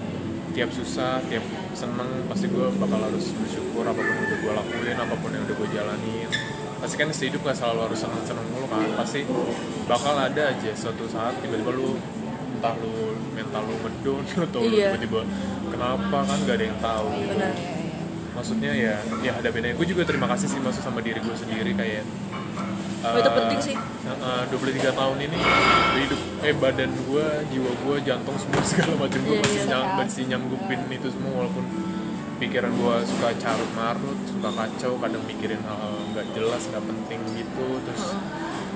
tiap 0.52 0.70
susah, 0.74 1.22
tiap 1.30 1.44
seneng 1.74 2.26
pasti 2.26 2.50
gue 2.50 2.66
bakal 2.78 3.00
harus 3.02 3.30
bersyukur 3.34 3.84
apa 3.86 3.98
pun 3.98 4.10
yang 4.10 4.26
udah 4.26 4.38
gue 4.42 4.54
lakuin, 4.54 4.98
apa 4.98 5.16
pun 5.18 5.30
yang 5.32 5.44
udah 5.46 5.56
gue 5.56 5.70
jalanin. 5.74 6.30
Pasti 6.78 6.94
kan 6.94 7.10
hidup 7.10 7.42
gak 7.42 7.58
selalu 7.58 7.80
harus 7.90 8.00
seneng-seneng 8.00 8.46
mulu 8.54 8.68
kan, 8.70 8.86
pasti 8.94 9.26
bakal 9.90 10.14
ada 10.14 10.54
aja 10.54 10.72
suatu 10.78 11.10
saat 11.10 11.34
tiba-tiba 11.42 11.74
lu 11.74 11.98
entah 12.58 12.74
lu 12.82 13.14
mental 13.38 13.66
lu 13.70 13.76
ngedon 13.86 14.24
atau 14.50 14.62
lu 14.66 14.74
Iya. 14.74 14.94
tiba-tiba 14.98 15.22
kenapa 15.70 16.18
kan 16.26 16.38
gak 16.46 16.56
ada 16.58 16.66
yang 16.66 16.80
tahu 16.82 17.08
gitu. 17.18 17.30
benar 17.38 17.54
maksudnya 18.38 18.72
ya 18.74 18.94
ya 19.26 19.32
ada 19.34 19.50
bedanya 19.50 19.74
gue 19.74 19.88
juga 19.90 20.06
terima 20.06 20.30
kasih 20.30 20.46
sih 20.46 20.62
maksud 20.62 20.86
sama 20.86 21.02
diri 21.02 21.18
gue 21.18 21.34
sendiri 21.34 21.74
kayak 21.74 22.06
Oh, 22.98 23.14
itu 23.14 23.30
eh, 23.30 23.36
penting 23.36 23.60
sih. 23.62 23.76
eh, 24.10 24.44
23 24.50 24.90
tahun 24.92 25.18
ini 25.22 25.38
hidup 25.98 26.20
eh 26.42 26.56
badan 26.56 26.90
gue 26.90 27.26
jiwa 27.48 27.72
gue 27.78 27.96
jantung 28.02 28.34
semua 28.36 28.62
segala 28.74 28.94
macam 28.98 29.20
gue 29.22 29.34
Iya, 29.34 29.44
masih 29.44 29.60
iya. 29.60 29.70
nyam, 29.70 29.86
masih 29.96 30.24
nyanggupin 30.26 30.80
itu 30.90 31.08
semua 31.14 31.32
walaupun 31.38 31.66
pikiran 32.38 32.70
gue 32.70 32.96
suka 33.06 33.30
carut 33.38 33.72
marut 33.74 34.18
suka 34.26 34.50
kacau 34.50 34.94
kadang 34.98 35.26
mikirin 35.26 35.58
hal 35.62 35.94
nggak 36.14 36.26
jelas 36.34 36.70
nggak 36.70 36.86
penting 36.86 37.22
gitu 37.34 37.68
terus 37.82 38.14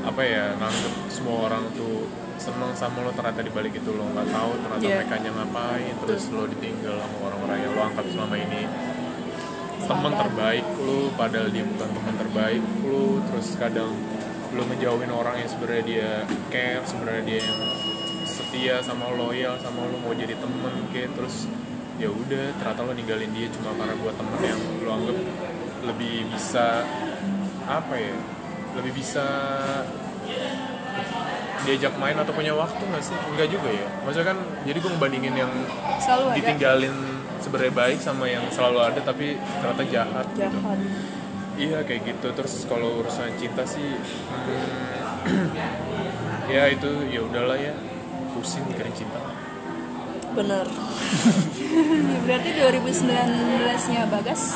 apa 0.01 0.21
ya 0.21 0.57
nganggep 0.57 0.93
semua 1.13 1.45
orang 1.45 1.69
tuh 1.77 2.10
seneng 2.41 2.73
sama 2.73 3.05
lo 3.05 3.13
ternyata 3.13 3.45
di 3.45 3.53
balik 3.53 3.77
itu 3.77 3.93
lo 3.93 4.10
nggak 4.10 4.34
tahu 4.34 4.51
ternyata 4.57 4.81
Iya. 4.81 4.97
mereka 5.05 5.15
ngapain 5.29 5.93
terus 6.01 6.23
lo 6.34 6.49
ditinggal 6.49 6.97
sama 6.97 7.17
orang-orang 7.29 7.57
yang 7.62 7.71
lo 7.77 7.81
anggap 7.86 8.05
selama 8.10 8.36
ini 8.36 8.62
teman 9.86 10.13
terbaik 10.13 10.65
lo 10.82 11.10
padahal 11.17 11.48
dia 11.50 11.65
bukan 11.65 11.89
teman 11.89 12.15
terbaik 12.17 12.63
lo 12.86 13.22
terus 13.32 13.48
kadang 13.58 13.91
lo 14.52 14.62
ngejauhin 14.67 15.12
orang 15.12 15.39
yang 15.39 15.50
sebenarnya 15.50 15.84
dia 15.88 16.10
care 16.52 16.84
sebenarnya 16.84 17.24
dia 17.24 17.39
yang 17.39 17.60
setia 18.28 18.76
sama 18.84 19.08
lo, 19.15 19.32
loyal 19.32 19.56
sama 19.60 19.88
lo 19.88 19.98
mau 20.04 20.12
jadi 20.12 20.36
temen 20.36 20.74
kayak 20.91 21.15
terus 21.15 21.48
ya 22.02 22.10
udah 22.10 22.52
ternyata 22.60 22.82
lo 22.84 22.94
ninggalin 22.98 23.32
dia 23.32 23.48
cuma 23.54 23.72
karena 23.78 23.96
buat 24.02 24.15
temen 24.17 24.39
yang 24.44 24.62
lo 24.84 24.89
anggap 24.98 25.17
lebih 25.82 26.15
bisa 26.34 26.84
apa 27.65 27.94
ya 27.96 28.15
lebih 28.76 28.94
bisa 28.96 29.26
diajak 31.62 31.94
main 32.02 32.17
atau 32.17 32.34
punya 32.34 32.58
waktu 32.58 32.82
nggak 32.82 33.04
sih 33.06 33.13
enggak 33.13 33.48
juga 33.54 33.70
ya 33.70 33.88
maksudnya 34.02 34.34
kan 34.34 34.38
jadi 34.65 34.78
gue 34.82 34.91
ngebandingin 34.98 35.36
yang 35.38 35.52
Selalu 36.02 36.26
ada. 36.34 36.38
Sebenarnya 37.41 37.73
baik 37.73 37.99
sama 37.99 38.30
yang 38.30 38.45
selalu 38.54 38.80
ada 38.80 38.99
tapi 39.01 39.36
ternyata 39.60 39.84
jahat, 39.89 40.25
gitu. 40.38 40.45
jahat. 40.45 40.80
Iya 41.58 41.80
kayak 41.84 42.01
gitu. 42.08 42.27
Terus 42.32 42.54
kalau 42.69 43.01
urusan 43.04 43.36
cinta 43.36 43.65
sih 43.67 43.97
hmm, 43.97 45.49
ya 46.56 46.69
itu 46.71 46.89
ya 47.12 47.21
udahlah 47.25 47.58
ya. 47.58 47.73
Pusing 48.32 48.63
mikirin 48.71 48.93
cinta. 48.95 49.19
Bener. 50.32 50.63
Berarti 52.25 52.49
2019-nya 52.56 54.08
Bagas 54.08 54.56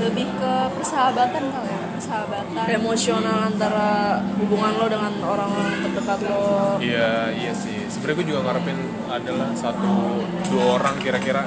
lebih 0.00 0.24
ke 0.40 0.52
persahabatan 0.80 1.44
kali 1.52 1.68
ya, 1.68 1.82
persahabatan. 1.92 2.64
emosional 2.72 3.52
antara 3.52 4.20
hubungan 4.40 4.72
lo 4.80 4.86
dengan 4.88 5.12
orang-orang 5.20 5.76
terdekat 5.84 6.18
lo. 6.24 6.80
Iya 6.80 7.36
iya 7.36 7.52
sih. 7.52 7.84
Sebenarnya 7.92 8.16
gue 8.16 8.26
juga 8.32 8.40
ngarepin 8.48 8.78
adalah 9.12 9.48
satu 9.52 10.24
dua 10.48 10.64
orang 10.80 10.96
kira-kira 11.04 11.44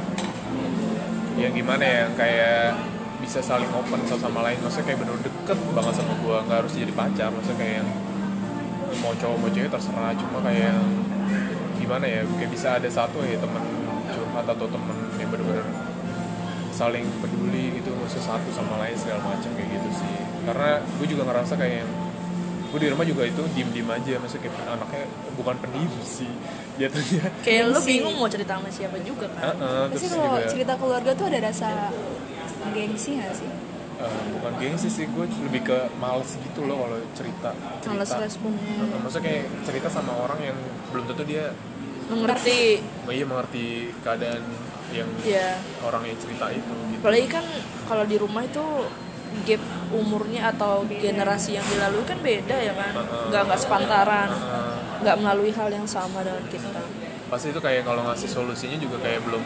yang 1.37 1.53
gimana 1.53 1.83
ya 1.83 2.03
kayak 2.13 2.77
bisa 3.23 3.39
saling 3.39 3.69
open 3.71 4.03
satu 4.05 4.27
sama 4.27 4.43
lain. 4.45 4.59
Maksudnya 4.61 4.93
kayak 4.93 4.99
bener 5.01 5.17
deket 5.23 5.57
banget 5.73 5.93
sama 5.95 6.13
gue 6.19 6.37
nggak 6.45 6.57
harus 6.65 6.73
jadi 6.75 6.93
pacar. 6.93 7.29
Maksudnya 7.31 7.57
kayak 7.57 7.75
yang 7.81 7.89
mau 9.01 9.13
cowok 9.15 9.37
mau 9.39 9.49
cewek 9.49 9.69
terserah. 9.71 10.11
Cuma 10.19 10.37
kayak 10.43 10.63
yang 10.75 10.81
gimana 11.79 12.05
ya 12.05 12.21
kayak 12.37 12.51
bisa 12.51 12.67
ada 12.77 12.89
satu 12.91 13.23
ya 13.23 13.39
temen 13.39 13.63
curhat 14.13 14.45
atau 14.45 14.67
temen 14.67 14.97
yang 15.17 15.29
bener-bener 15.31 15.67
saling 16.75 17.05
peduli 17.23 17.79
gitu. 17.79 17.95
Maksudnya 17.95 18.25
satu 18.35 18.49
sama 18.51 18.83
lain 18.83 18.95
segala 18.99 19.23
macam 19.23 19.49
kayak 19.55 19.69
gitu 19.79 19.89
sih. 20.03 20.15
Karena 20.43 20.83
gue 20.83 21.07
juga 21.07 21.23
ngerasa 21.31 21.53
kayak 21.55 21.75
yang 21.87 21.91
gue 22.73 22.79
di 22.81 22.89
rumah 22.89 23.05
juga 23.05 23.21
itu 23.23 23.41
diem 23.53 23.69
diem 23.69 23.85
aja 23.85 24.17
maksudnya 24.17 24.49
kayak 24.49 24.65
anaknya 24.67 25.05
bukan 25.37 25.55
pendiam 25.61 25.93
sih. 26.01 26.31
Jatuhnya 26.81 27.29
kayak 27.45 27.63
lo 27.69 27.79
bingung 27.85 28.17
mau 28.17 28.25
cerita 28.25 28.57
sama 28.57 28.69
siapa 28.73 28.97
juga 29.05 29.29
kan? 29.29 29.53
Heeh, 29.53 29.81
Tapi 29.85 29.93
terus 29.93 30.09
kalau 30.09 30.25
juga 30.33 30.49
cerita 30.49 30.73
keluarga 30.73 31.11
tuh 31.13 31.25
ada 31.29 31.39
rasa 31.45 31.69
gengsi 32.73 33.21
gak 33.21 33.33
sih? 33.37 33.49
eh, 33.93 34.21
bukan 34.33 34.51
gengsi 34.57 34.89
sih 34.89 35.05
gue 35.05 35.25
lebih 35.45 35.61
ke 35.63 35.77
males 35.95 36.33
gitu 36.33 36.65
loh 36.65 36.81
kalau 36.81 36.97
cerita. 37.13 37.53
Cerita. 37.53 37.93
males 37.93 38.11
responnya 38.19 38.73
Heeh, 38.73 38.99
maksudnya 38.99 39.23
kayak 39.29 39.45
cerita 39.63 39.87
sama 39.93 40.11
orang 40.17 40.39
yang 40.41 40.57
belum 40.89 41.05
tentu 41.05 41.23
dia 41.23 41.53
mengerti. 42.09 42.81
Oh 43.05 43.13
iya 43.13 43.23
mengerti 43.23 43.65
keadaan 44.01 44.41
yang 44.89 45.09
ya 45.21 45.57
orang 45.81 46.09
yang 46.09 46.17
cerita 46.17 46.49
itu 46.49 46.73
gitu. 46.89 47.01
Apalagi 47.01 47.27
kan 47.29 47.45
kalau 47.85 48.03
di 48.03 48.17
rumah 48.17 48.41
itu 48.41 48.65
gap 49.45 49.61
umurnya 49.93 50.49
atau 50.53 50.85
generasi 50.87 51.57
yang 51.57 51.65
dilalui 51.69 52.05
kan 52.05 52.19
beda 52.21 52.57
ya 52.57 52.73
kan? 52.73 52.93
Nggak 53.29 53.41
nggak 53.49 53.59
sepantaran. 53.59 54.29
Nggak 55.03 55.15
melalui 55.19 55.51
hal 55.51 55.69
yang 55.69 55.87
sama 55.89 56.23
dengan 56.23 56.45
kita. 56.47 56.81
Pasti 57.27 57.49
itu 57.49 57.59
kayak 57.59 57.83
kalau 57.85 58.05
ngasih 58.05 58.29
solusinya 58.29 58.77
juga 58.77 59.01
kayak 59.01 59.25
belum 59.25 59.43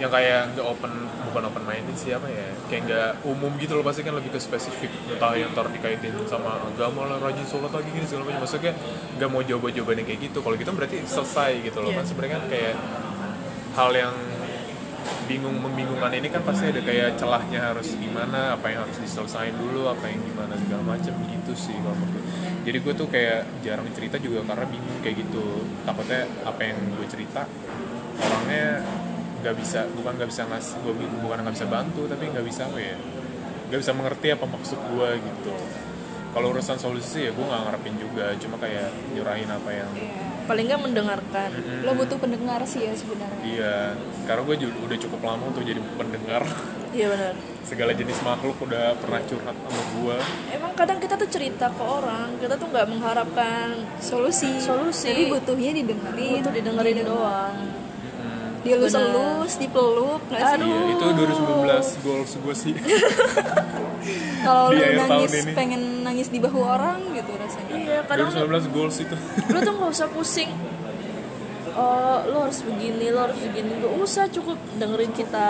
yang 0.00 0.08
kayak 0.08 0.56
nggak 0.56 0.64
open 0.64 0.92
bukan 1.28 1.42
open 1.52 1.62
minded 1.68 1.92
siapa 1.92 2.24
ya? 2.24 2.48
Kayak 2.72 2.82
nggak 2.88 3.10
umum 3.28 3.52
gitu 3.60 3.76
loh 3.76 3.84
pasti 3.84 4.00
kan 4.00 4.16
lebih 4.16 4.32
ke 4.32 4.40
spesifik. 4.40 4.88
Entah 5.12 5.36
yang 5.36 5.52
ntar 5.52 5.68
dikaitin 5.68 6.16
sama 6.24 6.56
agama 6.64 7.04
lah 7.04 7.20
rajin 7.20 7.44
sholat 7.44 7.68
lagi 7.68 7.92
gini 7.92 8.08
segala 8.08 8.32
macam. 8.32 8.40
Maksudnya 8.48 8.72
nggak 9.20 9.28
mau 9.28 9.44
jawaban 9.44 9.72
jawabannya 9.76 10.04
kayak 10.08 10.20
gitu. 10.32 10.38
Kalau 10.40 10.56
gitu 10.56 10.70
berarti 10.72 10.96
selesai 11.04 11.52
gitu 11.60 11.78
loh. 11.84 11.92
Iya. 11.92 11.98
kan 12.00 12.04
sebenarnya 12.08 12.34
kan 12.40 12.44
kayak 12.48 12.74
hal 13.76 13.90
yang 13.92 14.14
bingung 15.30 15.62
membingungkan 15.62 16.10
ini 16.10 16.26
kan 16.26 16.42
pasti 16.42 16.74
ada 16.74 16.82
kayak 16.82 17.14
celahnya 17.14 17.70
harus 17.70 17.94
gimana 17.94 18.58
apa 18.58 18.66
yang 18.66 18.82
harus 18.82 18.98
diselesain 18.98 19.54
dulu 19.54 19.86
apa 19.86 20.10
yang 20.10 20.18
gimana 20.26 20.58
segala 20.58 20.98
macam 20.98 21.14
gitu 21.30 21.52
sih 21.54 21.78
kalau 21.78 21.94
menurut 21.94 22.26
jadi 22.60 22.78
gue 22.82 22.94
tuh 22.98 23.08
kayak 23.08 23.40
jarang 23.64 23.88
cerita 23.96 24.20
juga 24.20 24.44
karena 24.44 24.68
bingung 24.68 24.98
kayak 25.00 25.16
gitu. 25.24 25.64
Takutnya 25.88 26.28
apa 26.44 26.60
yang 26.60 26.76
gue 26.92 27.06
cerita 27.08 27.48
orangnya 28.20 28.84
nggak 29.40 29.54
bisa 29.56 29.88
bukan 29.96 30.12
nggak 30.20 30.28
bisa 30.28 30.44
ngasih 30.44 30.76
gue 30.84 30.92
bukan 31.24 31.38
nggak 31.40 31.54
bisa 31.56 31.66
bantu 31.70 32.04
tapi 32.04 32.28
nggak 32.28 32.44
bisa 32.44 32.68
apa 32.68 32.76
ya 32.76 32.96
nggak 33.72 33.80
bisa 33.80 33.92
mengerti 33.96 34.26
apa 34.36 34.44
maksud 34.44 34.76
gue 34.76 35.08
gitu. 35.24 35.56
Kalau 36.30 36.46
urusan 36.52 36.76
solusi 36.76 37.26
ya 37.26 37.32
gue 37.32 37.44
nggak 37.46 37.62
ngarepin 37.64 37.96
juga 37.96 38.36
cuma 38.36 38.60
kayak 38.60 38.92
nyurahin 39.16 39.48
apa 39.48 39.70
yang 39.72 39.90
paling 40.50 40.66
nggak 40.66 40.82
mendengarkan 40.82 41.50
Lo 41.80 41.94
butuh 41.94 42.18
pendengar 42.18 42.58
sih 42.64 42.82
ya 42.82 42.92
sebenarnya. 42.92 43.38
iya 43.40 43.76
karena 44.26 44.42
gue 44.42 44.56
juga 44.60 44.74
udah 44.82 44.98
cukup 44.98 45.20
lama 45.22 45.44
untuk 45.46 45.62
jadi 45.62 45.78
pendengar 45.94 46.42
iya 46.90 47.06
benar 47.06 47.34
segala 47.62 47.94
jenis 47.94 48.18
makhluk 48.20 48.58
udah 48.58 48.98
pernah 48.98 49.22
curhat 49.22 49.54
sama 49.54 49.82
gue 49.94 50.16
emang 50.50 50.72
kadang 50.74 50.98
kita 50.98 51.14
tuh 51.14 51.30
cerita 51.30 51.70
ke 51.70 51.78
orang 51.80 52.34
kita 52.36 52.58
tuh 52.58 52.66
nggak 52.66 52.86
mengharapkan 52.88 53.78
Solusi. 54.00 54.58
Solusi. 54.58 55.12
Tapi 55.12 55.24
butuhnya 55.30 55.70
didengerin. 55.72 56.42
itu 56.42 56.50
didengerin 56.50 56.98
doang 57.06 57.56
Dielus-elus, 58.60 59.56
dipeluk, 59.56 60.20
nggak 60.28 60.60
sih? 60.60 60.68
iya 60.68 60.80
itu 60.92 61.04
2019 61.16 62.04
goals 62.04 62.30
gue 62.36 62.54
sih 62.54 62.74
Kalau 64.42 64.70
lu 64.70 64.82
nangis 64.94 65.32
pengen 65.50 65.82
nangis 66.00 66.28
di 66.28 66.38
bahu 66.38 66.58
orang 66.58 67.00
gitu 67.12 67.32
rasanya. 67.34 67.72
iya 67.72 67.98
kadang 68.02 68.28
2019 68.30 68.72
goals 68.72 68.96
itu 68.98 69.16
lo 69.46 69.58
tuh 69.58 69.72
nggak 69.72 69.90
usah 69.90 70.08
pusing 70.08 70.50
oh 71.70 72.18
lo 72.26 72.38
harus 72.42 72.60
begini 72.60 73.08
lo 73.08 73.22
harus 73.22 73.38
begini 73.38 73.78
gak 73.78 73.94
usah 73.96 74.24
cukup 74.26 74.58
dengerin 74.74 75.12
kita 75.12 75.48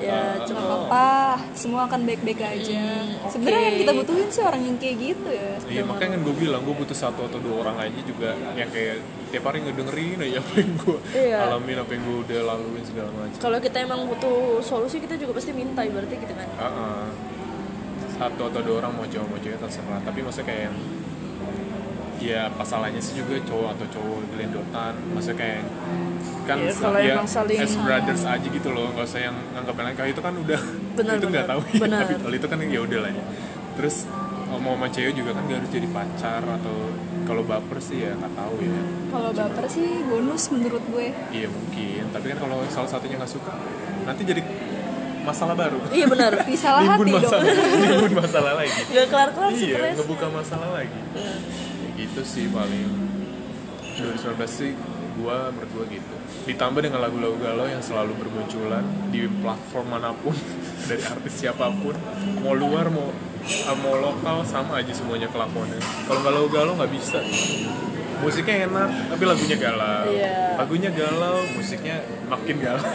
ya 0.00 0.40
Gak 0.40 0.48
cukup 0.48 0.64
apa-apa, 0.64 1.08
semua 1.52 1.84
akan 1.84 2.00
baik-baik 2.02 2.40
aja. 2.40 2.80
Hmm, 2.96 3.28
Sebenarnya 3.28 3.58
oke. 3.58 3.68
yang 3.68 3.78
kita 3.78 3.92
butuhin 3.94 4.28
sih 4.28 4.42
orang 4.42 4.62
yang 4.64 4.76
kayak 4.76 4.96
gitu 4.98 5.28
ya. 5.28 5.52
Iya 5.68 5.82
makanya 5.84 6.10
kan 6.10 6.20
gue 6.24 6.34
bilang 6.34 6.60
gue 6.64 6.72
butuh 6.74 6.96
satu 6.96 7.20
atau 7.22 7.38
dua 7.38 7.54
orang 7.62 7.76
aja 7.84 8.00
juga 8.00 8.32
yang 8.56 8.70
kayak 8.70 8.96
tiap 9.28 9.44
hari 9.44 9.60
ngedengerin 9.60 10.18
aja 10.22 10.38
apa 10.40 10.52
yang 10.56 10.72
gue 10.74 10.98
Iya. 11.12 11.38
alamin 11.44 11.78
apa 11.78 11.90
yang 11.92 12.02
gue 12.02 12.16
udah 12.24 12.38
laluin 12.46 12.82
segala 12.82 13.10
macam. 13.12 13.36
kalau 13.36 13.58
kita 13.60 13.76
emang 13.78 14.00
butuh 14.08 14.36
solusi 14.62 14.96
kita 14.98 15.14
juga 15.14 15.36
pasti 15.36 15.52
minta 15.52 15.84
ibaratnya 15.84 16.16
gitu 16.16 16.32
kan 16.32 16.48
Ah, 16.56 16.64
ah. 16.64 17.04
Satu 18.18 18.42
atau 18.44 18.60
dua 18.60 18.76
orang 18.82 18.92
mau 18.92 19.06
cowok 19.06 19.26
mau 19.26 19.38
cewek 19.38 19.58
terserah. 19.58 20.00
Tapi 20.02 20.18
maksudnya 20.20 20.46
kayak 20.46 20.62
yang 20.66 20.76
ya 22.18 22.50
pasalnya 22.50 22.98
sih 22.98 23.14
juga 23.14 23.38
cowok 23.46 23.68
atau 23.78 23.86
cowok 23.94 24.18
gelendotan. 24.34 24.94
Maksudnya 25.14 25.38
kayak 25.38 25.60
kan 26.44 26.58
sa- 26.66 26.82
kalau 26.82 26.98
ya, 26.98 27.14
emang 27.14 27.28
saling- 27.30 27.60
as 27.62 27.74
brothers 27.78 28.22
aja 28.26 28.46
gitu 28.48 28.68
loh. 28.74 28.90
Nggak 28.90 29.06
usah 29.06 29.20
yang 29.22 29.36
nganggap 29.54 29.74
lain. 29.78 29.94
Kalau 29.94 30.10
itu 30.10 30.22
kan 30.22 30.34
udah 30.34 30.60
Benar, 30.98 31.14
itu 31.14 31.26
nggak 31.30 31.46
tahu 31.46 31.60
ya 31.62 31.78
tapi 31.78 32.12
kalau 32.18 32.34
itu 32.34 32.46
kan 32.50 32.58
ya 32.58 32.80
udah 32.82 32.98
lah 33.06 33.10
ya. 33.14 33.24
Terus 33.78 33.96
mau 34.48 34.74
sama 34.74 34.88
cewek 34.90 35.12
juga 35.14 35.30
kan 35.36 35.44
gak 35.46 35.60
harus 35.62 35.70
jadi 35.70 35.88
pacar 35.92 36.42
atau 36.42 36.76
kalau 37.28 37.44
baper 37.44 37.78
sih 37.78 38.00
ya 38.00 38.16
nggak 38.16 38.32
tahu 38.34 38.54
ya. 38.64 38.80
Kalau 39.12 39.30
baper 39.30 39.64
sih 39.68 39.88
bonus 40.02 40.42
menurut 40.48 40.82
gue. 40.88 41.06
Iya 41.30 41.46
mungkin, 41.46 42.02
tapi 42.10 42.26
kan 42.32 42.38
kalau 42.40 42.64
salah 42.66 42.88
satunya 42.88 43.20
nggak 43.20 43.28
suka, 43.28 43.52
nanti 44.02 44.24
jadi 44.24 44.40
masalah 45.28 45.54
baru. 45.54 45.78
iya 45.92 46.06
benar 46.08 46.32
Disalah 46.50 46.82
hati 46.82 47.04
Nimbun 47.04 47.20
dong. 47.20 47.22
masalah, 47.28 47.44
nimbun 47.84 48.12
masalah 48.16 48.52
lagi. 48.56 48.80
gak 48.96 49.06
kelar 49.12 49.30
kelar 49.36 49.52
iya, 49.52 49.76
stres 49.76 49.96
ngebuka 50.00 50.26
masalah 50.32 50.68
lagi. 50.72 51.00
Iya. 51.12 51.34
Ya 51.84 51.88
gitu 51.98 52.20
sih 52.24 52.46
paling 52.48 52.88
2019 53.98 54.46
sih 54.48 54.70
gua 55.18 55.50
menurut 55.50 55.70
gua 55.74 55.84
gitu. 55.90 56.14
Ditambah 56.46 56.80
dengan 56.80 57.00
lagu-lagu 57.04 57.36
galau 57.42 57.66
yang 57.66 57.82
selalu 57.82 58.14
bermunculan 58.16 58.86
di 59.10 59.26
platform 59.42 59.86
mana 59.92 60.14
pun 60.14 60.32
dari 60.88 61.02
artis 61.04 61.34
siapa 61.44 61.68
pun, 61.68 61.92
mau 62.40 62.54
luar 62.54 62.88
mau 62.88 63.10
ah, 63.68 63.76
mau 63.76 63.94
lokal 63.98 64.46
sama 64.46 64.80
aja 64.80 64.92
semuanya 64.94 65.28
kelakuannya. 65.28 65.80
Kalau 66.06 66.20
galau-galau 66.22 66.72
nggak 66.78 66.92
bisa. 66.94 67.20
Musiknya 68.18 68.66
enak, 68.66 69.14
tapi 69.14 69.22
lagunya 69.30 69.56
galau. 69.62 70.10
Iya. 70.10 70.58
Lagunya 70.58 70.90
galau, 70.90 71.38
musiknya 71.54 72.02
makin 72.26 72.56
galau. 72.58 72.90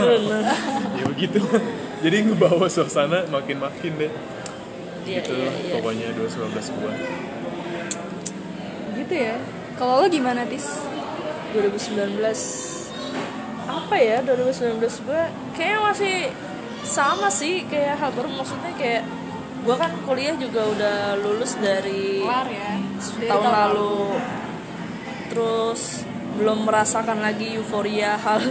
ya 0.99 1.03
begitu. 1.07 1.39
Jadi 2.03 2.17
ngebawa 2.27 2.67
suasana 2.67 3.23
makin 3.31 3.63
makin 3.63 3.91
deh. 3.95 4.11
Iya, 5.03 5.23
gitu 5.23 5.35
iya, 5.35 5.51
iya. 5.51 5.73
pokoknya 5.79 6.07
2019 6.15 6.79
gua. 6.79 6.93
Gitu 8.99 9.15
ya. 9.15 9.35
Kalau 9.79 10.03
lo 10.03 10.07
gimana 10.11 10.43
tis? 10.47 10.67
2019 11.55 12.19
apa 13.63 13.95
ya 13.95 14.19
2019 14.25 15.05
gue 15.05 15.21
kayaknya 15.55 15.79
masih 15.85 16.17
sama 16.83 17.31
sih 17.31 17.63
kayak 17.71 17.99
hal 17.99 18.11
baru. 18.11 18.27
Maksudnya 18.35 18.75
kayak 18.75 19.03
gue 19.63 19.75
kan 19.79 19.91
kuliah 20.03 20.35
juga 20.35 20.67
udah 20.67 20.97
lulus 21.23 21.55
dari 21.55 22.19
kelar 22.19 22.47
ya. 22.51 22.71
Dari 22.99 23.27
tahun 23.31 23.47
lalu. 23.47 23.95
Terus 25.31 25.81
belum 26.35 26.65
merasakan 26.67 27.23
lagi 27.23 27.55
euforia 27.55 28.19
hal 28.19 28.41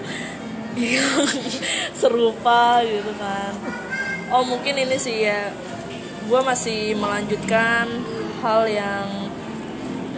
yang 0.77 1.29
serupa 2.01 2.81
gitu 2.85 3.13
kan. 3.17 3.53
Oh 4.33 4.45
mungkin 4.47 4.81
ini 4.81 4.97
sih 4.97 5.29
ya. 5.29 5.53
Gue 6.29 6.41
masih 6.41 6.97
melanjutkan 6.97 7.89
hal 8.41 8.65
yang 8.71 9.07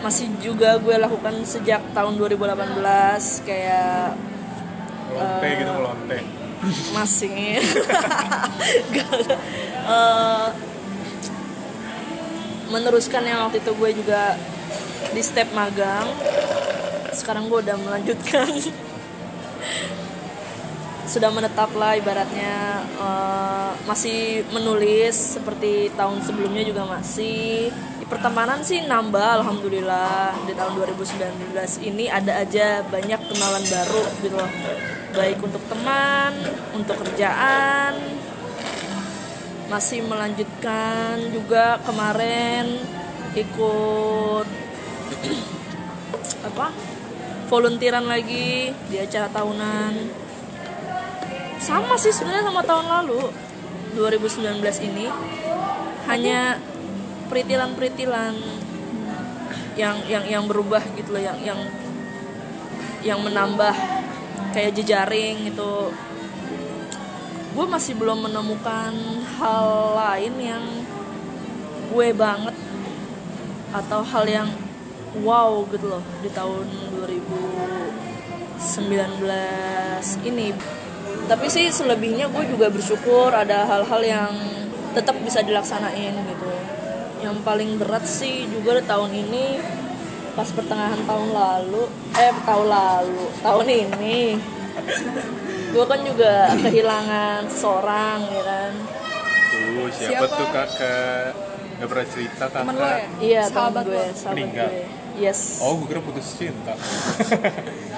masih 0.04 0.28
juga 0.44 0.76
gue 0.76 1.00
lakukan 1.00 1.32
sejak 1.48 1.80
tahun 1.96 2.20
2018 2.20 3.48
kayak 3.48 4.12
lonte 5.16 5.48
gitu 5.56 5.72
lonte. 5.80 6.18
masih. 6.92 7.60
Eh, 9.84 10.48
meneruskan 12.72 13.20
yang 13.28 13.44
waktu 13.44 13.60
itu 13.60 13.76
gue 13.76 13.90
juga 14.00 14.32
di 15.12 15.20
step 15.20 15.52
magang. 15.52 16.08
Sekarang 17.12 17.52
gue 17.52 17.60
udah 17.60 17.76
melanjutkan 17.76 18.48
sudah 21.04 21.28
menetap 21.28 21.68
lah 21.76 22.00
ibaratnya 22.00 22.80
eh, 22.96 23.70
masih 23.84 24.48
menulis 24.56 25.36
seperti 25.36 25.92
tahun 25.92 26.24
sebelumnya 26.24 26.64
juga 26.64 26.88
masih. 26.88 27.68
Di 28.00 28.06
pertemanan 28.08 28.64
sih 28.64 28.84
nambah 28.88 29.44
alhamdulillah. 29.44 30.32
Di 30.48 30.56
tahun 30.56 30.72
2019 30.80 31.88
ini 31.88 32.08
ada 32.08 32.40
aja 32.40 32.80
banyak 32.88 33.20
kenalan 33.28 33.64
baru 33.68 34.04
gitu 34.24 34.36
loh. 34.36 34.50
Baik 35.12 35.38
untuk 35.44 35.60
teman 35.68 36.32
untuk 36.72 36.96
kerjaan. 37.04 38.00
Masih 39.68 40.04
melanjutkan 40.04 41.20
juga 41.32 41.80
kemarin 41.84 42.80
ikut 43.36 44.46
apa? 46.48 46.68
Volunteeran 47.44 48.08
lagi 48.08 48.72
di 48.88 48.96
acara 48.96 49.28
tahunan 49.28 50.23
sama 51.58 51.98
sih 51.98 52.14
sebenarnya 52.14 52.50
sama 52.50 52.62
tahun 52.62 52.86
lalu. 52.86 53.22
2019 53.94 54.58
ini 54.90 55.06
hanya 56.10 56.58
peritilan-peritilan 57.30 58.34
yang 59.78 60.02
yang 60.06 60.24
yang 60.26 60.44
berubah 60.50 60.82
gitu 60.98 61.14
loh 61.14 61.22
yang 61.22 61.38
yang 61.42 61.60
yang 63.06 63.22
menambah 63.22 63.74
kayak 64.50 64.74
jejaring 64.74 65.50
gitu. 65.50 65.94
Gue 67.54 67.66
masih 67.70 67.94
belum 67.94 68.26
menemukan 68.26 68.90
hal 69.38 69.94
lain 69.94 70.34
yang 70.42 70.64
gue 71.94 72.10
banget 72.10 72.56
atau 73.70 74.02
hal 74.02 74.26
yang 74.26 74.50
wow 75.22 75.62
gitu 75.70 75.86
loh 75.86 76.02
di 76.18 76.26
tahun 76.34 76.66
2019 76.98 79.22
ini 80.26 80.50
tapi 81.24 81.46
sih 81.48 81.68
selebihnya 81.68 82.28
gue 82.28 82.44
juga 82.46 82.68
bersyukur 82.68 83.32
ada 83.32 83.64
hal-hal 83.64 84.02
yang 84.02 84.32
tetap 84.92 85.16
bisa 85.20 85.40
dilaksanain 85.40 86.14
gitu. 86.14 86.48
Yang 87.20 87.36
paling 87.40 87.80
berat 87.80 88.04
sih 88.04 88.44
juga 88.46 88.78
di 88.78 88.84
tahun 88.84 89.10
ini 89.10 89.46
pas 90.34 90.50
pertengahan 90.50 90.98
tahun 91.06 91.28
lalu 91.30 91.82
eh 92.18 92.34
tahun 92.42 92.66
lalu 92.66 93.24
tahun 93.38 93.66
ini 93.70 94.18
gue 95.70 95.84
kan 95.86 96.00
juga 96.02 96.32
kehilangan 96.58 97.40
seseorang 97.48 98.18
ya 98.28 98.42
kan? 98.42 98.72
Tuh 99.54 99.86
siapa, 99.90 100.26
Siapa? 100.26 100.34
tuh 100.34 100.48
kakak 100.50 101.30
nggak 101.74 101.88
pernah 101.90 102.06
cerita 102.06 102.44
kakak 102.46 102.60
temen 102.62 102.74
lo 102.74 102.86
ya? 102.86 102.98
Iya 103.18 103.42
sahabat 103.48 103.84
gue 103.86 104.04
sahabat 104.12 104.36
Meninggal. 104.36 104.68
gue. 104.70 104.84
Yes. 105.14 105.62
Oh 105.62 105.78
gue 105.78 105.86
kira 105.88 106.02
putus 106.02 106.26
cinta 106.34 106.74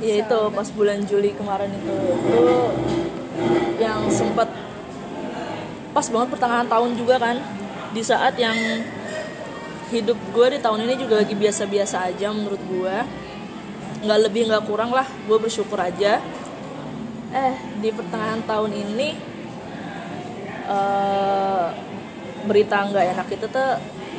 ya 0.00 0.14
itu 0.20 0.40
pas 0.52 0.68
bulan 0.72 1.00
Juli 1.08 1.32
kemarin 1.32 1.72
itu. 1.72 1.94
Itu 2.28 2.56
yang 3.80 4.08
sempat 4.12 4.48
pas 5.92 6.06
banget 6.12 6.28
pertengahan 6.36 6.68
tahun 6.68 6.90
juga 6.96 7.16
kan. 7.16 7.36
Di 7.96 8.02
saat 8.04 8.36
yang 8.36 8.56
hidup 9.88 10.18
gue 10.34 10.46
di 10.52 10.58
tahun 10.58 10.84
ini 10.84 10.94
juga 10.98 11.22
lagi 11.22 11.32
biasa-biasa 11.38 12.10
aja 12.10 12.34
menurut 12.34 12.58
gue 12.66 12.96
nggak 14.04 14.20
lebih 14.28 14.52
nggak 14.52 14.64
kurang 14.68 14.92
lah. 14.92 15.06
Gue 15.24 15.38
bersyukur 15.40 15.80
aja. 15.80 16.20
Eh 17.32 17.54
di 17.80 17.88
pertengahan 17.92 18.44
tahun 18.44 18.72
ini 18.76 19.08
eh, 20.68 21.66
berita 22.46 22.76
nggak 22.86 23.04
enak 23.16 23.28
itu 23.32 23.46
tuh 23.48 23.70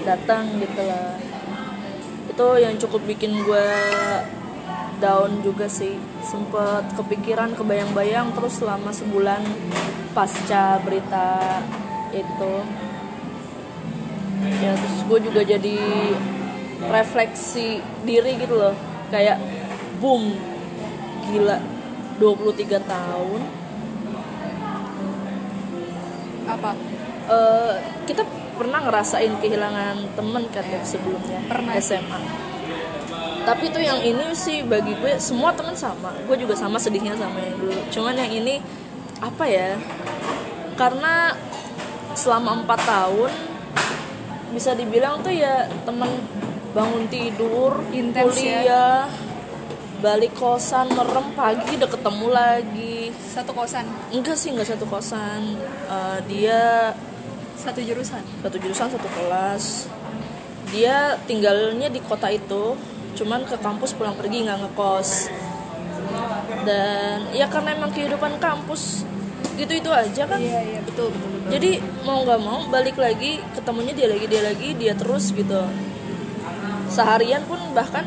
datang 0.05 0.57
gitu 0.57 0.81
lah. 0.81 1.21
Itu 2.33 2.47
yang 2.57 2.75
cukup 2.81 3.05
bikin 3.05 3.33
gue 3.45 3.67
down 4.97 5.41
juga 5.45 5.69
sih. 5.69 5.95
Sempet 6.25 6.93
kepikiran 6.97 7.53
kebayang-bayang 7.55 8.33
terus 8.35 8.59
selama 8.59 8.91
sebulan 8.91 9.41
pasca 10.11 10.81
berita 10.81 11.61
itu. 12.11 12.53
Ya 14.61 14.73
terus 14.77 15.01
gue 15.05 15.19
juga 15.29 15.41
jadi 15.45 15.79
refleksi 16.89 17.81
diri 18.05 18.37
gitu 18.41 18.57
loh. 18.57 18.75
Kayak 19.09 19.41
boom 20.01 20.35
gila 21.29 21.57
23 22.19 22.81
tahun. 22.81 23.41
Apa? 26.47 26.71
Eh, 27.27 27.73
kita 28.07 28.23
pernah 28.57 28.79
ngerasain 28.81 29.37
kehilangan 29.37 30.17
temen 30.17 30.43
kan 30.49 30.65
ya 30.65 30.81
sebelumnya 30.81 31.43
Pernah. 31.45 31.77
SMA 31.77 32.46
tapi 33.47 33.71
tuh 33.71 33.79
yang 33.79 34.03
ini 34.03 34.35
sih 34.35 34.59
bagi 34.67 34.91
gue 34.99 35.15
semua 35.23 35.55
temen 35.55 35.71
sama. 35.71 36.11
Gue 36.27 36.35
juga 36.35 36.51
sama 36.59 36.75
sedihnya 36.75 37.15
sama 37.15 37.39
yang 37.39 37.55
dulu. 37.55 37.79
Cuman 37.95 38.19
yang 38.19 38.27
ini 38.27 38.59
apa 39.23 39.47
ya? 39.47 39.79
Karena 40.75 41.31
selama 42.11 42.59
empat 42.59 42.83
tahun 42.83 43.31
bisa 44.51 44.75
dibilang 44.75 45.23
tuh 45.23 45.31
ya 45.31 45.71
temen 45.87 46.11
bangun 46.75 47.07
tidur 47.07 47.79
Intens 47.95 48.35
ya. 48.35 48.67
kuliah 48.67 48.99
balik 49.97 50.35
kosan 50.37 50.91
merem 50.91 51.31
pagi 51.31 51.79
udah 51.79 51.87
ketemu 51.89 52.27
lagi. 52.27 53.15
Satu 53.15 53.55
kosan? 53.55 53.87
Enggak 54.11 54.35
sih 54.35 54.51
enggak 54.51 54.75
satu 54.75 54.83
kosan. 54.91 55.55
Eh, 55.87 56.19
dia 56.27 56.91
satu 57.55 57.79
jurusan? 57.79 58.21
satu 58.43 58.59
jurusan 58.59 58.91
satu 58.91 59.07
kelas. 59.07 59.87
Dia 60.67 61.15
tinggalnya 61.23 61.87
di 61.87 62.03
kota 62.03 62.27
itu 62.27 62.75
cuman 63.17 63.41
ke 63.49 63.57
kampus 63.57 63.97
pulang 63.97 64.13
pergi 64.13 64.45
nggak 64.45 64.57
ngekos. 64.61 65.09
Dan 66.63 67.33
ya 67.33 67.49
karena 67.49 67.73
emang 67.73 67.89
kehidupan 67.89 68.37
kampus 68.37 69.01
gitu 69.57 69.73
itu 69.73 69.89
aja 69.89 70.29
kan. 70.29 70.37
Iya 70.37 70.61
iya 70.61 70.79
betul 70.85 71.09
betul 71.09 71.29
betul. 71.33 71.49
Jadi 71.57 71.71
mau 72.05 72.21
nggak 72.21 72.41
mau 72.45 72.59
balik 72.69 72.95
lagi 73.01 73.41
ketemunya 73.57 73.93
dia 73.97 74.07
lagi 74.13 74.25
dia 74.29 74.41
lagi 74.45 74.69
dia 74.77 74.93
terus 74.93 75.33
gitu. 75.33 75.65
Seharian 76.93 77.43
pun 77.49 77.57
bahkan 77.73 78.05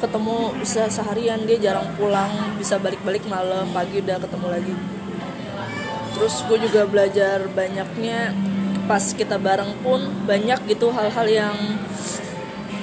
ketemu 0.00 0.52
bisa 0.60 0.88
seharian 0.92 1.44
dia 1.48 1.56
jarang 1.60 1.88
pulang 1.96 2.28
bisa 2.60 2.76
balik-balik 2.76 3.24
malam 3.28 3.68
pagi 3.76 4.00
udah 4.00 4.18
ketemu 4.18 4.46
lagi. 4.48 4.74
Terus 6.14 6.34
gue 6.46 6.58
juga 6.64 6.86
belajar 6.88 7.44
banyaknya. 7.52 8.32
Pas 8.84 9.00
kita 9.00 9.40
bareng 9.40 9.80
pun 9.80 10.00
banyak 10.28 10.60
gitu 10.68 10.92
hal-hal 10.92 11.24
yang 11.24 11.56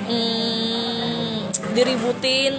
mm, 0.09 0.90
diributin. 1.71 2.53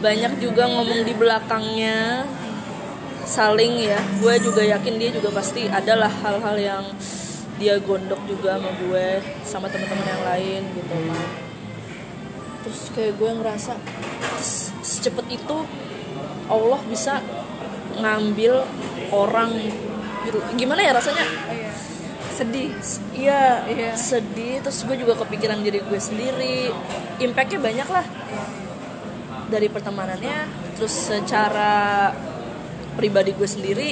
Banyak 0.00 0.38
juga 0.40 0.68
ngomong 0.68 1.04
di 1.04 1.12
belakangnya. 1.16 2.24
Saling 3.26 3.80
ya. 3.80 4.00
Gue 4.22 4.38
juga 4.38 4.62
yakin 4.62 4.94
dia 5.00 5.10
juga 5.10 5.34
pasti 5.34 5.66
adalah 5.66 6.10
hal-hal 6.22 6.56
yang 6.58 6.84
dia 7.56 7.80
gondok 7.80 8.20
juga 8.28 8.60
sama 8.60 8.70
gue 8.76 9.06
sama 9.40 9.66
teman-teman 9.72 10.06
yang 10.06 10.22
lain 10.28 10.62
gitu. 10.76 10.92
Kan 10.92 11.46
terus 12.66 12.90
kayak 12.98 13.14
gue 13.14 13.30
ngerasa 13.30 13.78
se- 14.42 14.74
secepat 14.82 15.22
itu 15.30 15.56
Allah 16.50 16.82
bisa 16.90 17.22
ngambil 17.96 18.66
orang 19.14 19.54
gitu. 20.26 20.38
Gimana 20.58 20.82
ya 20.82 20.92
rasanya. 20.92 21.24
Sedih 22.36 22.70
Iya, 23.16 23.64
Iya. 23.64 23.92
sedih. 23.96 24.60
Terus 24.60 24.84
gue 24.84 24.96
juga 25.00 25.16
kepikiran 25.24 25.64
diri 25.64 25.80
gue 25.80 26.00
sendiri. 26.00 26.68
Impactnya 27.24 27.60
banyak 27.64 27.88
lah 27.88 28.06
dari 29.48 29.68
pertemanannya. 29.72 30.38
Terus 30.76 30.92
secara 30.92 32.12
pribadi 32.96 33.32
gue 33.32 33.48
sendiri, 33.48 33.88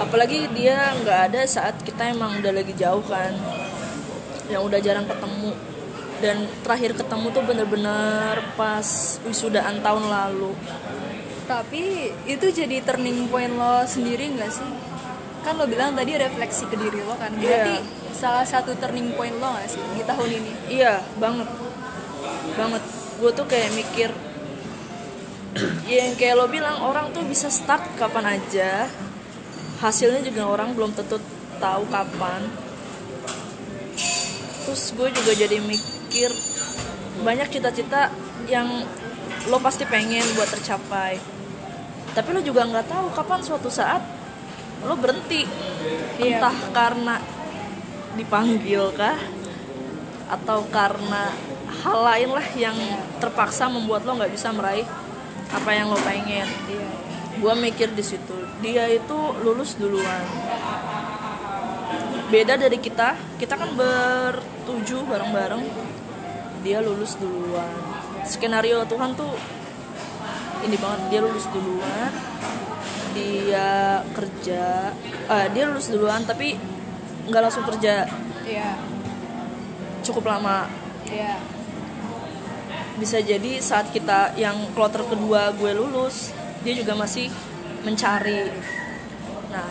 apalagi 0.00 0.48
dia 0.56 0.92
nggak 1.00 1.20
ada 1.32 1.40
saat 1.44 1.80
kita 1.84 2.12
emang 2.12 2.40
udah 2.40 2.52
lagi 2.52 2.72
jauh 2.76 3.04
kan 3.04 3.32
yang 4.48 4.64
udah 4.64 4.80
jarang 4.80 5.04
ketemu 5.04 5.52
dan 6.20 6.36
terakhir 6.64 6.92
ketemu 6.96 7.26
tuh 7.32 7.44
bener-bener 7.44 8.34
pas 8.54 8.84
wisudaan 9.26 9.80
tahun 9.82 10.04
lalu 10.06 10.52
Tapi 11.42 12.14
itu 12.24 12.46
jadi 12.54 12.80
turning 12.86 13.26
point 13.28 13.50
lo 13.52 13.82
sendiri 13.84 14.30
nggak 14.32 14.50
sih? 14.52 14.68
Kan 15.42 15.58
lo 15.58 15.66
bilang 15.66 15.92
tadi 15.92 16.14
refleksi 16.14 16.64
ke 16.70 16.76
diri 16.78 17.02
lo 17.02 17.14
kan. 17.18 17.34
Berarti 17.34 17.74
Iya. 17.78 18.14
salah 18.14 18.46
satu 18.46 18.78
turning 18.78 19.10
point 19.18 19.34
lo 19.36 19.50
nggak 19.50 19.66
sih 19.66 19.82
di 19.98 20.06
tahun 20.06 20.30
ini? 20.30 20.52
iya 20.70 21.02
banget 21.18 21.48
banget 22.54 22.82
gue 23.18 23.30
tuh 23.34 23.46
kayak 23.50 23.74
mikir 23.74 24.10
ya 25.90 26.06
yang 26.06 26.14
kayak 26.14 26.38
lo 26.38 26.46
bilang 26.46 26.86
orang 26.86 27.10
tuh 27.10 27.26
bisa 27.26 27.50
start 27.50 27.82
kapan 27.98 28.38
aja 28.38 28.86
hasilnya 29.82 30.22
juga 30.22 30.46
orang 30.46 30.78
belum 30.78 30.94
tentu 30.94 31.18
tahu 31.58 31.82
kapan 31.90 32.46
terus 34.62 34.94
gue 34.94 35.08
juga 35.10 35.32
jadi 35.34 35.58
mikir 35.58 36.30
banyak 37.26 37.50
cita-cita 37.50 38.14
yang 38.46 38.86
lo 39.50 39.58
pasti 39.58 39.82
pengen 39.82 40.22
buat 40.38 40.46
tercapai 40.46 41.18
tapi 42.14 42.28
lo 42.30 42.38
juga 42.38 42.70
nggak 42.70 42.86
tahu 42.86 43.06
kapan 43.18 43.40
suatu 43.42 43.66
saat 43.66 44.21
lo 44.82 44.94
berhenti 44.98 45.46
Iya. 46.18 46.38
entah 46.38 46.56
karena 46.70 47.14
dipanggil 48.14 48.92
kah 48.94 49.18
atau 50.28 50.64
karena 50.70 51.32
hal 51.82 51.98
lain 52.04 52.30
lah 52.36 52.46
yang 52.54 52.76
terpaksa 53.18 53.66
membuat 53.66 54.04
lo 54.06 54.14
nggak 54.16 54.32
bisa 54.32 54.52
meraih 54.54 54.86
apa 55.50 55.70
yang 55.72 55.90
lo 55.90 55.98
pengen 56.02 56.46
Iya. 56.68 56.88
gue 57.42 57.54
mikir 57.58 57.88
di 57.96 58.04
situ 58.04 58.36
dia 58.60 58.86
itu 58.92 59.18
lulus 59.42 59.74
duluan 59.80 60.22
beda 62.28 62.56
dari 62.56 62.78
kita 62.80 63.16
kita 63.36 63.54
kan 63.60 63.70
bertujuh 63.76 65.04
bareng-bareng 65.04 65.64
dia 66.62 66.78
lulus 66.80 67.18
duluan 67.18 67.68
skenario 68.24 68.86
Tuhan 68.86 69.12
tuh 69.18 69.34
ini 70.62 70.78
banget 70.78 71.00
dia 71.10 71.20
lulus 71.20 71.44
duluan 71.50 72.12
dia 73.12 73.68
kerja 74.12 74.90
eh, 75.28 75.46
dia 75.52 75.62
lulus 75.64 75.88
duluan 75.88 76.24
tapi 76.24 76.56
nggak 77.24 77.42
langsung 77.42 77.64
kerja 77.64 78.04
Iya. 78.42 78.74
cukup 80.02 80.26
lama 80.26 80.66
Iya. 81.06 81.38
bisa 82.98 83.18
jadi 83.18 83.58
saat 83.58 83.88
kita 83.88 84.34
yang 84.34 84.70
kloter 84.74 85.02
kedua 85.02 85.52
gue 85.52 85.72
lulus 85.72 86.34
dia 86.60 86.74
juga 86.74 86.92
masih 86.94 87.30
mencari 87.82 88.50
nah 89.48 89.68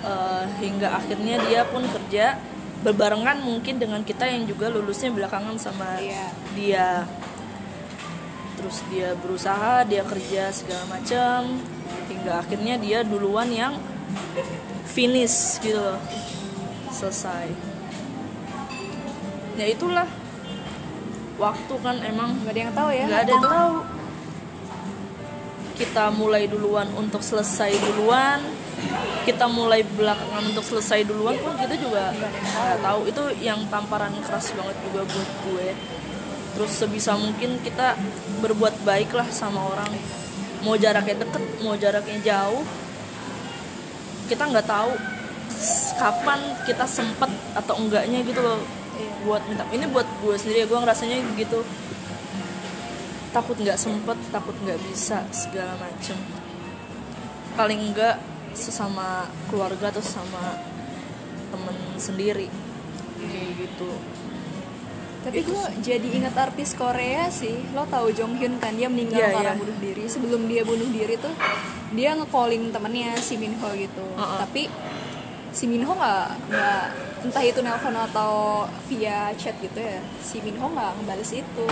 eh, 0.00 0.44
hingga 0.60 0.94
akhirnya 0.94 1.42
dia 1.44 1.66
pun 1.66 1.82
kerja 1.84 2.38
berbarengan 2.78 3.42
mungkin 3.42 3.82
dengan 3.82 4.06
kita 4.06 4.22
yang 4.22 4.46
juga 4.46 4.70
lulusnya 4.70 5.10
belakangan 5.10 5.58
sama 5.58 5.98
Iya. 5.98 6.26
dia 6.54 6.86
terus 8.58 8.82
dia 8.90 9.14
berusaha 9.22 9.86
dia 9.86 10.02
kerja 10.02 10.50
segala 10.50 10.98
macam 10.98 11.62
hingga 12.10 12.42
akhirnya 12.42 12.74
dia 12.82 13.06
duluan 13.06 13.46
yang 13.54 13.78
finish 14.90 15.62
gitu 15.62 15.78
loh 15.78 16.02
selesai. 16.90 17.46
Ya 19.54 19.66
itulah. 19.70 20.08
Waktu 21.38 21.74
kan 21.78 22.02
emang 22.02 22.34
Gak 22.42 22.50
ada 22.50 22.60
yang 22.66 22.74
tahu 22.74 22.90
ya. 22.90 23.04
nggak 23.06 23.22
ada 23.22 23.30
yang 23.30 23.46
tahu. 23.46 23.74
Kita 25.78 26.04
mulai 26.10 26.50
duluan 26.50 26.88
untuk 26.98 27.22
selesai 27.22 27.70
duluan. 27.78 28.42
Kita 29.22 29.46
mulai 29.46 29.86
belakangan 29.86 30.42
untuk 30.50 30.66
selesai 30.66 31.06
duluan 31.06 31.38
pun 31.38 31.54
kita 31.54 31.78
juga 31.78 32.10
nggak 32.10 32.78
tahu. 32.82 33.00
Itu 33.06 33.22
yang 33.38 33.62
tamparan 33.70 34.14
keras 34.26 34.50
banget 34.58 34.76
juga 34.90 35.00
buat 35.06 35.30
gue 35.46 35.68
terus 36.58 36.74
sebisa 36.74 37.14
mungkin 37.14 37.62
kita 37.62 37.94
berbuat 38.42 38.82
baik 38.82 39.14
lah 39.14 39.30
sama 39.30 39.62
orang. 39.62 39.94
Mau 40.66 40.74
jaraknya 40.74 41.22
deket 41.22 41.62
mau 41.62 41.78
jaraknya 41.78 42.18
jauh 42.18 42.66
kita 44.26 44.42
nggak 44.42 44.66
tahu 44.66 44.90
kapan 46.02 46.40
kita 46.66 46.82
sempet 46.82 47.30
atau 47.54 47.78
enggaknya 47.78 48.26
gitu 48.26 48.42
loh 48.42 48.58
buat 49.22 49.38
minta 49.46 49.62
ini 49.70 49.86
buat 49.86 50.04
gue 50.18 50.34
sendiri 50.34 50.58
ya 50.62 50.66
gue 50.66 50.78
ngerasanya 50.82 51.16
gitu. 51.38 51.62
Takut 53.30 53.54
nggak 53.54 53.78
sempet 53.78 54.18
takut 54.34 54.58
nggak 54.66 54.82
bisa 54.90 55.22
segala 55.30 55.78
macem. 55.78 56.18
Paling 57.54 57.94
enggak 57.94 58.18
sesama 58.50 59.30
keluarga 59.46 59.94
atau 59.94 60.02
sama 60.02 60.58
temen 61.54 61.78
sendiri. 62.02 62.50
Kayak 63.30 63.62
gitu 63.62 64.17
Tapi 65.28 65.44
gue 65.44 65.64
jadi 65.84 66.08
ingat 66.08 66.34
artis 66.40 66.72
Korea 66.72 67.28
sih. 67.28 67.60
Lo 67.76 67.84
tahu 67.84 68.08
Jong 68.16 68.40
Hyun 68.40 68.56
kan 68.56 68.72
dia 68.72 68.88
meninggal 68.88 69.20
Iya, 69.20 69.36
karena 69.36 69.52
iya. 69.52 69.60
bunuh 69.60 69.76
diri. 69.76 70.04
Sebelum 70.08 70.48
dia 70.48 70.62
bunuh 70.64 70.88
diri 70.88 71.20
tuh 71.20 71.34
dia 71.92 72.16
nge-calling 72.16 72.72
temennya 72.72 73.12
si 73.20 73.36
Min 73.36 73.52
Ho 73.60 73.68
gitu. 73.76 74.04
Uh-uh. 74.16 74.40
Tapi 74.40 74.72
si 75.52 75.68
Min 75.68 75.84
Ho 75.84 75.92
nggak 75.92 76.48
nggak 76.48 76.84
entah 77.28 77.44
itu 77.44 77.60
nelpon 77.60 77.92
atau 77.92 78.64
via 78.88 79.28
chat 79.36 79.52
gitu 79.60 79.76
ya. 79.76 80.00
Si 80.24 80.40
Min 80.40 80.56
Ho 80.64 80.72
nggak 80.72 80.96
ngebales 80.96 81.32
itu. 81.36 81.68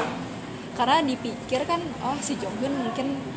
Karena 0.76 1.00
dipikir 1.00 1.64
kan 1.64 1.80
oh 2.04 2.20
si 2.20 2.36
Jong 2.36 2.60
Hyun 2.60 2.76
mungkin 2.76 3.16
uh, 3.16 3.35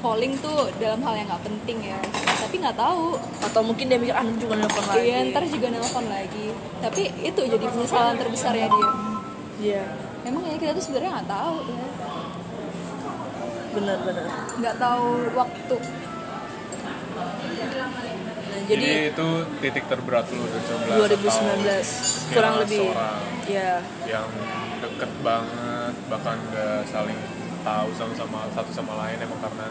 calling 0.00 0.32
tuh 0.40 0.72
dalam 0.80 1.00
hal 1.04 1.14
yang 1.16 1.28
nggak 1.28 1.44
penting 1.44 1.78
ya. 1.84 2.00
Tapi 2.40 2.54
nggak 2.60 2.76
tahu 2.76 3.20
atau 3.44 3.60
mungkin 3.60 3.84
dia 3.86 3.98
mikir 4.00 4.16
ah 4.16 4.24
nanti 4.24 4.40
juga 4.42 4.56
nelfon 4.58 4.84
lagi 4.88 5.06
Iya, 5.06 5.18
ntar 5.30 5.42
juga 5.46 5.68
nelpon 5.70 6.06
lagi. 6.08 6.46
Tapi 6.80 7.02
itu 7.20 7.40
jadi 7.46 7.64
penyesalan 7.68 8.16
terbesar 8.16 8.52
ya 8.56 8.66
dia. 8.66 8.90
Iya, 9.60 9.84
Emang 10.24 10.44
ya 10.48 10.56
kita 10.56 10.72
tuh 10.76 10.84
sebenarnya 10.84 11.20
nggak 11.20 11.30
tahu 11.32 11.56
ya, 11.68 11.84
benar-benar 13.70 14.26
nggak 14.60 14.76
tahu 14.76 15.08
waktu. 15.32 15.76
nah, 17.20 18.60
jadi, 18.66 18.86
jadi, 18.86 19.10
itu 19.14 19.28
titik 19.62 19.84
terberat 19.86 20.26
lu 20.32 20.42
2019 20.42 21.10
2019 21.60 22.34
kurang 22.34 22.54
lebih 22.62 22.88
ya 23.50 23.82
yang 24.06 24.28
deket 24.80 25.10
banget 25.20 25.94
bahkan 26.08 26.38
gak 26.54 26.82
saling 26.88 27.18
tahu 27.60 27.88
sama 27.92 28.12
sama 28.14 28.40
satu 28.50 28.70
sama 28.70 28.92
lain 28.98 29.18
emang 29.18 29.38
karena 29.38 29.66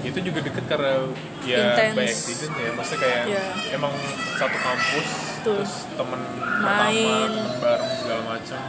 itu 0.00 0.18
juga 0.22 0.38
deket 0.40 0.64
karena 0.66 1.10
ya 1.42 1.74
Intens. 1.74 1.94
by 1.94 2.06
accident 2.06 2.54
ya 2.54 2.70
maksudnya 2.72 3.00
kayak 3.00 3.22
Iya. 3.26 3.44
emang 3.74 3.92
satu 4.36 4.56
kampus 4.56 5.08
Tuh. 5.42 5.58
terus 5.58 5.72
temen 5.92 6.20
Main. 6.22 6.62
pertama 6.62 6.90
temen 7.26 7.32
bareng 7.58 7.92
segala 7.96 8.22
macam 8.24 8.60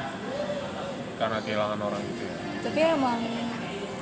karena 1.16 1.38
kehilangan 1.42 1.80
orang 1.80 2.02
gitu 2.04 2.24
ya 2.24 2.36
Tapi 2.60 2.80
emang 2.84 3.20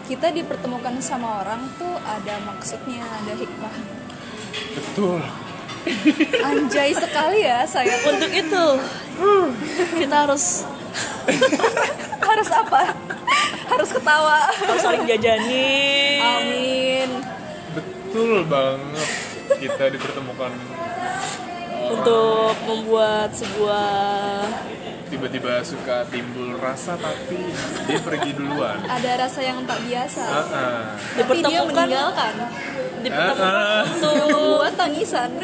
kita 0.06 0.28
dipertemukan 0.32 0.96
sama 1.00 1.42
orang 1.42 1.66
tuh 1.76 1.92
ada 2.00 2.36
maksudnya, 2.46 3.02
ada 3.04 3.34
hikmah. 3.34 3.76
betul 4.72 5.20
Anjay 6.42 6.94
sekali 6.94 7.42
ya 7.42 7.62
saya. 7.66 7.94
untuk 8.06 8.30
itu 8.30 8.66
kita 9.96 10.16
harus 10.26 10.66
Harus 12.28 12.50
apa? 12.50 12.82
Harus 13.66 13.90
ketawa. 13.92 14.40
harus 14.56 14.82
saling 14.82 15.04
jajanin 15.04 16.22
Amin. 16.22 17.10
betul 17.74 18.46
banget 18.46 19.10
kita 19.58 19.90
dipertemukan 19.90 20.52
untuk 21.86 22.56
membuat 22.64 23.30
sebuah 23.30 24.48
tiba-tiba 25.06 25.62
suka 25.62 26.08
timbul 26.08 26.56
rasa 26.58 26.96
tapi 26.96 27.52
dia 27.86 28.00
pergi 28.00 28.32
duluan 28.34 28.80
Ada 28.82 29.12
rasa 29.20 29.40
yang 29.40 29.62
tak 29.64 29.80
biasa. 29.82 30.24
Ah, 30.24 30.46
ah. 30.48 30.82
Tapi 31.14 31.40
dia 31.40 31.62
Dipertemukan. 31.62 31.86
meninggalkan. 31.86 32.34
dipertemukan 33.02 33.46
Ah, 33.46 33.76
ah. 33.76 33.84
untuk 33.86 34.14
Membuat 34.32 34.74
tangisan. 34.76 35.30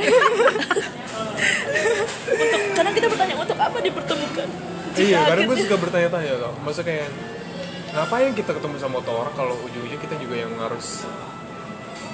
untuk 2.33 2.61
karena 2.73 2.91
kita 2.91 3.07
bertanya 3.07 3.35
untuk 3.35 3.57
apa 3.57 3.77
dipertemukan 3.77 4.49
Iya, 4.97 5.19
kadang 5.27 5.45
gue 5.47 5.57
suka 5.63 5.75
bertanya-tanya 5.79 6.33
loh. 6.39 6.53
Maksudnya 6.63 6.87
kayak 6.91 7.09
ngapain 7.91 8.31
kita 8.35 8.51
ketemu 8.55 8.75
sama 8.79 9.03
orang 9.03 9.35
kalau 9.35 9.55
ujung-ujungnya 9.67 9.99
kita 9.99 10.15
juga 10.19 10.35
yang 10.47 10.53
harus 10.59 11.03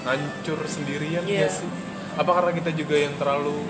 hancur 0.06 0.60
sendirian 0.66 1.24
Iya. 1.26 1.46
ya 1.46 1.50
sih? 1.50 1.70
Apa 2.18 2.32
karena 2.34 2.52
kita 2.58 2.72
juga 2.74 2.96
yang 2.98 3.14
terlalu 3.22 3.62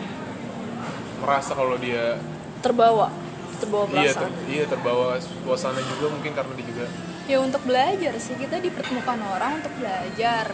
merasa 1.20 1.52
kalau 1.58 1.76
dia 1.82 2.22
terbawa 2.62 3.10
terbawa 3.58 3.90
iya, 3.90 4.14
perasaan 4.14 4.32
ter- 4.38 4.46
iya 4.54 4.64
terbawa 4.70 5.18
suasana 5.18 5.82
juga 5.82 6.14
mungkin 6.14 6.32
karena 6.38 6.54
dia 6.54 6.66
juga 6.70 6.86
ya 7.26 7.38
untuk 7.42 7.62
belajar 7.66 8.14
sih 8.22 8.38
kita 8.38 8.62
dipertemukan 8.62 9.18
orang 9.20 9.60
untuk 9.60 9.74
belajar. 9.82 10.54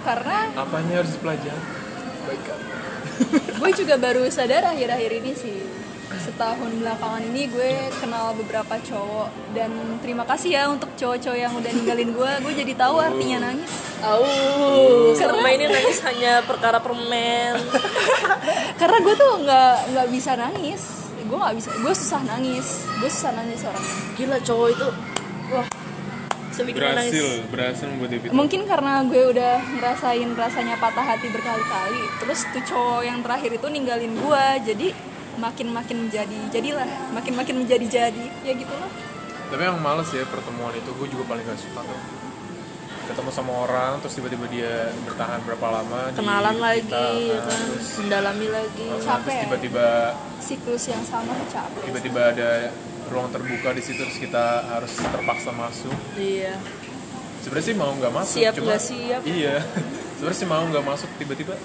Karena 0.00 0.48
apanya 0.56 1.04
harus 1.04 1.12
dipelajari. 1.16 1.62
Baik 2.28 2.46
gue 3.60 3.70
juga 3.84 3.94
baru 4.00 4.24
sadar 4.32 4.64
akhir-akhir 4.72 5.10
ini 5.20 5.32
sih 5.36 5.60
setahun 6.20 6.70
belakangan 6.76 7.22
ini 7.32 7.48
gue 7.48 7.72
kenal 7.98 8.36
beberapa 8.36 8.76
cowok. 8.76 9.56
Dan 9.56 9.72
terima 10.04 10.28
kasih 10.28 10.50
ya 10.52 10.62
untuk 10.68 10.92
cowok-cowok 10.94 11.38
yang 11.40 11.52
udah 11.56 11.70
ninggalin 11.72 12.10
gue. 12.12 12.32
Gue 12.44 12.52
jadi 12.52 12.72
tahu 12.76 12.96
artinya 13.00 13.50
nangis. 13.50 13.72
Oh, 14.04 15.12
selama 15.16 15.48
ini 15.52 15.66
nangis 15.68 15.98
hanya 16.04 16.44
perkara 16.44 16.78
permen. 16.80 17.56
karena 18.80 18.98
gue 19.00 19.14
tuh 19.16 19.32
nggak 19.44 19.74
nggak 19.96 20.08
bisa 20.12 20.30
nangis. 20.36 20.82
Gue 21.24 21.36
nggak 21.40 21.56
bisa 21.56 21.70
gue 21.72 21.94
susah 21.96 22.20
nangis. 22.28 22.84
Gue 23.00 23.10
susah 23.10 23.32
nangis 23.32 23.60
orangnya 23.64 23.96
Gila 24.16 24.38
cowok 24.44 24.68
itu, 24.72 24.88
wah, 25.52 25.66
berhasil 26.68 27.24
nangis. 27.24 27.48
berhasil 27.48 27.86
membuat 27.88 28.10
dia 28.12 28.30
mungkin 28.36 28.60
karena 28.68 29.00
gue 29.08 29.22
udah 29.32 29.54
ngerasain 29.80 30.28
rasanya 30.36 30.76
patah 30.76 31.04
hati 31.04 31.32
berkali-kali. 31.32 32.02
Terus 32.20 32.40
tuh 32.52 32.62
cowok 32.68 33.02
yang 33.04 33.18
terakhir 33.24 33.50
itu 33.56 33.66
ninggalin 33.72 34.12
gue. 34.12 34.46
Jadi 34.68 34.88
makin 35.40 35.68
makin 35.68 35.96
menjadi 36.04 36.38
jadilah 36.48 36.86
makin 37.10 37.32
makin 37.34 37.54
menjadi 37.58 37.86
jadi 37.88 38.24
ya 38.40 38.52
gitu 38.52 38.70
lah 38.70 38.90
tapi 39.48 39.60
emang 39.64 39.80
males 39.80 40.06
ya 40.10 40.22
pertemuan 40.24 40.70
itu 40.72 40.90
gue 40.92 41.08
juga 41.08 41.24
paling 41.26 41.42
gak 41.42 41.58
suka 41.58 41.80
tuh 41.82 42.00
ketemu 43.02 43.30
sama 43.32 43.52
orang 43.60 43.98
terus 43.98 44.14
tiba-tiba 44.14 44.46
dia 44.46 44.72
bertahan 45.02 45.42
berapa 45.42 45.66
lama 45.72 46.14
Kenalan 46.14 46.56
lagi, 46.56 46.86
kita, 46.86 47.02
ya 47.18 47.38
kan? 47.40 47.58
terus, 47.58 47.88
mendalami 47.98 48.46
lagi. 48.48 48.86
terus 48.86 49.02
Capek. 49.02 49.40
tiba-tiba 49.42 49.86
siklus 50.38 50.84
yang 50.86 51.02
sama 51.02 51.34
capek 51.48 51.82
tiba-tiba 51.82 52.20
ada 52.30 52.50
ruang 53.10 53.26
terbuka 53.28 53.74
di 53.74 53.82
situ 53.82 53.98
terus 53.98 54.14
kita 54.14 54.44
harus 54.70 54.94
terpaksa 54.94 55.50
masuk 55.50 55.90
Iya. 56.14 56.54
sebenarnya 57.42 57.66
sih 57.66 57.74
mau 57.74 57.90
nggak 57.90 58.12
masuk 58.14 58.38
Siap 58.38 58.54
cuma 58.54 58.78
siap? 58.78 59.20
iya 59.26 59.58
sebenarnya 60.14 60.38
sih 60.38 60.46
mau 60.46 60.62
nggak 60.62 60.84
masuk 60.86 61.10
tiba-tiba 61.18 61.58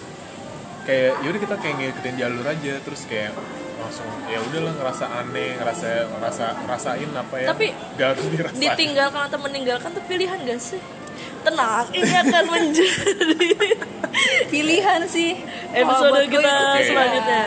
kayak 0.81 1.13
yaudah 1.21 1.39
kita 1.39 1.55
kayak 1.55 1.75
ngikutin 1.77 2.15
jalur 2.15 2.45
aja 2.47 2.73
terus 2.79 3.01
kayak 3.05 3.37
langsung 3.85 4.09
ya 4.25 4.41
udahlah 4.41 4.73
ngerasa 4.73 5.05
aneh 5.15 5.49
ngerasa 5.55 5.87
ngerasa 6.11 6.45
rasain 6.65 7.09
apa 7.13 7.35
ya 7.37 7.47
Tapi 7.53 7.67
gak 7.95 8.07
harus 8.11 8.25
dirasain 8.27 8.57
Ditinggalkan 8.59 9.21
atau 9.23 9.39
meninggalkan 9.39 9.89
tuh 9.93 10.03
pilihan 10.03 10.37
gak 10.41 10.57
sih? 10.59 10.81
Tenang, 11.45 11.85
ini 11.93 12.09
akan 12.11 12.43
menjadi 12.49 13.49
pilihan 14.51 15.01
sih 15.05 15.37
episode 15.71 16.11
gue 16.25 16.25
kita 16.33 16.53
Oke. 16.73 16.83
selanjutnya. 16.83 17.43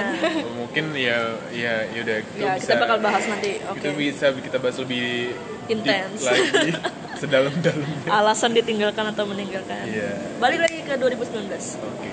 mungkin 0.55 0.84
ya 0.95 1.18
ya 1.51 1.74
yaudah 1.91 2.16
itu 2.22 2.39
Ya, 2.39 2.55
kita 2.57 2.78
bakal 2.78 3.03
bahas 3.03 3.26
nanti. 3.26 3.59
Oke. 3.66 3.82
itu 3.82 3.89
bisa 3.99 4.30
kita 4.32 4.57
bahas 4.57 4.78
lebih 4.78 5.34
Intens. 5.66 6.22
lagi 6.22 6.70
sedalam-dalamnya 7.20 8.09
Alasan 8.09 8.55
ditinggalkan 8.55 9.05
atau 9.11 9.26
meninggalkan. 9.26 9.84
Iya. 9.84 10.14
Balik 10.39 10.61
lagi 10.62 10.78
ke 10.80 10.95
2019. 10.95 11.82
Oke. 11.82 12.11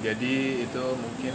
Jadi 0.00 0.34
itu 0.62 0.84
mungkin 0.94 1.34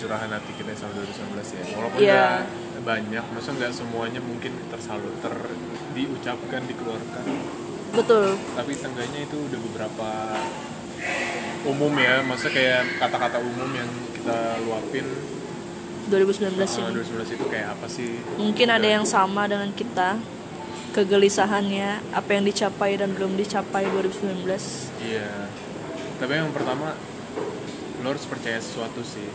curahan 0.00 0.30
hati 0.32 0.52
kita 0.56 0.72
sama 0.72 0.96
2019 0.96 1.52
ya. 1.60 1.64
Walaupun 1.76 1.98
Iya. 2.00 2.24
nggak 2.48 2.84
banyak, 2.88 3.24
maksudnya 3.36 3.56
nggak 3.60 3.74
semuanya 3.76 4.20
mungkin 4.24 4.52
tersalur 4.72 5.12
ter 5.20 5.34
diucapkan 5.92 6.64
dikeluarkan. 6.64 7.24
Betul. 7.92 8.26
Tapi 8.56 8.72
seenggaknya 8.72 9.20
itu 9.28 9.36
udah 9.36 9.60
beberapa 9.60 10.08
umum 11.68 11.92
ya, 12.00 12.24
maksudnya 12.24 12.54
kayak 12.56 12.82
kata-kata 12.96 13.38
umum 13.44 13.68
yang 13.76 13.90
kita 14.16 14.38
luapin 14.64 15.04
2019 16.08 16.56
uh, 16.56 16.88
ini. 16.88 16.92
2019 17.04 17.36
itu 17.36 17.44
kayak 17.46 17.68
apa 17.76 17.86
sih? 17.86 18.10
Mungkin 18.40 18.68
ada 18.72 18.88
yang 18.88 19.04
sama 19.04 19.44
dengan 19.46 19.70
kita. 19.76 20.16
Kegelisahannya, 20.90 22.02
apa 22.10 22.34
yang 22.34 22.42
dicapai 22.42 22.98
dan 22.98 23.14
belum 23.14 23.38
dicapai 23.38 23.86
2019. 23.94 24.42
Iya. 24.98 25.46
Tapi 26.18 26.32
yang 26.34 26.50
pertama 26.50 26.98
lo 28.02 28.06
harus 28.10 28.26
percaya 28.26 28.58
sesuatu 28.58 28.98
sih. 29.06 29.28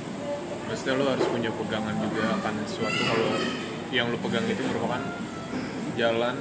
Maksudnya 0.65 0.93
lo 0.97 1.05
harus 1.13 1.27
punya 1.29 1.51
pegangan 1.53 1.95
juga 2.01 2.23
akan 2.41 2.53
sesuatu 2.65 3.01
kalau 3.05 3.29
yang 3.93 4.09
lo 4.09 4.17
pegang 4.19 4.45
itu 4.49 4.61
merupakan 4.65 5.01
jalan 5.95 6.35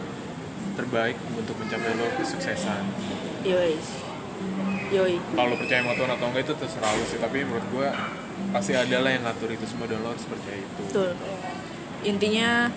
terbaik 0.75 1.16
untuk 1.39 1.55
mencapai 1.61 1.95
lo 1.95 2.07
kesuksesan. 2.18 2.83
Yoi. 3.47 3.79
Yoi. 4.91 5.16
Kalau 5.20 5.49
lo 5.53 5.57
percaya 5.61 5.81
sama 5.85 5.95
Tuhan 5.95 6.11
atau 6.16 6.27
enggak 6.33 6.43
itu 6.51 6.55
terserah 6.59 6.93
lo 6.97 7.05
sih. 7.07 7.18
Tapi 7.20 7.37
menurut 7.47 7.66
gua 7.70 7.89
pasti 8.51 8.72
ada 8.75 8.97
lah 8.99 9.11
yang 9.14 9.22
ngatur 9.22 9.51
itu 9.55 9.64
semua 9.68 9.87
dan 9.87 10.03
lo 10.03 10.11
harus 10.11 10.27
percaya 10.27 10.59
itu. 10.59 10.83
Betul. 10.91 11.12
Intinya 12.05 12.68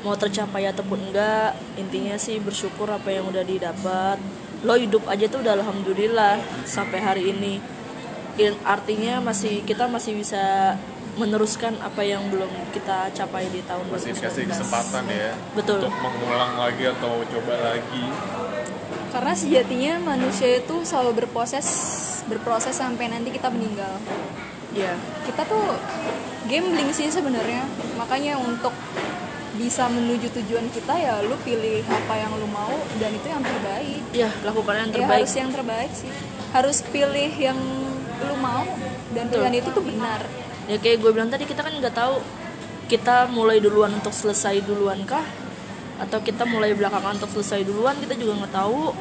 mau 0.00 0.16
tercapai 0.16 0.64
ataupun 0.70 1.10
enggak, 1.10 1.58
intinya 1.76 2.16
sih 2.16 2.40
bersyukur 2.40 2.88
apa 2.88 3.08
yang 3.10 3.26
udah 3.28 3.44
didapat. 3.44 4.16
Lo 4.62 4.76
hidup 4.76 5.08
aja 5.08 5.26
tuh 5.26 5.40
udah 5.42 5.58
alhamdulillah 5.58 6.38
sampai 6.68 7.00
hari 7.00 7.32
ini. 7.32 7.79
In- 8.36 8.60
Artinya 8.62 9.18
masih 9.20 9.62
kita 9.62 9.86
masih 9.86 10.14
bisa 10.14 10.76
meneruskan 11.12 11.74
apa 11.80 12.00
yang 12.00 12.22
belum 12.26 12.46
kita 12.70 13.10
capai 13.12 13.44
di 13.48 13.60
tahun 13.62 13.82
Masih 13.88 14.14
2019. 14.14 14.16
dikasih 14.16 14.44
kesempatan 14.46 15.04
ya 15.06 15.30
Betul. 15.52 15.82
untuk 15.82 15.94
mengulang 15.96 16.54
lagi 16.56 16.84
atau 16.88 17.20
coba 17.24 17.54
lagi. 17.66 18.04
karena 19.10 19.34
sejatinya 19.34 19.94
manusia 20.06 20.46
itu 20.56 20.86
selalu 20.86 21.18
berproses 21.18 21.66
berproses 22.24 22.72
sampai 22.72 23.08
nanti 23.08 23.30
kita 23.30 23.48
meninggal 23.48 23.98
Ya, 24.70 24.94
kita 25.26 25.42
tuh 25.44 25.66
gambling 26.46 26.94
sih 26.94 27.10
sebenarnya 27.10 27.66
makanya 27.96 28.38
untuk 28.38 28.70
bisa 29.52 29.90
menuju 29.90 30.30
tujuan 30.32 30.70
kita 30.70 30.94
ya 30.94 31.18
lu 31.20 31.34
pilih 31.38 31.82
apa 31.82 32.14
yang 32.16 32.30
lu 32.32 32.46
mau 32.46 32.70
dan 32.96 33.10
itu 33.10 33.26
yang 33.26 33.42
terbaik 33.42 34.00
ya 34.14 34.30
lakukan 34.40 34.74
yang 34.78 34.88
ya 34.88 34.94
terbaik. 34.94 35.20
harus 35.20 35.32
yang 35.34 35.50
terbaik 35.50 35.90
sih 35.92 36.12
harus 36.50 36.78
pilih 36.86 37.32
yang 37.34 37.58
lu 38.26 38.36
mau 38.38 38.64
dan 39.14 39.24
Betul. 39.26 39.42
pilihan 39.42 39.54
itu 39.60 39.68
tuh 39.72 39.84
benar. 39.84 40.20
Ya 40.70 40.76
kayak 40.78 40.96
gue 41.02 41.10
bilang 41.10 41.30
tadi 41.30 41.44
kita 41.48 41.60
kan 41.66 41.72
nggak 41.74 41.94
tahu 41.94 42.22
kita 42.86 43.30
mulai 43.30 43.62
duluan 43.62 43.94
untuk 43.94 44.14
selesai 44.14 44.62
duluan 44.66 45.02
kah? 45.06 45.24
Atau 46.00 46.24
kita 46.24 46.48
mulai 46.48 46.72
belakangan 46.72 47.20
untuk 47.20 47.30
selesai 47.40 47.66
duluan 47.66 47.98
kita 47.98 48.14
juga 48.18 48.44
nggak 48.44 48.54
tahu. 48.54 48.94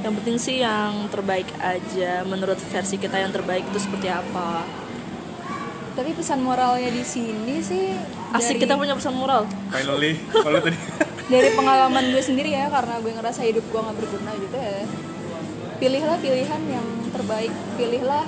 Yang 0.00 0.14
penting 0.22 0.36
sih 0.40 0.56
yang 0.64 1.10
terbaik 1.12 1.48
aja. 1.60 2.24
Menurut 2.24 2.56
versi 2.56 2.96
kita 2.96 3.20
yang 3.20 3.32
terbaik 3.34 3.66
itu 3.68 3.78
seperti 3.82 4.08
apa? 4.08 4.64
Tapi 5.94 6.10
pesan 6.16 6.40
moralnya 6.40 6.88
di 6.88 7.04
sini 7.04 7.60
sih 7.60 7.92
asik 8.32 8.56
dari, 8.56 8.62
kita 8.62 8.74
punya 8.78 8.94
pesan 8.94 9.14
moral. 9.18 9.44
Finally, 9.68 10.16
kalau 10.32 10.60
tadi. 10.62 10.78
Dari 11.30 11.54
pengalaman 11.54 12.10
gue 12.10 12.18
sendiri 12.18 12.50
ya 12.50 12.66
karena 12.66 12.98
gue 12.98 13.14
ngerasa 13.14 13.46
hidup 13.46 13.62
gue 13.70 13.78
nggak 13.78 13.96
berguna 14.02 14.34
gitu 14.34 14.58
ya 14.58 14.82
pilihlah 15.80 16.20
pilihan 16.20 16.62
yang 16.68 16.86
terbaik. 17.10 17.52
Pilihlah 17.80 18.24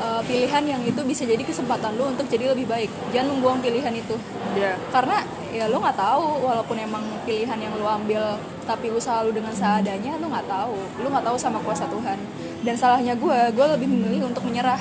uh, 0.00 0.22
pilihan 0.24 0.64
yang 0.64 0.82
itu 0.82 1.00
bisa 1.04 1.28
jadi 1.28 1.44
kesempatan 1.44 1.94
lu 2.00 2.08
untuk 2.08 2.26
jadi 2.26 2.56
lebih 2.56 2.66
baik. 2.66 2.90
Jangan 3.12 3.36
membuang 3.36 3.60
pilihan 3.60 3.92
itu. 3.92 4.16
Ya. 4.56 4.74
Karena 4.88 5.22
ya 5.52 5.68
lu 5.68 5.78
nggak 5.78 5.98
tahu 6.00 6.44
walaupun 6.44 6.76
emang 6.80 7.04
pilihan 7.28 7.58
yang 7.60 7.72
lu 7.76 7.84
ambil 7.84 8.40
tapi 8.68 8.92
usaha 8.92 9.24
lu 9.24 9.32
dengan 9.32 9.52
seadanya 9.52 10.16
lu 10.16 10.32
nggak 10.32 10.48
tahu. 10.48 10.76
Lu 11.04 11.06
nggak 11.12 11.26
tahu 11.28 11.36
sama 11.36 11.60
kuasa 11.60 11.84
Tuhan. 11.86 12.18
Dan 12.64 12.74
salahnya 12.74 13.14
gue 13.14 13.38
gue 13.52 13.66
lebih 13.76 13.86
memilih 13.86 14.32
untuk 14.32 14.48
menyerah. 14.48 14.80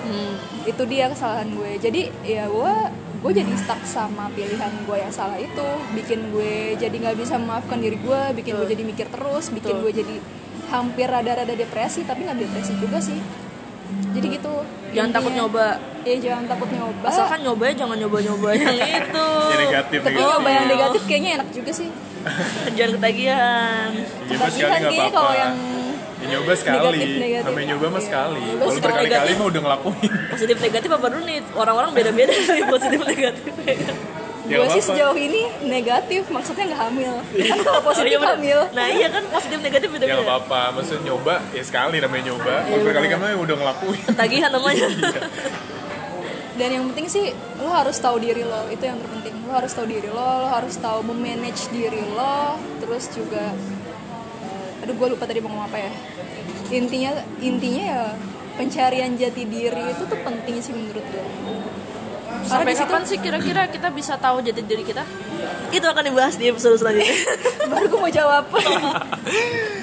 Hmm, 0.00 0.34
itu 0.66 0.82
dia 0.90 1.06
kesalahan 1.06 1.48
gue. 1.54 1.70
Jadi 1.78 2.10
ya 2.26 2.50
gue 2.50 2.74
gue 3.20 3.32
jadi 3.36 3.52
stuck 3.52 3.84
sama 3.84 4.32
pilihan 4.32 4.72
gue 4.88 4.96
yang 4.96 5.12
salah 5.12 5.38
itu. 5.38 5.68
Bikin 5.94 6.34
gue 6.34 6.74
jadi 6.74 6.92
nggak 6.92 7.16
bisa 7.20 7.38
memaafkan 7.38 7.78
diri 7.78 8.00
gue 8.00 8.20
bikin 8.34 8.58
gue 8.58 8.68
jadi 8.74 8.82
mikir 8.82 9.06
terus 9.12 9.52
bikin 9.52 9.84
gue 9.84 9.92
jadi 9.92 10.16
hampir 10.70 11.06
rada-rada 11.06 11.50
depresi 11.52 12.00
tapi 12.02 12.22
nggak 12.22 12.38
depresi 12.38 12.72
juga 12.76 12.98
sih 12.98 13.18
jadi 14.10 14.26
gitu 14.32 14.52
jangan 14.90 15.10
takut 15.12 15.30
Intinya- 15.30 15.46
nyoba 15.46 15.66
ya 16.00 16.14
jangan 16.16 16.44
takut 16.46 16.68
nyoba 16.68 17.06
asalkan 17.06 17.38
nyobanya 17.42 17.74
jangan 17.76 17.96
nyoba-nyoba 17.98 18.48
yang 18.54 18.76
itu 19.02 19.26
negatif 19.60 19.98
tapi 20.00 20.14
negatif. 20.14 20.30
nyoba 20.32 20.48
yang 20.48 20.66
negatif 20.66 21.02
kayaknya 21.04 21.30
enak 21.36 21.48
juga 21.50 21.70
sih 21.72 21.88
jangan 22.76 22.90
ketagihan 22.96 23.88
Nyoba 24.22 24.46
sekali 24.46 24.60
Ketagihan 24.60 24.70
kayaknya 24.78 25.00
apa-apa. 25.02 25.18
kalau 25.18 25.34
yang 25.36 25.56
Ya, 26.20 26.36
nyoba 26.36 26.52
sekali. 26.52 26.76
negatif, 26.76 27.08
negatif. 27.16 27.46
Namanya 27.48 27.66
nyoba 27.66 27.86
mah 27.86 27.96
Iya. 27.96 28.04
sekali. 28.04 28.42
Kalau 28.52 28.72
berkali-kali 28.76 29.30
mah 29.32 29.46
udah 29.48 29.60
ngelakuin. 29.64 30.10
positif 30.28 30.56
negatif 30.60 30.90
apa 30.92 31.06
dulu 31.08 31.22
nih 31.24 31.38
orang-orang 31.56 31.90
beda-beda 31.90 32.32
dari 32.44 32.62
positif 32.68 33.00
negatif 33.02 33.52
gue 34.52 34.68
sih 34.72 34.82
sejauh 34.82 35.14
ini 35.14 35.42
negatif 35.62 36.22
maksudnya 36.26 36.64
nggak 36.66 36.82
hamil. 36.82 37.14
Kan 37.50 37.58
kalau 37.60 37.80
positif 37.80 38.10
Oh, 38.12 38.20
iya 38.20 38.30
hamil. 38.34 38.60
Nah 38.70 38.86
iya 38.88 39.08
kan 39.08 39.22
positif 39.26 39.58
negatif 39.58 39.86
Ya 39.86 39.94
beda-beda 39.94 40.14
nggak 40.16 40.26
apa-apa. 40.26 40.60
Maksudnya 40.74 41.02
nyoba 41.06 41.34
ya 41.50 41.62
sekali 41.62 41.96
namanya 41.98 42.24
nyoba. 42.28 42.54
Kalau 42.58 42.70
Iya, 42.72 42.84
berkali-kali 42.84 43.20
bener. 43.20 43.34
mah 43.34 43.44
udah 43.44 43.56
ngelakuin. 43.56 44.00
ketagihan 44.08 44.50
namanya. 44.50 44.86
Dan 46.58 46.68
yang 46.70 46.84
penting 46.92 47.06
sih 47.08 47.24
lo 47.56 47.70
harus 47.70 47.96
tahu 47.96 48.16
diri 48.18 48.42
lo. 48.42 48.68
Itu 48.68 48.84
yang 48.84 48.98
terpenting. 48.98 49.34
Lo 49.44 49.52
harus 49.54 49.72
tahu 49.72 49.86
diri 49.86 50.08
lo 50.08 50.20
lo 50.20 50.48
harus 50.50 50.74
tahu 50.76 50.98
memanage 51.02 51.70
diri 51.70 52.02
lo. 52.06 52.58
Terus 52.78 53.08
juga 53.08 53.54
eh, 54.42 54.82
aduh 54.82 54.92
gue 54.92 55.08
lupa 55.08 55.24
tadi 55.24 55.38
mau 55.38 55.48
ngomong 55.48 55.66
apa 55.66 55.78
ya. 55.78 55.92
Intinya 56.70 57.10
intinya 57.40 57.84
ya 57.86 58.02
pencarian 58.54 59.16
jati 59.16 59.42
diri 59.44 59.84
itu 59.88 60.04
tuh 60.04 60.20
penting 60.20 60.60
sih 60.60 60.70
menurut 60.70 61.00
gue 61.02 61.24
sampai 62.42 62.72
kapan 62.72 63.02
sih 63.02 63.18
kira-kira 63.18 63.66
kita 63.66 63.88
bisa 63.88 64.14
tahu 64.16 64.40
jati 64.40 64.62
diri 64.62 64.82
kita? 64.82 65.02
Itu 65.70 65.86
akan 65.86 66.02
dibahas 66.02 66.34
di 66.34 66.46
episode 66.46 66.76
selanjutnya. 66.76 67.14
Baru 67.70 67.86
gue 67.86 68.00
mau 68.00 68.10
jawab. 68.10 68.44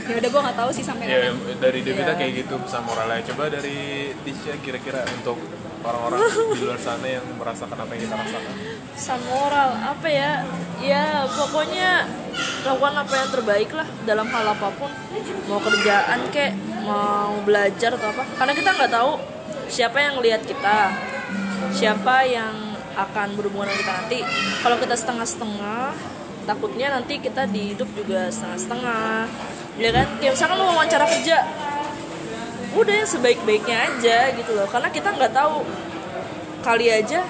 Ya 0.08 0.16
udah 0.18 0.30
gue 0.30 0.42
nggak 0.44 0.58
tahu 0.58 0.70
sih 0.72 0.84
sampai 0.84 1.06
ya 1.06 1.18
kapan. 1.28 1.60
dari 1.60 1.80
Devita 1.82 2.04
Iya. 2.08 2.20
kayak 2.20 2.34
gitu 2.38 2.56
pesan 2.60 2.82
moralnya. 2.84 3.22
Coba 3.28 3.44
dari 3.48 3.78
Tisha 4.22 4.54
kira-kira 4.60 5.04
untuk 5.14 5.38
orang-orang 5.80 6.20
di 6.52 6.64
luar 6.64 6.80
sana 6.80 7.08
yang 7.08 7.24
merasakan 7.36 7.78
apa 7.78 7.92
yang 7.94 8.02
kita 8.04 8.16
rasakan. 8.16 8.54
Pesan 8.92 9.20
moral 9.28 9.70
apa 9.78 10.08
ya? 10.08 10.32
Ya 10.78 11.06
pokoknya 11.28 11.90
lakukan 12.64 12.96
apa 12.98 13.14
yang 13.16 13.30
terbaik 13.32 13.70
lah 13.72 13.88
dalam 14.04 14.28
hal 14.28 14.46
apa 14.48 14.68
pun. 14.76 14.92
Mau 15.48 15.60
kerjaan 15.60 16.20
kek 16.30 16.52
mau 16.84 17.40
belajar 17.44 17.96
atau 17.96 18.08
apa. 18.12 18.24
Karena 18.36 18.54
kita 18.54 18.70
nggak 18.76 18.92
tahu 18.92 19.12
siapa 19.68 19.98
yang 20.00 20.20
lihat 20.20 20.44
kita 20.44 20.92
siapa 21.74 22.24
yang 22.28 22.54
akan 22.98 23.38
berhubungan 23.38 23.70
dengan 23.70 23.80
kita 23.82 23.94
nanti. 23.94 24.20
Kalau 24.66 24.78
kita 24.82 24.96
setengah-setengah 24.98 25.86
takutnya 26.48 26.88
nanti 26.96 27.20
kita 27.20 27.46
di 27.46 27.76
hidup 27.76 27.90
juga 27.94 28.32
setengah-setengah. 28.34 29.30
Ya 29.78 29.90
kan? 29.94 30.08
Kayak 30.18 30.34
misalkan 30.34 30.58
lo 30.58 30.66
wawancara 30.74 31.06
kerja 31.06 31.38
udah 32.78 32.94
yang 32.94 33.10
sebaik-baiknya 33.10 33.78
aja 33.92 34.18
gitu 34.34 34.52
loh. 34.58 34.66
Karena 34.66 34.90
kita 34.90 35.14
nggak 35.14 35.34
tahu 35.36 35.62
kali 36.66 36.90
aja 36.90 37.22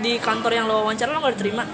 di 0.00 0.16
kantor 0.16 0.52
yang 0.56 0.66
lo 0.70 0.86
wawancara 0.86 1.12
lo 1.12 1.20
nggak 1.20 1.36
diterima. 1.36 1.64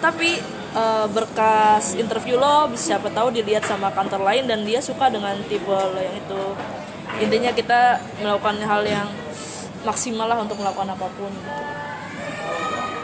Tapi 0.00 0.40
eh, 0.72 1.06
berkas 1.12 1.98
interview 2.00 2.40
lo 2.40 2.72
siapa 2.72 3.12
tahu 3.12 3.34
dilihat 3.34 3.68
sama 3.68 3.92
kantor 3.92 4.24
lain 4.24 4.48
dan 4.48 4.64
dia 4.64 4.80
suka 4.80 5.12
dengan 5.12 5.36
tipe 5.44 5.68
lo 5.68 6.00
yang 6.00 6.16
itu. 6.16 6.42
Intinya 7.20 7.52
kita 7.52 8.00
melakukan 8.24 8.58
hal 8.64 8.82
yang 8.88 9.06
maksimal 9.84 10.26
lah 10.26 10.40
untuk 10.40 10.56
melakukan 10.58 10.90
apa 10.90 11.06
pun 11.14 11.30
gitu. 11.30 11.62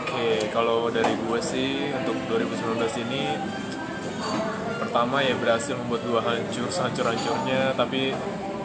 Oke, 0.01 0.51
kalau 0.51 0.91
dari 0.91 1.15
gue 1.15 1.39
sih 1.41 1.95
untuk 1.95 2.17
2019 2.29 3.05
ini 3.09 3.37
pertama 4.81 5.23
ya 5.23 5.39
berhasil 5.39 5.79
membuat 5.79 6.03
gue 6.03 6.21
hancur 6.21 6.67
sehancur-hancurnya 6.67 7.77
tapi 7.79 8.11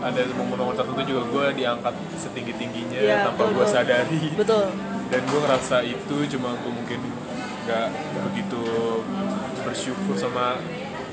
ada 0.01 0.21
momen-momen 0.33 0.73
tertentu 0.73 1.01
juga 1.05 1.23
gue 1.29 1.45
diangkat 1.63 1.95
setinggi-tingginya 2.17 2.99
Iya, 2.99 3.15
tanpa 3.29 3.45
betul, 3.45 3.55
gue 3.55 3.65
sadari. 3.69 4.23
Betul. 4.33 4.65
Dan 5.05 5.21
gue 5.21 5.39
ngerasa 5.39 5.77
itu 5.85 6.15
cuma 6.35 6.49
gue 6.59 6.71
mungkin 6.73 6.99
nggak 7.65 7.87
begitu 8.29 8.61
bersyukur 9.65 10.13
sama 10.13 10.61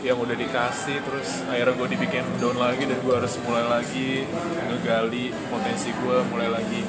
yang 0.02 0.18
udah 0.18 0.34
dikasih 0.34 0.98
terus 0.98 1.46
akhirnya 1.46 1.78
gue 1.78 1.88
dibikin 1.94 2.26
down 2.42 2.58
lagi 2.58 2.90
dan 2.90 2.98
gue 2.98 3.14
harus 3.14 3.38
mulai 3.46 3.64
lagi 3.70 4.26
ngegali 4.66 5.30
potensi 5.46 5.94
gue 5.94 6.16
mulai 6.26 6.50
lagi 6.50 6.82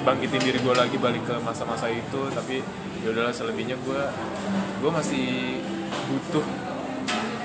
bangkitin 0.00 0.40
diri 0.40 0.58
gue 0.60 0.74
lagi 0.74 0.96
balik 0.96 1.22
ke 1.28 1.36
masa-masa 1.44 1.86
itu. 1.92 2.28
Tapi 2.32 2.64
ya 3.04 3.08
udahlah 3.12 3.32
selebihnya 3.32 3.76
gue 3.80 4.02
gue 4.80 4.90
masih 4.90 5.60
butuh 6.10 6.44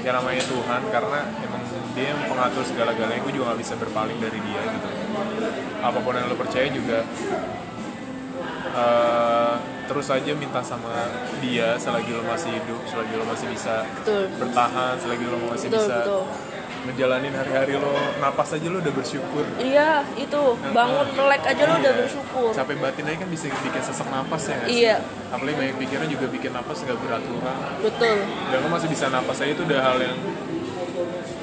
yang 0.06 0.22
namanya 0.22 0.44
Tuhan 0.46 0.82
karena 0.94 1.20
emang 1.42 1.62
dia 1.98 2.06
yang 2.14 2.22
pengatur 2.30 2.64
segala-galanya. 2.64 3.22
Gue 3.24 3.34
juga 3.36 3.54
gak 3.54 3.60
bisa 3.62 3.74
berpaling 3.78 4.20
dari 4.20 4.40
dia 4.40 4.62
gitu. 4.74 4.90
Apa 5.84 6.00
pun 6.02 6.14
yang 6.16 6.28
lo 6.32 6.38
percaya 6.40 6.68
juga 6.72 7.06
eh, 8.76 9.56
terus 9.86 10.08
aja 10.10 10.32
minta 10.34 10.60
sama 10.60 11.10
dia 11.40 11.78
selagi 11.78 12.10
lo 12.10 12.26
masih 12.26 12.52
hidup 12.52 12.82
selagi 12.86 13.14
lo 13.14 13.24
masih 13.24 13.48
bisa 13.48 13.86
betul. 13.96 14.24
bertahan 14.38 14.94
selagi 14.98 15.26
lo 15.26 15.38
masih 15.46 15.68
betul 15.70 15.86
bisa 15.86 15.96
betul. 16.02 16.24
ngejalanin 16.86 17.34
hari-hari 17.34 17.74
lo 17.76 17.94
napas 18.18 18.54
aja 18.54 18.68
lo 18.70 18.78
udah 18.78 18.94
bersyukur. 18.94 19.42
Iya 19.58 20.06
itu. 20.16 20.44
Bangun 20.70 21.08
melek 21.12 21.42
aja 21.44 21.64
lo 21.66 21.74
udah 21.76 21.90
Iya. 21.90 21.98
bersyukur. 21.98 22.50
Capek 22.54 22.78
batin 22.78 23.06
aja 23.10 23.18
kan 23.18 23.30
bisa 23.30 23.46
bikin 23.50 23.82
sesak 23.82 24.06
napas 24.06 24.42
ya 24.46 24.54
nggak? 24.56 24.70
Iya. 24.70 24.96
apalagi 25.26 25.56
banyak 25.58 25.76
pikiran 25.82 26.08
juga 26.08 26.26
bikin 26.30 26.52
napas 26.54 26.78
gak 26.82 26.96
beraturan. 26.96 27.58
Betul. 27.82 28.18
Dan 28.48 28.58
lo 28.62 28.68
masih 28.70 28.88
bisa 28.88 29.10
napas 29.10 29.38
aja 29.42 29.52
itu 29.52 29.66
udah 29.66 29.80
hal 29.82 29.98
yang 29.98 30.18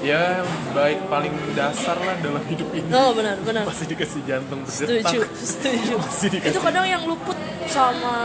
ya 0.02 0.42
baik 0.74 1.06
paling 1.06 1.30
dasar 1.54 1.94
lah 1.96 2.18
dalam 2.18 2.42
hidup 2.50 2.68
ini. 2.74 2.86
No 2.90 3.14
benar 3.14 3.38
benar. 3.40 3.62
Masih 3.64 3.86
dikasih 3.86 4.20
jantung 4.26 4.66
berdetak 4.66 5.14
setuju 5.14 5.18
setuju. 5.38 5.94
Masih 6.02 6.28
dikasih- 6.34 6.52
itu 6.52 6.60
kadang 6.60 6.86
yang 6.86 7.02
luput 7.06 7.38
sama 7.70 8.16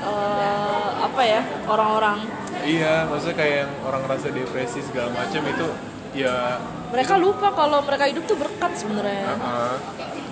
eh, 0.00 0.88
apa 1.02 1.22
ya 1.26 1.42
orang-orang. 1.66 2.18
Iya 2.64 3.10
maksudnya 3.10 3.36
kayak 3.36 3.56
yang 3.66 3.72
orang 3.84 4.00
ngerasa 4.06 4.26
depresi 4.32 4.80
segala 4.86 5.10
macam 5.12 5.42
itu 5.44 5.66
ya 6.14 6.62
mereka 6.94 7.18
lupa 7.18 7.50
kalau 7.50 7.82
mereka 7.82 8.06
hidup 8.06 8.24
tuh 8.30 8.38
berkat 8.38 8.72
sebenarnya. 8.78 9.34
Uh, 9.42 9.74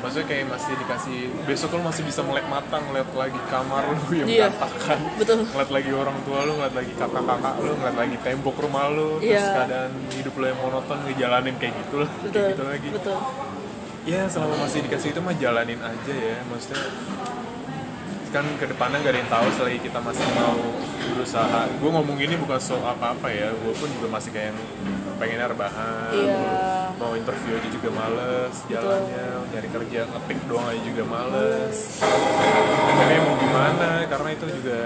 maksudnya 0.02 0.26
kayak 0.26 0.44
masih 0.48 0.72
dikasih 0.76 1.18
besok 1.44 1.68
lo 1.72 1.80
masih 1.84 2.02
bisa 2.02 2.20
melek 2.20 2.46
mata 2.46 2.76
ngeliat 2.76 3.08
lagi 3.12 3.40
kamar 3.46 3.82
lo 3.86 3.94
yang 4.10 4.26
Iya. 4.26 4.50
berantakan 4.50 4.98
Betul. 5.14 5.38
ngeliat 5.46 5.70
lagi 5.70 5.90
orang 5.92 6.18
tua 6.22 6.38
lo 6.42 6.52
ngeliat 6.52 6.74
lagi 6.74 6.92
kakak-kakak 6.92 7.54
lo 7.56 7.70
ngeliat 7.72 7.96
lagi 7.96 8.16
tembok 8.20 8.56
rumah 8.58 8.84
lo 8.88 9.08
terus 9.16 9.30
Iya. 9.32 9.46
keadaan 9.56 9.92
hidup 10.12 10.34
lo 10.34 10.44
yang 10.44 10.58
monoton 10.58 10.98
ngejalanin 11.06 11.54
kayak 11.56 11.74
gitu 11.78 11.94
lah 11.98 12.10
betul 12.18 12.34
kayak 12.34 12.50
gitu 12.50 12.64
lagi 12.66 12.88
betul 12.90 13.16
ya 14.02 14.20
selama 14.26 14.54
masih 14.58 14.78
dikasih 14.82 15.08
itu 15.10 15.20
mah 15.20 15.34
jalanin 15.34 15.78
aja 15.78 16.10
ya 16.12 16.36
maksudnya 16.44 16.82
kan 18.28 18.48
ke 18.56 18.64
depannya 18.64 18.96
nggak 18.98 19.12
ada 19.12 19.20
yang 19.20 19.30
tahu 19.30 19.46
selagi 19.52 19.78
kita 19.84 19.98
masih 20.00 20.24
mau 20.32 20.56
berusaha 21.12 21.68
gue 21.68 21.90
ngomong 21.92 22.16
ini 22.16 22.34
bukan 22.34 22.56
soal 22.56 22.82
apa-apa 22.88 23.28
ya 23.28 23.52
gue 23.52 23.72
pun 23.76 23.88
juga 23.92 24.08
masih 24.10 24.32
kayak 24.32 24.50
yang 24.50 24.58
pengennya 25.22 25.46
rebahan 25.46 26.10
Iya. 26.10 26.42
mau 26.98 27.14
interview 27.14 27.54
aja 27.54 27.68
juga 27.70 27.88
males 27.90 28.54
jalannya 28.66 29.24
nyari 29.48 29.68
kerja 29.70 30.00
ngetik 30.04 30.38
doang 30.44 30.66
aja 30.66 30.82
juga 30.82 31.02
males. 31.04 31.76
Tapi 32.82 33.14
mau 33.20 33.34
gimana? 33.36 33.88
Karena 34.04 34.28
itu 34.32 34.46
juga 34.50 34.78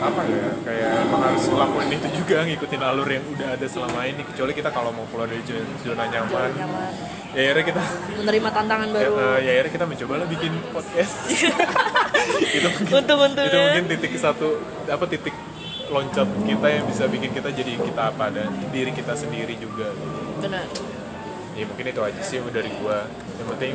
apa 0.00 0.20
ya 0.24 0.48
kayak 0.60 0.88
emang 1.02 1.22
harus 1.22 1.44
ngelakuin 1.46 1.90
itu 1.92 2.08
juga 2.14 2.36
ngikutin 2.44 2.82
alur 2.82 3.08
yang 3.08 3.24
udah 3.30 3.48
ada 3.52 3.66
selama 3.66 4.00
ini. 4.04 4.22
Kecuali 4.22 4.52
kita 4.52 4.70
kalau 4.70 4.90
mau 4.90 5.04
keluar 5.08 5.28
dari 5.28 5.44
zona, 5.44 5.64
zona 5.80 6.04
nyaman. 6.08 6.50
Nyaman. 6.54 6.92
Ya 7.34 7.40
akhirnya 7.44 7.64
kita 7.66 7.82
menerima 8.16 8.48
tantangan 8.48 8.86
ya, 8.86 8.94
baru 8.94 9.12
eh, 9.12 9.38
ya 9.40 9.50
akhirnya 9.54 9.72
kita 9.72 9.84
mencoba 9.86 10.14
lah 10.16 10.26
bikin 10.28 10.52
podcast. 10.70 11.12
Itu 12.56 12.68
mungkin 12.70 12.94
Untung-untungnya. 12.94 13.50
itu 13.50 13.58
mungkin 13.60 13.84
titik 13.90 14.12
satu 14.16 14.48
apa 14.86 15.04
titik 15.04 15.34
loncat 15.90 16.28
kita 16.44 16.66
yang 16.70 16.84
bisa 16.88 17.04
bikin 17.08 17.30
kita 17.32 17.48
jadi 17.52 17.72
kita 17.76 18.02
apa 18.14 18.32
dan 18.32 18.48
diri 18.72 18.92
kita 18.94 19.12
sendiri 19.12 19.54
juga. 19.58 19.92
Benar. 20.40 20.66
Ya 21.54 21.64
mungkin 21.70 21.86
itu 21.86 22.00
aja 22.02 22.20
sih 22.24 22.42
dari 22.50 22.70
gua. 22.82 23.06
Yang 23.38 23.48
penting 23.56 23.72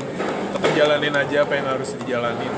tetap 0.55 0.71
jalanin 0.75 1.15
aja 1.15 1.37
apa 1.45 1.53
yang 1.55 1.67
harus 1.69 1.89
dijalanin. 1.95 2.53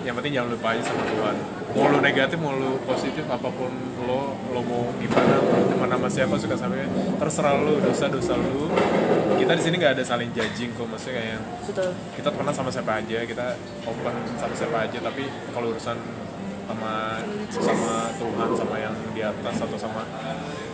Yang 0.00 0.14
penting 0.16 0.32
jangan 0.32 0.48
lupa 0.56 0.66
aja 0.74 0.82
sama 0.84 1.02
Tuhan. 1.06 1.36
Mau 1.70 1.86
lu 1.86 1.98
negatif 2.02 2.38
mau 2.42 2.52
lu 2.56 2.82
positif 2.82 3.24
apa 3.30 3.46
pun 3.46 3.70
lo 4.04 4.34
lo 4.50 4.60
mau 4.64 4.90
gimana 4.98 5.38
mau 5.38 5.60
teman 5.70 5.88
sama 5.92 6.08
siapa 6.10 6.34
suka 6.34 6.56
sampai 6.58 6.88
terserah 7.20 7.54
lu 7.62 7.78
dosa 7.78 8.10
dosa 8.10 8.34
lu. 8.34 8.68
Kita 9.38 9.52
di 9.56 9.62
sini 9.62 9.74
nggak 9.80 9.96
ada 9.96 10.04
saling 10.04 10.28
judging 10.36 10.74
kok 10.76 10.84
maksudnya 10.84 11.20
kayak 11.20 11.28
yang 11.36 11.44
betul. 11.64 11.90
kita 12.18 12.28
temenan 12.28 12.54
sama 12.54 12.68
siapa 12.68 12.92
aja 13.00 13.18
kita 13.24 13.46
open 13.88 14.14
sama 14.36 14.52
siapa 14.52 14.76
aja 14.84 14.98
tapi 15.00 15.24
kalau 15.56 15.72
urusan 15.72 15.96
sama 16.70 16.94
sama 17.50 17.94
Tuhan 18.14 18.48
sama 18.54 18.76
yang 18.78 18.94
di 19.10 19.22
atas 19.22 19.56
atau 19.58 19.74
sama 19.74 20.06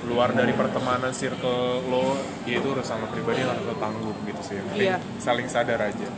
luar 0.05 0.30
dari 0.30 0.53
pertemanan 0.53 1.11
circle 1.11 1.82
lo 1.88 2.14
ya 2.44 2.61
itu 2.61 2.68
urusan 2.68 3.01
lo 3.01 3.09
pribadi 3.09 3.40
harus 3.40 3.64
lo 3.64 3.74
tanggung 3.80 4.14
gitu 4.22 4.42
sih. 4.44 4.55
Yang 4.61 4.66
penting 4.70 4.84
Iya. 4.86 4.97
saling 5.16 5.49
sadar 5.49 5.80
aja. 5.80 6.09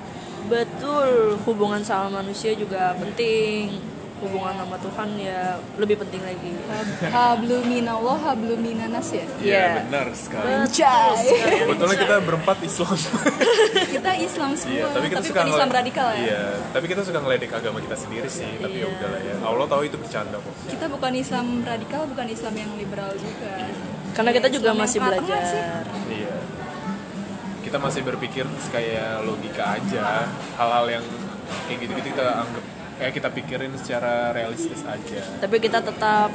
Betul 0.48 1.38
hubungan 1.44 1.80
sama 1.80 2.20
manusia 2.20 2.52
juga 2.52 2.96
penting 2.98 3.78
hubungan 4.18 4.50
sama 4.52 4.76
Tuhan 4.78 5.08
ya 5.16 5.40
lebih 5.76 5.96
penting 5.98 6.20
lagi 6.20 6.52
Hablu 7.04 7.62
minallah, 7.64 8.18
hablu 8.24 8.54
minanas 8.54 9.08
ya. 9.10 9.24
Iya 9.38 9.46
Iya. 9.48 9.64
benar 9.82 10.06
sekali 10.12 10.46
betul 10.58 10.74
sekali. 10.74 11.28
Kebetulan 11.62 11.96
kita 11.96 12.16
berempat 12.20 12.56
Islam 12.60 12.96
Kita 13.94 14.12
Islam 14.14 14.50
semua, 14.54 14.74
Iya, 14.74 14.86
tapi 14.90 15.06
kita 15.08 15.22
suka 15.22 15.32
bukan 15.34 15.46
Islam 15.48 15.68
radikal 15.70 16.08
ya. 16.10 16.20
Iya, 16.20 16.42
tapi 16.70 16.86
kita 16.86 17.00
suka 17.02 17.18
ngeledek 17.18 17.50
agama 17.52 17.78
kita 17.78 17.96
sendiri 17.96 18.28
sih. 18.28 18.50
Tapi 18.56 18.76
ya 18.76 18.84
Iya. 18.84 18.94
udahlah 18.94 19.20
ya. 19.20 19.34
Allah 19.40 19.66
tahu 19.66 19.82
itu 19.84 19.96
bercanda 19.96 20.36
kok. 20.36 20.52
Kita 20.66 20.86
bukan 20.86 21.12
Islam 21.14 21.46
radikal, 21.62 22.02
bukan 22.06 22.26
Islam 22.28 22.54
yang 22.54 22.70
liberal 22.74 23.12
juga. 23.14 23.52
karena 24.08 24.34
kita 24.34 24.48
juga 24.50 24.74
Islam 24.74 24.82
masih 24.82 24.98
belajar 24.98 25.40
Iya. 26.10 26.34
Kita 27.62 27.76
masih 27.76 28.00
berpikir 28.02 28.44
kayak 28.68 29.22
logika 29.22 29.76
aja. 29.76 30.26
Hal-hal 30.56 30.86
yang 30.90 31.04
kayak 31.68 31.78
gitu-gitu 31.80 32.08
kita 32.12 32.24
anggap 32.42 32.64
kayak 32.98 33.12
kita 33.14 33.28
pikirin 33.30 33.72
secara 33.74 34.30
realistis 34.30 34.82
aja. 34.82 35.22
tapi 35.38 35.56
kita 35.58 35.78
tetap 35.80 36.30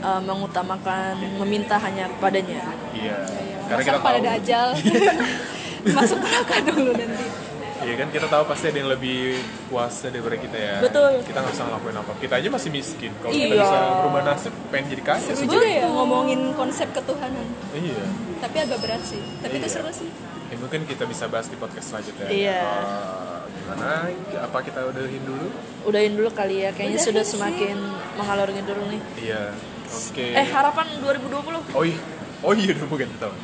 uh, 0.00 0.20
mengutamakan 0.20 1.14
meminta 1.38 1.78
hanya 1.78 2.10
kepadanya 2.10 2.62
Iya. 2.92 3.16
Karena 3.62 3.78
Masa 3.78 3.88
kita 3.88 4.00
pada 4.00 4.18
tahu. 4.18 4.26
dajal 4.28 4.68
masuk 5.96 6.18
neraka 6.20 6.56
dulu 6.62 6.90
nanti. 6.92 7.26
Iya 7.82 7.94
kan 7.96 8.08
kita 8.10 8.26
tahu 8.28 8.42
pasti 8.46 8.64
ada 8.68 8.78
yang 8.78 8.90
lebih 8.90 9.20
kuasa 9.66 10.06
daripada 10.06 10.36
kita 10.36 10.54
ya. 10.54 10.76
Betul. 10.78 11.18
Kita 11.24 11.38
nggak 11.40 11.50
bisa 11.50 11.64
ngelakuin 11.64 11.96
apa. 11.96 12.12
Kita 12.16 12.34
aja 12.36 12.48
masih 12.48 12.70
miskin. 12.70 13.10
Kalau 13.16 13.32
kita 13.32 13.46
Iya. 13.48 13.58
bisa 13.58 13.78
berubah 13.96 14.22
nasib, 14.22 14.52
pengen 14.70 14.86
jadi 14.88 15.02
kaya. 15.02 15.22
Seru 15.24 15.46
juga 15.48 15.66
ya 15.66 15.86
ngomongin 15.88 16.40
konsep 16.52 16.88
ketuhanan. 16.92 17.46
Iya. 17.72 18.02
Tapi 18.38 18.56
agak 18.60 18.78
berat 18.78 19.02
sih. 19.02 19.18
Tapi 19.40 19.54
itu 19.56 19.66
Iya. 19.66 19.74
seru 19.74 19.90
sih. 19.90 20.10
Ya, 20.46 20.56
mungkin 20.58 20.80
kita 20.84 21.04
bisa 21.06 21.26
bahas 21.26 21.48
di 21.48 21.56
podcast 21.56 21.86
selanjutnya. 21.88 22.28
Iya. 22.28 22.60
Oh, 22.62 23.31
Gimana? 23.62 24.10
Apa 24.42 24.58
kita 24.60 24.80
udahin 24.84 25.22
dulu? 25.22 25.46
Udahin 25.86 26.12
dulu 26.12 26.30
kali 26.30 26.62
ya, 26.62 26.70
kayaknya 26.70 26.98
Udahin 26.98 27.08
sudah 27.08 27.24
sih. 27.24 27.32
semakin 27.34 27.76
mengalor 28.14 28.48
ngidul 28.50 28.78
nih. 28.90 29.00
Iya. 29.22 29.44
Oke. 29.92 30.26
Eh, 30.32 30.46
harapan 30.48 30.86
2020. 30.98 31.62
Oh 31.76 31.84
iya, 31.84 31.98
oh 32.40 32.52
iya 32.52 32.72
udah 32.72 32.86
mungkin 32.88 33.08
tahu. 33.16 33.34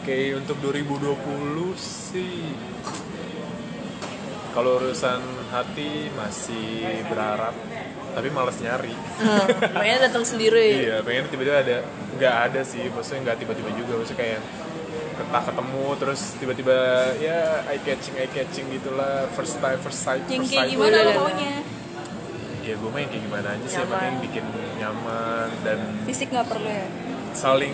Oke, 0.00 0.18
untuk 0.34 0.56
2020 0.62 1.74
sih 1.76 2.54
kalau 4.56 4.80
urusan 4.80 5.20
hati 5.52 6.08
masih 6.16 6.80
berharap, 7.12 7.52
tapi 8.16 8.32
malas 8.32 8.56
nyari. 8.56 8.96
Nah, 9.20 9.44
makanya 9.68 10.08
datang 10.08 10.24
sendiri. 10.24 10.88
iya, 10.88 11.04
pengen 11.04 11.28
tiba-tiba 11.28 11.60
ada, 11.60 11.76
nggak 12.16 12.34
ada 12.48 12.60
sih, 12.64 12.88
maksudnya 12.88 13.20
nggak 13.28 13.44
tiba-tiba 13.44 13.68
juga, 13.76 14.00
maksudnya 14.00 14.16
kayak 14.16 14.40
ketah 15.16 15.42
ketemu 15.48 15.84
terus 15.96 16.20
tiba-tiba 16.36 16.76
ya 17.16 17.38
eye 17.66 17.80
catching 17.80 18.14
eye 18.16 18.28
catching 18.28 18.66
gitulah 18.68 19.24
first 19.32 19.56
time 19.58 19.80
first 19.80 20.00
sight 20.00 20.20
yang 20.28 20.44
first 20.44 20.52
kayak 20.52 20.68
sight. 20.68 20.74
gimana 20.76 20.96
lo 20.96 21.02
Boleh. 21.02 21.16
maunya 21.18 21.54
ya 22.60 22.74
gue 22.74 22.90
main 22.90 23.06
kayak 23.06 23.22
gimana 23.24 23.48
aja 23.54 23.66
sih 23.66 23.78
yang 23.78 23.88
penting 23.88 24.16
bikin 24.22 24.44
nyaman 24.76 25.48
dan 25.62 25.78
fisik 26.04 26.28
nggak 26.28 26.46
perlu 26.46 26.68
ya? 26.68 26.86
saling 27.32 27.72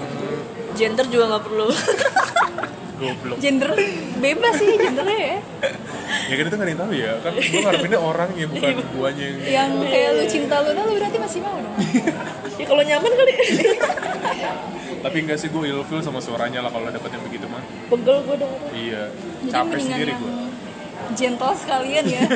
Gender 0.73 1.05
juga 1.05 1.37
nggak 1.37 1.45
perlu. 1.45 1.67
goblok. 3.03 3.37
Gender 3.37 3.71
bebas 4.17 4.55
sih 4.57 4.73
gendernya 4.73 5.19
ya. 5.19 5.39
Ya 6.31 6.35
kan 6.39 6.45
itu 6.47 6.55
nggak 6.55 6.65
ada 6.65 6.73
yang 6.73 6.81
tahu 6.81 6.93
ya. 6.95 7.13
Kan 7.21 7.33
gue 7.35 7.61
ngarepinnya 7.61 8.01
orang 8.01 8.31
ya 8.33 8.47
bukan 8.47 8.75
guanya 8.95 9.27
yang 9.27 9.39
yang 9.45 9.71
kayak 9.85 10.11
lu 10.17 10.25
cinta 10.25 10.55
lu 10.63 10.71
nah 10.73 10.85
lu 10.87 10.93
berarti 10.97 11.19
masih 11.19 11.41
mau 11.43 11.59
dong. 11.59 11.77
Ya 12.57 12.65
kalau 12.65 12.83
nyaman 12.83 13.13
kali. 13.13 13.33
Tapi 15.03 15.17
enggak 15.27 15.39
sih 15.43 15.49
gue 15.51 15.63
ilfil 15.67 16.01
sama 16.01 16.23
suaranya 16.23 16.63
lah 16.63 16.71
kalau 16.71 16.87
dapet 16.89 17.11
yang 17.11 17.25
begitu 17.27 17.47
mah. 17.51 17.63
Pegel 17.91 18.19
gue 18.23 18.37
denger. 18.39 18.61
iya 18.73 19.03
jadi 19.43 19.51
capek 19.51 19.67
mendingan 19.67 19.91
sendiri 19.91 20.13
yang 20.15 20.23
gue 20.23 20.33
gentle 21.19 21.55
sekalian 21.59 22.05
ya. 22.07 22.23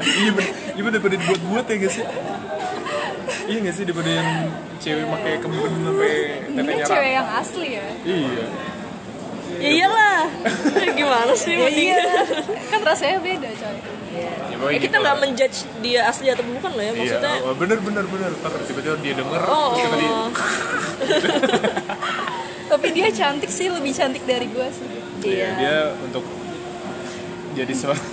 Iya 0.00 0.32
bener. 0.32 0.52
Iya 0.72 0.80
bener 0.80 0.92
daripada 0.96 1.14
dibuat-buat 1.20 1.64
ya 1.68 1.74
gak 1.76 1.92
sih? 1.92 2.04
Iya 3.52 3.58
gak 3.68 3.74
sih 3.76 3.84
daripada 3.84 4.10
yang 4.16 4.28
cewek 4.80 5.04
pakai 5.12 5.32
kemben 5.44 5.72
sampai 5.84 6.12
ini 6.48 6.56
tetenya 6.56 6.84
cewek 6.88 7.10
yang 7.12 7.28
asli 7.36 7.68
ya. 7.76 7.86
Iya. 8.08 8.44
Ya 9.60 9.70
iyalah. 9.76 10.20
Gimana 10.98 11.32
sih 11.36 11.52
ya 11.52 11.68
masih? 11.68 11.84
iya 11.84 12.02
kan 12.72 12.80
rasanya 12.80 13.18
beda 13.20 13.50
coy 13.60 13.99
ya, 14.10 14.30
Ya 14.44 14.56
pokoknya 14.56 14.76
kita 14.76 14.88
gitu 14.88 14.98
nggak 14.98 15.12
lah. 15.12 15.20
menjudge 15.20 15.58
dia 15.80 16.00
asli 16.04 16.28
atau 16.28 16.44
bukan 16.44 16.70
loh 16.70 16.82
ya 16.82 16.92
maksudnya. 16.92 17.32
Iya, 17.32 17.44
oh, 17.44 17.54
bener 17.54 17.78
bener 17.78 18.04
bener. 18.04 18.30
Ntar 18.36 18.62
tiba-tiba 18.62 18.96
dia 18.98 19.14
denger, 19.14 19.40
Oh, 19.42 19.72
oh. 19.72 20.30
tapi 22.70 22.86
dia 22.90 23.10
cantik 23.10 23.48
sih 23.48 23.66
lebih 23.66 23.90
cantik 23.90 24.24
dari 24.24 24.46
gue 24.46 24.66
sih 24.70 24.86
Iya, 25.20 25.26
Iya. 25.26 25.48
dia 25.54 25.76
untuk 26.00 26.24
jadi 27.52 27.72
seorang 27.72 28.08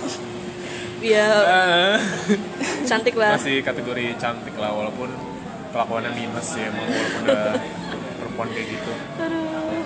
Iya, 0.98 1.26
cantik 2.90 3.14
lah. 3.14 3.38
masih 3.38 3.62
kategori 3.62 4.18
cantik 4.18 4.54
lah 4.54 4.72
walaupun 4.72 5.08
kelakuannya 5.70 6.10
minus 6.10 6.46
sih 6.48 6.60
emang 6.60 6.84
walaupun 6.84 7.22
udah 7.22 7.54
perempuan 8.18 8.48
kayak 8.50 8.66
gitu. 8.68 8.92
Aduh. 9.16 9.82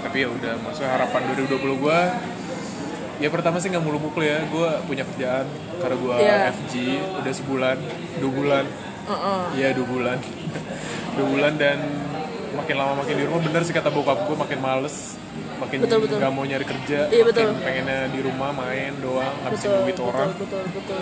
Tapi 0.00 0.16
ya 0.16 0.28
udah, 0.32 0.52
maksudnya 0.56 0.90
harapan 0.90 1.20
2020 1.36 1.76
gua 1.76 1.98
ya 3.16 3.28
pertama 3.28 3.56
sih 3.56 3.68
nggak 3.68 3.80
mulu-mulu 3.80 4.20
ya 4.20 4.44
gue 4.44 4.68
punya 4.84 5.04
kerjaan 5.04 5.46
karena 5.76 5.96
gua 5.96 6.14
Iya. 6.16 6.36
FG 6.52 6.74
udah 7.16 7.32
sebulan 7.32 7.76
dua 8.18 8.32
bulan. 8.32 8.64
Iya 9.52 9.68
dua 9.72 9.86
bulan 9.86 10.18
dua 11.16 11.26
bulan 11.26 11.52
dan 11.54 11.78
makin 12.52 12.74
lama 12.74 12.92
makin 12.98 13.14
di 13.14 13.24
rumah 13.24 13.40
bener 13.40 13.62
sih 13.62 13.70
kata 13.70 13.88
bokap 13.88 14.18
gue 14.22 14.34
makin 14.34 14.58
males 14.58 15.14
makin 15.56 15.78
Betul, 15.80 15.98
betul. 16.02 16.16
nggak 16.18 16.32
mau 16.32 16.42
nyari 16.42 16.64
kerja 16.64 16.98
Iya, 17.06 17.22
makin 17.22 17.46
betul. 17.48 17.48
pengennya 17.62 18.00
di 18.08 18.20
rumah 18.20 18.50
main 18.50 18.92
doang 18.98 19.32
ngabisin 19.40 19.68
Betul, 19.70 19.78
duit 19.78 19.94
betul, 19.94 20.06
orang 20.06 20.28
betul, 20.34 20.62
betul, 20.68 21.00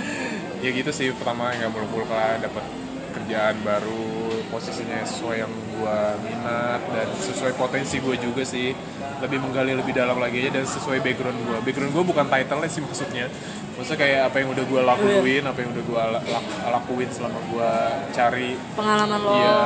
ya 0.64 0.70
gitu 0.70 0.90
sih 0.90 1.08
pertama 1.12 1.50
nggak 1.50 1.68
mulu-mulu 1.68 2.04
lah 2.06 2.36
dapat 2.38 2.64
kerjaan 3.10 3.56
baru 3.60 4.04
posisinya 4.48 5.02
sesuai 5.02 5.36
yang 5.40 5.52
gua 5.80 5.96
minat 6.20 6.84
dan 6.86 7.08
sesuai 7.16 7.56
potensi 7.56 7.96
gue 7.96 8.16
juga 8.16 8.44
sih 8.44 8.76
lebih 9.20 9.40
menggali 9.40 9.72
lebih 9.72 9.92
dalam 9.92 10.16
lagi 10.16 10.44
aja 10.44 10.60
dan 10.60 10.64
sesuai 10.64 11.00
background 11.00 11.40
gua 11.42 11.58
background 11.60 11.92
gua 11.92 12.04
bukan 12.04 12.26
title 12.28 12.60
sih 12.68 12.80
maksudnya 12.80 13.26
maksudnya 13.74 13.98
kayak 13.98 14.20
apa 14.28 14.36
yang 14.38 14.48
udah 14.52 14.64
gua 14.64 14.80
lakuin 14.86 15.42
apa 15.42 15.58
yang 15.58 15.70
udah 15.72 15.84
lak- 16.20 16.48
lakuin 16.70 17.08
selama 17.08 17.38
gua 17.48 17.70
cari 18.10 18.60
Pengalaman 18.76 19.18
lo. 19.18 19.32
Iya, 19.32 19.56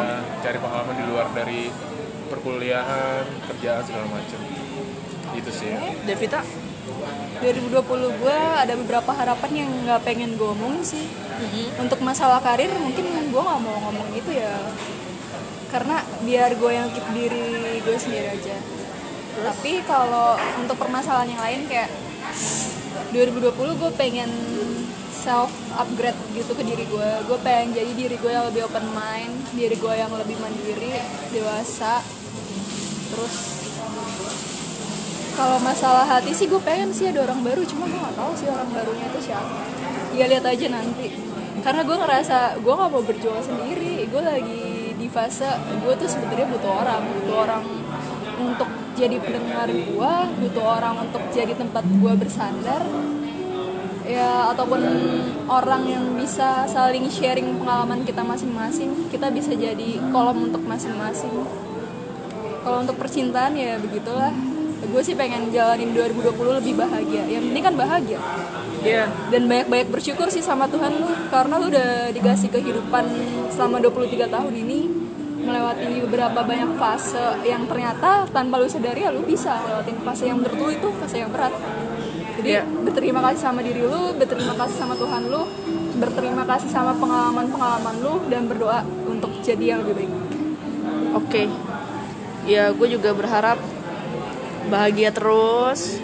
cari 0.41 0.59
pengalaman 0.59 0.95
di 0.95 1.05
luar 1.07 1.27
dari 1.35 1.61
perkuliahan, 2.25 3.23
kerjaan 3.51 3.83
segala 3.83 4.07
macam. 4.11 4.41
Gitu 5.35 5.51
sih. 5.51 5.71
ya. 5.71 5.79
Devita. 6.05 6.41
2020 7.35 8.21
gue 8.23 8.37
ada 8.57 8.73
beberapa 8.79 9.11
harapan 9.13 9.51
yang 9.53 9.71
nggak 9.85 10.01
pengen 10.07 10.39
gue 10.39 10.49
omongin 10.49 10.81
sih 10.81 11.05
untuk 11.77 12.01
masalah 12.01 12.41
karir 12.41 12.71
mungkin 12.73 13.05
gue 13.05 13.43
nggak 13.43 13.61
mau 13.61 13.77
ngomong 13.85 14.09
itu 14.15 14.31
ya 14.33 14.55
karena 15.75 15.99
biar 16.23 16.55
gue 16.55 16.71
yang 16.71 16.87
keep 16.95 17.03
diri 17.11 17.83
gue 17.83 17.97
sendiri 17.99 18.31
aja. 18.31 18.55
Tapi 19.43 19.83
kalau 19.83 20.39
untuk 20.63 20.79
permasalahan 20.79 21.35
yang 21.35 21.43
lain 21.43 21.61
kayak 21.67 21.91
2020 23.11 23.83
gue 23.83 23.91
pengen 23.99 24.31
self 25.11 25.51
upgrade 25.75 26.15
gitu 26.31 26.55
ke 26.55 26.63
diri 26.63 26.87
gue. 26.87 27.11
Gue 27.27 27.39
pengen 27.43 27.75
jadi 27.75 27.91
diri 27.91 28.15
gue 28.23 28.31
yang 28.31 28.47
lebih 28.47 28.71
open 28.71 28.87
mind 28.95 29.35
diri 29.59 29.75
gue 29.75 29.95
yang 29.99 30.15
lebih 30.15 30.39
mandiri 30.39 30.95
dewasa. 31.35 31.99
Terus 33.11 33.35
kalau 35.35 35.59
masalah 35.59 36.07
hati 36.07 36.31
sih 36.31 36.47
gue 36.47 36.63
pengen 36.63 36.95
sih 36.95 37.11
ada 37.11 37.27
orang 37.27 37.43
baru 37.43 37.67
cuma 37.67 37.91
gue 37.91 37.99
nggak 37.99 38.15
tahu 38.15 38.33
sih 38.39 38.47
orang 38.47 38.71
barunya 38.71 39.11
itu 39.11 39.27
siapa. 39.27 39.59
Ya 40.15 40.31
lihat 40.31 40.47
aja 40.47 40.67
nanti. 40.71 41.19
Karena 41.67 41.83
gue 41.83 41.97
ngerasa 41.99 42.63
gue 42.63 42.75
nggak 42.79 42.91
mau 42.95 43.03
berjuang 43.03 43.43
sendiri. 43.43 44.07
Gue 44.07 44.23
lagi 44.23 44.84
fase 45.15 45.47
gue 45.79 45.95
tuh 45.95 46.11
sebenarnya 46.11 46.51
butuh 46.51 46.73
orang 46.75 47.03
butuh 47.23 47.37
orang 47.47 47.63
untuk 48.35 48.67
jadi 48.99 49.17
pendengar 49.23 49.71
gue 49.71 50.13
butuh 50.43 50.65
orang 50.67 51.07
untuk 51.07 51.23
jadi 51.31 51.55
tempat 51.55 51.87
gue 51.87 52.13
bersandar. 52.19 52.83
Ya 54.05 54.53
ataupun 54.53 54.85
orang 55.49 55.89
yang 55.89 56.05
bisa 56.13 56.69
saling 56.69 57.09
sharing 57.09 57.57
pengalaman 57.57 58.05
kita 58.05 58.21
masing-masing 58.21 59.09
kita 59.09 59.33
bisa 59.33 59.57
jadi 59.57 60.03
kolom 60.13 60.53
untuk 60.53 60.61
masing-masing. 60.67 61.33
Kalau 62.61 62.85
untuk 62.85 62.99
percintaan 62.99 63.55
ya 63.55 63.79
begitulah. 63.79 64.35
Gue 64.85 65.01
sih 65.01 65.17
pengen 65.17 65.49
jalanin 65.49 65.97
2020 65.97 66.61
lebih 66.61 66.77
bahagia. 66.77 67.25
Yang 67.25 67.49
penting 67.49 67.65
kan 67.65 67.75
bahagia. 67.75 68.21
Iya. 68.85 69.09
dan 69.33 69.49
banyak-banyak 69.49 69.89
bersyukur 69.89 70.29
sih 70.29 70.45
sama 70.45 70.69
Tuhan 70.69 71.01
lu 71.01 71.09
karena 71.33 71.57
lu 71.57 71.73
udah 71.73 72.13
dikasih 72.13 72.53
kehidupan 72.53 73.09
selama 73.49 73.81
23 73.81 74.29
tahun 74.29 74.53
ini 74.53 74.94
melewati 75.45 76.03
beberapa 76.09 76.41
banyak 76.41 76.81
fase 76.81 77.39
yang 77.45 77.69
ternyata 77.69 78.25
tanpa 78.33 78.57
lu 78.59 78.67
sadari 78.67 79.05
ya 79.05 79.13
lu 79.13 79.23
bisa 79.23 79.61
lewatin 79.69 79.97
fase 80.01 80.25
yang 80.27 80.41
menurut 80.41 80.59
lu 80.59 80.69
itu 80.73 80.89
fase 80.99 81.21
yang 81.21 81.31
berat. 81.31 81.53
Jadi 82.41 82.51
Iya. 82.51 82.63
berterima 82.67 83.21
kasih 83.31 83.41
sama 83.41 83.61
diri 83.63 83.85
lu 83.85 84.17
berterima 84.19 84.53
kasih 84.59 84.77
sama 84.77 84.95
Tuhan 84.99 85.23
lu 85.31 85.43
berterima 85.95 86.43
kasih 86.43 86.69
sama 86.69 86.93
pengalaman-pengalaman 86.99 87.95
lu 88.03 88.15
dan 88.27 88.51
berdoa 88.51 88.83
untuk 89.07 89.31
jadi 89.45 89.77
yang 89.77 89.87
lebih 89.87 90.05
baik. 90.05 90.13
Oke. 91.15 91.43
Ya, 92.45 92.75
gue 92.75 92.89
juga 92.91 93.15
berharap 93.15 93.57
bahagia 94.69 95.15
terus 95.15 96.03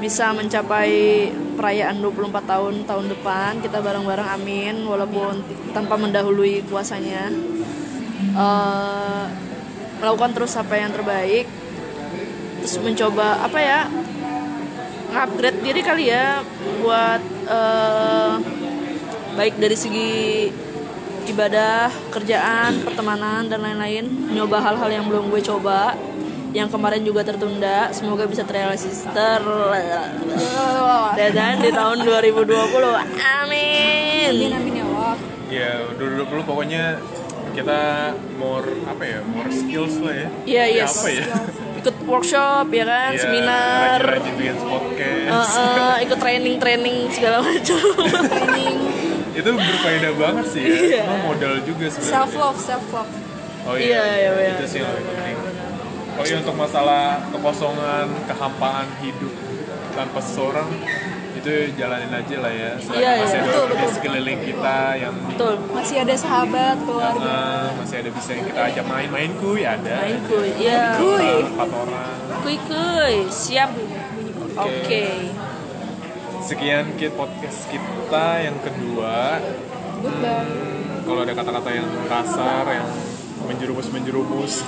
bisa 0.00 0.32
mencapai 0.32 1.30
perayaan 1.56 2.00
24 2.00 2.44
tahun 2.44 2.74
tahun 2.84 3.06
depan. 3.12 3.52
Kita 3.60 3.80
bareng-bareng 3.80 4.28
amin. 4.40 4.74
Walaupun 4.84 5.44
tanpa 5.72 5.96
mendahului 6.00 6.64
puasanya 6.66 7.32
Eh, 8.36 9.24
melakukan 9.96 10.30
terus 10.36 10.52
apa 10.60 10.76
yang 10.76 10.92
terbaik 10.92 11.48
terus 12.60 12.76
mencoba 12.84 13.40
apa 13.40 13.58
ya 13.64 13.80
upgrade 15.16 15.64
diri 15.64 15.80
kali 15.80 16.12
ya 16.12 16.44
buat 16.84 17.22
eh, 17.48 18.34
baik 19.40 19.56
dari 19.56 19.76
segi 19.76 20.12
ibadah, 21.26 21.90
kerjaan, 22.14 22.86
pertemanan 22.86 23.50
dan 23.50 23.58
lain-lain. 23.58 24.06
Nyoba 24.30 24.62
hal-hal 24.62 24.90
yang 24.94 25.04
belum 25.10 25.26
gue 25.34 25.42
coba, 25.42 25.98
yang 26.54 26.70
kemarin 26.70 27.02
juga 27.02 27.26
tertunda. 27.26 27.90
Semoga 27.90 28.30
bisa 28.30 28.46
terrealisasi 28.46 29.10
ter 29.10 29.42
dan 31.18 31.54
di 31.58 31.70
tahun 31.74 31.98
2020. 32.06 32.46
Amin. 33.42 34.30
amin 34.30 34.50
amin 34.54 34.72
ya 34.78 34.84
Allah 34.86 35.14
Ya, 35.46 35.70
2020 35.98 36.42
pokoknya 36.46 36.98
kita 37.56 37.80
more 38.36 38.68
apa 38.84 39.02
ya? 39.02 39.18
More 39.24 39.48
skills 39.48 39.96
lah 39.98 40.14
ya. 40.14 40.28
Iya, 40.44 40.64
Ya, 40.66 40.84
yes. 40.84 40.92
Apa 40.94 41.08
ya? 41.10 41.24
Ikut 41.80 41.96
workshop 42.04 42.66
ya 42.68 42.84
kan, 42.84 43.10
Ya, 43.10 43.20
seminar, 43.20 43.98
rajin-rajin 43.98 44.34
bikin 44.36 44.56
podcast. 44.60 45.56
eh, 45.56 45.70
eh, 45.80 45.96
ikut 46.02 46.18
training-training 46.18 46.96
segala 47.08 47.36
macam. 47.40 47.78
training 48.26 48.76
Itu 49.38 49.48
berfaedah 49.52 50.12
banget 50.14 50.46
sih 50.48 50.62
ya. 50.62 50.68
Iya. 50.68 51.02
Itu 51.02 51.14
modal 51.22 51.54
juga 51.62 51.84
sebenarnya. 51.86 52.12
self 52.12 52.32
love 52.34 52.58
self 52.58 52.86
love 52.90 53.12
Oh 53.66 53.74
Iya, 53.74 53.82
iya, 53.82 54.14
iya, 54.16 54.30
iya. 54.32 54.50
itu 54.54 54.64
sih 54.68 54.78
yang 54.78 54.90
lebih 54.90 55.06
penting. 55.10 55.36
Oh 56.16 56.24
iya 56.24 56.36
untuk 56.38 56.56
masalah 56.56 57.02
kekosongan, 57.28 58.06
kehampaan 58.24 58.88
hidup 58.98 59.34
tanpa 59.92 60.18
seseorang 60.18 60.68
itu 61.46 61.78
jalanin 61.78 62.10
aja 62.10 62.36
lah 62.42 62.50
ya. 62.50 62.70
Selagi 62.74 62.98
Iya, 62.98 63.06
iya. 63.08 63.22
masih 63.22 63.38
ada 63.38 63.46
Betul, 63.46 63.62
orang 63.62 63.70
di 63.70 63.78
betul. 63.78 63.94
sekeliling 63.94 64.40
kita 64.42 64.78
yang 64.98 65.14
betul 65.22 65.54
masih 65.70 65.96
ada 66.02 66.14
sahabat 66.18 66.76
keluarga. 66.82 67.30
Eh, 67.30 67.68
masih 67.78 67.96
ada 68.02 68.10
bisa 68.10 68.30
yang 68.34 68.44
kita 68.44 68.60
ajak 68.66 68.84
main-main 68.84 69.30
kuy 69.38 69.62
ada. 69.62 69.94
Main 70.02 70.18
kuy 70.26 70.48
ya 70.58 70.82
Kuy. 70.98 71.30
empat 71.46 71.70
orang. 71.70 72.14
Kuy 72.42 72.56
kuy. 72.66 73.14
Siap. 73.30 73.70
Oke. 74.56 75.04
Sekian 76.42 76.94
kit 76.94 77.14
podcast 77.14 77.66
kita 77.66 78.26
yang 78.40 78.58
kedua. 78.58 79.38
Goodbye 79.96 80.46
Hmm, 80.46 81.02
kalau 81.06 81.20
ada 81.22 81.32
kata-kata 81.32 81.70
yang 81.70 81.86
kasar 82.06 82.66
yang 82.68 82.88
menjerumus 83.46 83.86
menjerumus 83.88 84.66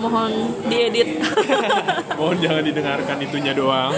mohon 0.00 0.32
diedit. 0.66 1.20
Mohon 2.18 2.36
jangan 2.40 2.62
didengarkan 2.64 3.16
itunya 3.20 3.52
doang. 3.52 3.92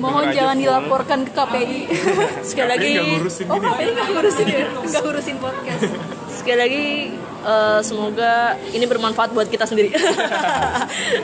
Mohon 0.00 0.22
Denger 0.26 0.32
aja 0.32 0.38
jangan 0.40 0.56
dilaporkan 0.58 1.18
ke 1.22 1.32
KPI. 1.32 1.80
Sekali 2.48 2.66
KPI 2.66 2.72
lagi 2.74 2.90
ngurusin 3.14 3.46
oh 3.46 3.58
KPI 3.60 3.90
nggak 3.94 4.08
ngurusin 4.10 4.46
ya? 4.48 4.66
Nggak 4.90 5.02
ngurusin 5.04 5.36
podcast. 5.38 5.82
Sekali 6.34 6.58
lagi 6.58 6.84
eh, 7.46 7.80
semoga 7.84 8.32
ini 8.74 8.84
bermanfaat 8.84 9.30
buat 9.32 9.48
kita 9.48 9.64
sendiri. 9.68 9.94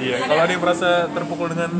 Iya 0.00 0.16
kalau 0.24 0.42
ada 0.44 0.52
yang 0.52 0.62
merasa 0.62 1.10
terpukul 1.10 1.50
dengan 1.50 1.72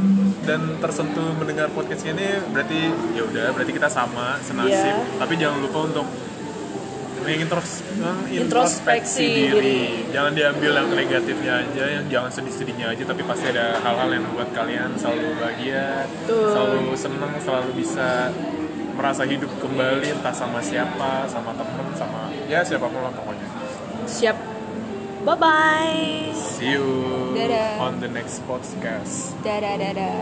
dan 0.45 0.81
tersentuh 0.83 1.37
mendengar 1.37 1.69
podcast 1.71 2.03
ini 2.09 2.43
berarti 2.51 2.91
ya 3.15 3.23
udah 3.23 3.47
berarti 3.55 3.73
kita 3.77 3.89
sama 3.93 4.41
senasib. 4.41 4.93
Iya. 4.97 5.21
tapi 5.21 5.37
jangan 5.37 5.61
lupa 5.63 5.79
untuk 5.87 6.07
mengintros- 7.21 7.83
Introspeksi 7.83 8.33
mengintrospeksi 8.33 9.27
diri. 9.27 9.51
diri. 9.51 9.81
jangan 10.11 10.33
diambil 10.33 10.73
yang 10.75 10.89
negatifnya 10.91 11.53
aja 11.61 11.85
yang 11.91 12.05
jangan 12.09 12.31
sedih-sedihnya 12.31 12.87
aja 12.91 13.03
tapi 13.05 13.23
pasti 13.23 13.47
ada 13.49 13.79
hal-hal 13.79 14.09
yang 14.11 14.25
membuat 14.25 14.51
kalian 14.51 14.91
selalu 14.97 15.29
bahagia 15.37 16.05
Betul. 16.25 16.49
selalu 16.51 16.81
senang 16.95 17.33
selalu 17.39 17.71
bisa 17.77 18.09
merasa 18.95 19.23
hidup 19.25 19.49
kembali 19.57 20.09
entah 20.11 20.35
sama 20.35 20.61
siapa 20.61 21.25
sama 21.25 21.55
temen 21.55 21.87
sama 21.95 22.29
ya 22.47 22.61
siapa 22.61 22.85
pun 22.85 23.01
lah 23.01 23.13
pokoknya 23.13 23.49
siap 24.05 24.37
bye 25.23 25.37
bye 25.37 26.33
see 26.33 26.75
you 26.75 26.85
Dadah. 27.33 27.81
on 27.81 27.97
the 27.99 28.09
next 28.09 28.45
podcast 28.45 29.33
dadah 29.41 29.77
dadah 29.77 30.21